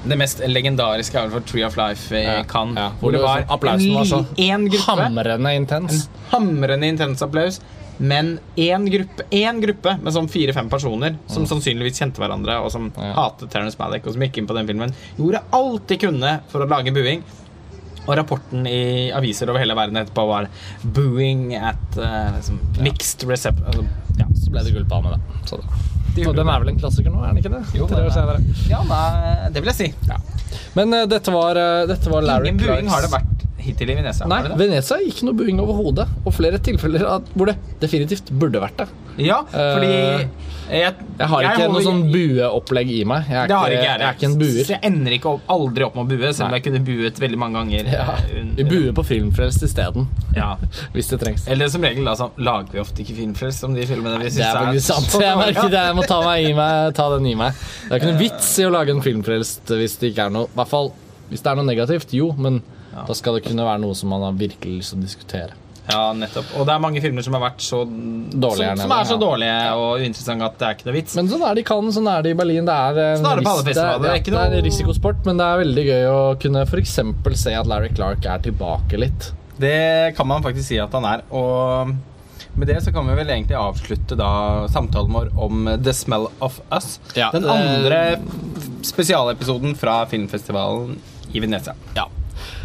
Det 0.02 0.18
mest 0.18 0.42
legendariske 0.42 1.14
er 1.14 1.28
vel 1.28 1.36
for 1.36 1.46
Tree 1.46 1.62
of 1.66 1.78
Life 1.78 2.10
i 2.10 2.24
Ja, 2.24 2.40
Cannes, 2.48 2.80
ja, 2.80 2.88
hvor 2.98 3.14
det 3.14 3.22
var 3.22 3.46
en, 3.46 3.86
var 3.94 4.10
så 4.10 4.24
en 4.48 4.66
gruppe 4.72 4.98
hamrende 4.98 5.54
intens. 5.60 6.08
En 6.08 6.26
hamrende 6.34 6.90
intens 6.90 7.22
applaus, 7.22 7.60
men 7.98 8.38
én 8.56 8.86
gruppe, 8.90 9.26
én 9.30 9.60
gruppe 9.62 9.96
med 10.02 10.12
sånn 10.14 10.28
fire-fem 10.30 10.68
personer 10.72 11.16
som 11.30 11.44
sannsynligvis 11.46 12.00
kjente 12.00 12.18
hverandre, 12.22 12.56
og 12.64 12.70
som 12.72 12.90
Ja. 12.96 13.12
hatet 13.14 13.50
Terence 13.50 13.76
Malick, 13.78 14.06
og 14.06 14.12
som 14.14 14.22
gikk 14.22 14.38
inn 14.38 14.46
på 14.46 14.54
den 14.56 14.66
filmen, 14.66 14.94
gjorde 15.18 15.42
alt 15.52 15.86
de 15.88 15.96
kunne 15.98 16.40
for 16.48 16.60
å 16.64 16.68
lage 16.68 16.92
buing. 16.92 17.22
Og 18.08 18.16
rapporten 18.18 18.66
i 18.66 19.12
aviser 19.14 19.48
over 19.48 19.60
hele 19.62 19.74
verden 19.78 19.94
etterpå 19.96 20.26
var 20.26 20.48
'booing 20.84 21.54
at 21.54 21.98
uh, 21.98 22.32
liksom, 22.34 22.58
mixed 22.82 23.22
recept'. 23.28 23.62
Altså, 23.64 23.84
ja. 24.18 24.26
Så 24.34 24.50
ble 24.50 24.64
det 24.64 24.72
gullpalme, 24.74 25.10
da. 25.10 25.18
Så 25.46 25.60
det. 26.16 26.26
Og 26.26 26.34
den 26.34 26.48
er 26.48 26.58
vel 26.58 26.68
en 26.68 26.80
klassiker 26.80 27.10
nå, 27.12 27.22
er 27.22 27.28
den 27.32 27.38
ikke 27.38 27.52
det? 27.54 27.78
Jo, 27.78 27.86
Tre 27.86 28.02
år 28.02 28.06
er- 28.06 28.10
senere. 28.10 28.68
ja, 28.68 28.82
nei, 28.82 29.48
det 29.52 29.62
vil 29.62 29.70
jeg 29.72 29.74
si. 29.74 29.94
Men 30.74 30.92
uh, 30.94 31.06
dette 31.06 31.30
var, 31.32 31.56
uh, 31.56 31.86
dette 31.86 32.10
var 32.10 32.22
Larry 32.22 32.48
Ingen 32.48 32.58
buing 32.66 32.88
har 32.88 33.00
det 33.02 33.10
vært 33.10 33.46
hittil 33.64 33.90
i 33.92 33.98
Venezia. 33.98 34.26
Nei, 34.30 34.42
det 34.44 34.52
det? 34.54 34.58
Venezia 34.64 34.98
ikke 35.08 35.28
noe 35.28 35.38
buing 35.38 35.60
overhodet. 35.62 36.08
Og 36.26 36.34
flere 36.36 36.58
tilfeller 36.62 37.04
hvor 37.34 37.50
det 37.52 37.56
definitivt 37.82 38.32
burde 38.38 38.60
vært 38.62 38.82
det. 38.84 38.88
Ja, 39.20 39.42
fordi 39.44 39.88
uh, 39.92 40.52
jeg, 40.72 40.94
Jeg 41.18 41.28
har 41.28 41.44
ikke 41.44 41.66
holder- 41.66 41.72
noe 41.74 41.82
sånn 41.84 41.98
bueopplegg 42.14 42.92
i 42.94 43.00
meg. 43.04 43.26
Jeg 43.28 43.36
er, 43.42 43.50
Det 43.50 43.56
har 43.58 43.74
ikke, 43.74 43.82
jeg, 43.84 44.00
jeg 44.00 44.08
er 44.08 44.16
ikke 44.16 44.28
en 44.30 44.36
buer. 44.40 44.62
Så 44.64 44.72
jeg 44.72 44.80
ender 44.88 45.16
ikke 45.18 45.28
opp, 45.34 45.42
aldri 45.52 45.84
opp 45.84 45.98
med 45.98 46.06
å 46.06 46.08
bue, 46.14 46.30
selv 46.32 46.46
om 46.48 46.56
jeg 46.56 46.64
kunne 46.64 46.80
buet 46.86 47.20
veldig 47.20 47.40
mange 47.42 47.60
ganger. 47.60 47.90
Ja, 47.92 48.06
eh, 48.24 48.46
vi 48.56 48.66
buer 48.70 48.94
på 48.96 49.04
Filmfrelst 49.10 49.66
isteden, 49.68 50.08
Ja. 50.38 50.54
hvis 50.94 51.12
det 51.12 51.20
trengs. 51.20 51.44
Eller 51.52 51.68
som 51.68 51.84
regel 51.84 52.08
da, 52.08 52.16
så 52.16 52.30
lager 52.40 52.72
vi 52.78 52.82
ofte 52.86 53.04
ikke 53.04 53.18
filmfrelst 53.20 53.68
om 53.68 53.76
de 53.76 53.84
filmene 53.90 54.16
vi 54.22 54.32
Det 54.32 54.46
er 54.48 54.56
faktisk 54.62 54.88
sant. 54.94 55.20
Jeg 55.20 55.36
merker 55.42 55.68
det. 55.76 55.84
Jeg 55.90 55.98
må 56.00 56.08
ta, 56.08 56.22
meg 56.24 56.48
i 56.48 56.54
meg, 56.56 56.94
ta 56.96 57.10
den 57.18 57.28
i 57.28 57.36
meg. 57.38 57.52
Det 57.84 57.92
er 57.92 58.00
ikke 58.00 58.12
noe 58.14 58.22
vits 58.24 58.52
i 58.62 58.68
å 58.68 58.72
lage 58.72 58.96
en 58.96 59.04
filmfrelst 59.04 59.76
hvis 59.76 59.98
det 60.00 60.14
ikke 60.14 60.30
er 60.30 60.32
noe 60.40 60.48
I 60.48 60.56
hvert 60.56 60.72
fall 60.72 60.92
hvis 61.32 61.40
det 61.44 61.48
er 61.48 61.56
noe 61.56 61.64
negativt, 61.64 62.10
jo, 62.12 62.26
men 62.36 62.58
Ja. 62.92 63.04
da 63.08 63.14
skal 63.16 63.38
det 63.38 63.44
kunne 63.48 63.64
være 63.64 63.80
noe 63.80 63.94
som 63.96 64.10
man 64.12 64.22
har 64.26 64.32
virkelig 64.36 64.78
lyst 64.82 64.92
til 64.94 65.00
å 65.00 65.06
diskutere. 65.06 65.58
Ja, 65.90 66.12
nettopp. 66.14 66.46
Og 66.60 66.66
det 66.68 66.74
er 66.76 66.78
mange 66.82 67.00
filmer 67.02 67.24
som 67.26 67.34
har 67.34 67.42
vært 67.42 67.62
så 67.64 67.80
Dårlige 67.82 68.76
som, 68.76 68.84
som 68.84 68.92
er 68.94 69.06
så 69.08 69.16
dårlige 69.18 69.56
og 69.74 70.04
uinteressante 70.04 70.46
at 70.46 70.60
det 70.60 70.66
er 70.68 70.76
ikke 70.76 70.86
noe 70.86 70.94
vits. 70.94 71.16
Men 71.18 71.30
sånn 71.32 71.42
er 71.42 71.56
det 71.58 71.64
i 71.64 71.66
Cannes, 71.66 71.96
sånn 71.96 72.06
er 72.12 72.22
det 72.22 72.30
i 72.34 72.38
Berlin. 72.38 72.68
Det 72.68 72.76
er, 72.76 73.00
en 73.16 73.18
Sånn 73.18 73.30
er 73.32 73.42
det 73.42 73.56
Det 73.66 73.74
det 73.74 73.82
er, 73.82 74.06
er 74.12 74.20
ikke 74.20 74.34
det 74.36 74.44
er 74.60 74.64
risikosport, 74.68 75.26
men 75.26 75.42
det 75.42 75.48
er 75.48 75.62
veldig 75.64 75.84
gøy 75.88 76.06
å 76.12 76.20
kunne 76.44 76.62
f.eks. 76.68 76.94
se 77.42 77.56
at 77.58 77.66
Larry 77.72 77.90
Clark 77.96 78.30
er 78.30 78.46
tilbake 78.46 79.00
litt. 79.02 79.32
Det 79.58 80.14
kan 80.16 80.30
man 80.30 80.46
faktisk 80.46 80.68
si 80.70 80.78
at 80.82 80.94
han 80.94 81.04
er. 81.08 81.26
Og 81.34 81.90
med 82.54 82.68
det 82.68 82.78
så 82.84 82.92
kan 82.94 83.06
vi 83.08 83.18
vel 83.18 83.34
egentlig 83.34 83.58
avslutte 83.58 84.16
da 84.18 84.30
samtalen 84.70 85.12
vår 85.18 85.32
om 85.34 85.66
The 85.82 85.92
Smell 85.96 86.28
of 86.44 86.60
Us. 86.70 87.00
Ja, 87.18 87.30
Den 87.34 87.42
det- 87.42 87.58
andre 87.58 88.00
spesialepisoden 88.86 89.74
fra 89.78 90.04
filmfestivalen 90.06 90.98
i 91.32 91.40
Venezia. 91.40 91.74
Ja. 91.96 92.06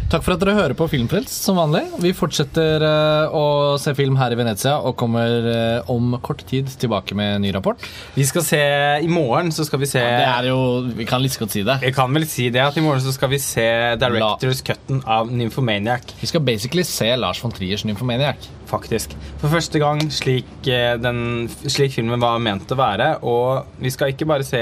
Takk 0.08 0.22
for 0.24 0.32
at 0.32 0.40
dere 0.40 0.54
hører 0.56 0.72
på 0.72 0.86
Filmfrelst 0.88 1.44
som 1.44 1.58
vanlig. 1.60 1.82
Vi 2.00 2.14
fortsetter 2.16 2.80
eh, 2.80 3.34
å 3.36 3.76
se 3.76 3.92
film 3.92 4.16
her 4.16 4.32
i 4.32 4.38
Venezia 4.40 4.78
og 4.80 4.94
kommer 4.96 5.48
eh, 5.50 5.90
om 5.92 6.14
kort 6.24 6.46
tid 6.48 6.70
tilbake 6.80 7.12
med 7.18 7.34
en 7.34 7.44
ny 7.44 7.50
rapport. 7.52 7.84
Vi 8.16 8.24
skal 8.24 8.46
se 8.46 8.60
I 9.04 9.10
morgen 9.12 9.52
så 9.52 9.66
skal 9.68 9.82
vi 9.82 9.90
se 9.90 10.00
Det 10.00 10.24
er 10.24 10.48
jo 10.48 10.62
Vi 10.96 11.04
kan 11.08 11.20
litt 11.20 11.36
godt 11.36 11.52
si 11.58 11.60
det. 11.66 11.76
Vi 11.84 11.92
kan 11.92 12.16
vel 12.16 12.24
si 12.24 12.48
det 12.54 12.64
at 12.64 12.78
i 12.80 12.84
morgen 12.86 13.04
så 13.04 13.12
skal 13.12 13.34
vi 13.34 13.42
se 13.42 13.68
Directors 14.00 14.64
Cutten 14.64 15.04
av 15.04 15.28
Nymphomaniac. 15.28 16.16
Vi 16.22 16.32
skal 16.32 16.40
basically 16.40 16.88
se 16.88 17.12
Lars 17.20 17.44
von 17.44 17.52
Triers 17.52 17.84
Nymphomaniac. 17.84 18.48
Faktisk. 18.68 19.14
For 19.40 19.48
første 19.52 19.80
gang 19.80 20.02
slik, 20.12 20.48
eh, 20.68 20.94
den, 21.00 21.48
slik 21.48 21.94
filmen 21.96 22.20
var 22.20 22.40
ment 22.42 22.68
å 22.68 22.78
være. 22.78 23.14
Og 23.24 23.80
vi 23.80 23.92
skal 23.94 24.12
ikke 24.12 24.28
bare 24.28 24.44
se 24.46 24.60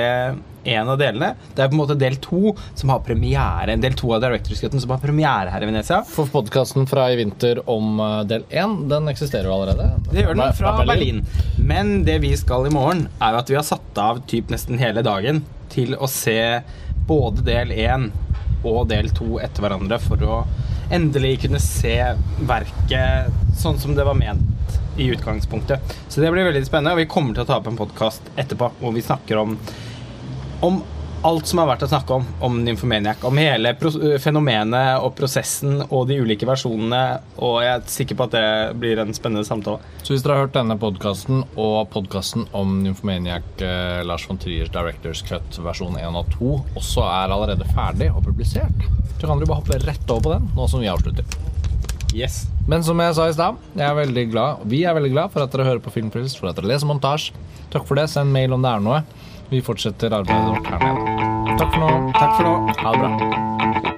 én 0.67 0.89
av 0.91 0.99
delene. 0.99 1.33
Det 1.55 1.63
er 1.63 1.71
på 1.71 1.77
en 1.77 1.81
måte 1.81 1.97
del 1.99 2.19
to 2.23 2.53
som 2.75 2.91
har 2.91 3.03
premiere. 3.07 3.77
Del 3.83 3.97
to 3.99 4.13
av 4.15 4.23
Directors 4.25 4.63
Cutten 4.63 4.83
som 4.83 4.95
har 4.95 5.03
premiere 5.03 5.53
her 5.53 5.63
i 5.63 5.71
Venezia. 5.71 6.03
For 6.07 6.31
podkasten 6.31 6.89
fra 6.91 7.09
i 7.13 7.19
vinter 7.21 7.63
om 7.71 8.01
eh, 8.03 8.23
del 8.31 8.47
én, 8.51 8.79
den 8.91 9.11
eksisterer 9.13 9.51
jo 9.51 9.57
allerede. 9.59 9.91
Det 10.11 10.23
gjør 10.23 10.39
den 10.39 10.59
fra 10.61 10.77
Berlin. 10.83 11.25
Men 11.59 11.99
det 12.07 12.21
vi 12.25 12.35
skal 12.39 12.67
i 12.67 12.75
morgen, 12.75 13.07
er 13.23 13.39
at 13.39 13.51
vi 13.51 13.59
har 13.59 13.67
satt 13.67 14.03
av 14.03 14.23
typ 14.31 14.55
nesten 14.55 14.79
hele 14.83 15.03
dagen 15.07 15.45
til 15.73 15.97
å 15.99 16.09
se 16.11 16.63
både 17.07 17.43
del 17.47 17.75
én 17.75 18.11
og 18.67 18.87
del 18.91 19.11
to 19.15 19.37
etter 19.43 19.63
hverandre 19.63 19.99
for 20.03 20.23
å 20.27 20.41
endelig 20.91 21.41
kunne 21.45 21.61
se 21.63 21.97
verket 22.47 23.33
sånn 23.59 23.81
som 23.81 23.97
det 23.97 24.05
var 24.07 24.19
ment 24.19 24.77
i 24.97 25.09
utgangspunktet. 25.13 25.97
Så 26.09 26.21
det 26.21 26.31
blir 26.33 26.47
veldig 26.49 26.65
spennende, 26.67 26.95
og 26.95 27.03
vi 27.03 27.11
kommer 27.11 27.37
til 27.37 27.45
å 27.45 27.49
ta 27.49 27.59
opp 27.61 27.69
en 27.71 27.79
podkast 27.79 28.31
etterpå 28.37 28.71
hvor 28.81 28.95
vi 28.97 29.05
snakker 29.05 29.43
om 29.43 29.59
om 30.65 30.79
alt 31.25 31.49
som 31.49 31.61
har 31.61 31.69
vært 31.71 31.85
å 31.87 31.89
snakke 31.91 32.17
om 32.17 32.27
om 32.45 32.59
Nymphomaniac. 32.65 33.25
Om 33.27 33.39
hele 33.41 33.73
fenomenet 34.23 35.03
og 35.05 35.15
prosessen 35.19 35.81
og 35.87 36.07
de 36.11 36.19
ulike 36.21 36.49
versjonene. 36.49 37.21
Og 37.43 37.59
jeg 37.65 37.73
er 37.73 37.89
sikker 37.93 38.19
på 38.19 38.27
at 38.29 38.37
det 38.37 38.49
blir 38.81 39.01
en 39.03 39.15
spennende 39.17 39.47
samtale. 39.49 39.81
Så 40.03 40.15
hvis 40.15 40.25
dere 40.25 40.37
har 40.37 40.47
hørt 40.47 40.57
denne 40.57 40.79
podkasten 40.81 41.45
og 41.55 41.79
podkasten 41.95 42.47
om 42.57 42.79
Nymphomaniac, 42.85 43.49
eh, 43.65 44.05
Lars 44.07 44.27
von 44.29 44.41
Triers 44.43 44.73
Directors 44.75 45.25
Cut 45.27 45.61
versjon 45.65 45.99
1 46.01 46.21
og 46.21 46.31
2 46.37 46.53
også 46.83 47.07
er 47.09 47.35
allerede 47.35 47.69
ferdig 47.73 48.11
og 48.13 48.25
publisert, 48.27 48.87
så 49.17 49.27
kan 49.27 49.39
dere 49.39 49.51
bare 49.51 49.63
hoppe 49.63 49.83
rett 49.87 50.11
over 50.13 50.27
på 50.27 50.35
den 50.37 50.51
nå 50.57 50.69
som 50.71 50.85
vi 50.85 50.93
avslutter. 50.93 51.27
Yes. 52.17 52.47
Men 52.67 52.83
som 52.83 52.99
jeg 53.03 53.15
sa 53.17 53.27
i 53.29 53.35
stad, 53.37 53.59
jeg 53.77 53.85
er 53.85 53.99
veldig 53.99 54.31
glad, 54.33 54.63
vi 54.71 54.85
er 54.89 54.95
veldig 54.97 55.13
glad 55.13 55.33
for 55.35 55.45
at 55.45 55.53
dere 55.53 55.67
hører 55.69 55.83
på 55.85 55.93
Filmfrelst, 55.95 56.39
for 56.41 56.49
at 56.51 56.59
dere 56.59 56.71
leser 56.71 56.89
montasje. 56.89 57.35
Takk 57.73 57.85
for 57.89 57.99
det. 57.99 58.07
Send 58.13 58.33
mail 58.33 58.55
om 58.55 58.63
det 58.65 58.71
er 58.73 58.85
noe. 58.85 59.03
Vi 59.49 59.63
fortsetter 59.63 60.11
arbeidet 60.11 60.49
vårt 60.49 60.67
her 60.67 60.79
nede. 60.79 61.59
Takk 61.59 61.75
for 61.75 61.81
nå. 61.81 62.13
Takk 62.13 62.37
for 62.37 62.43
nå. 62.43 62.55
Ha 62.83 62.93
det 62.93 62.99
bra. 62.99 63.96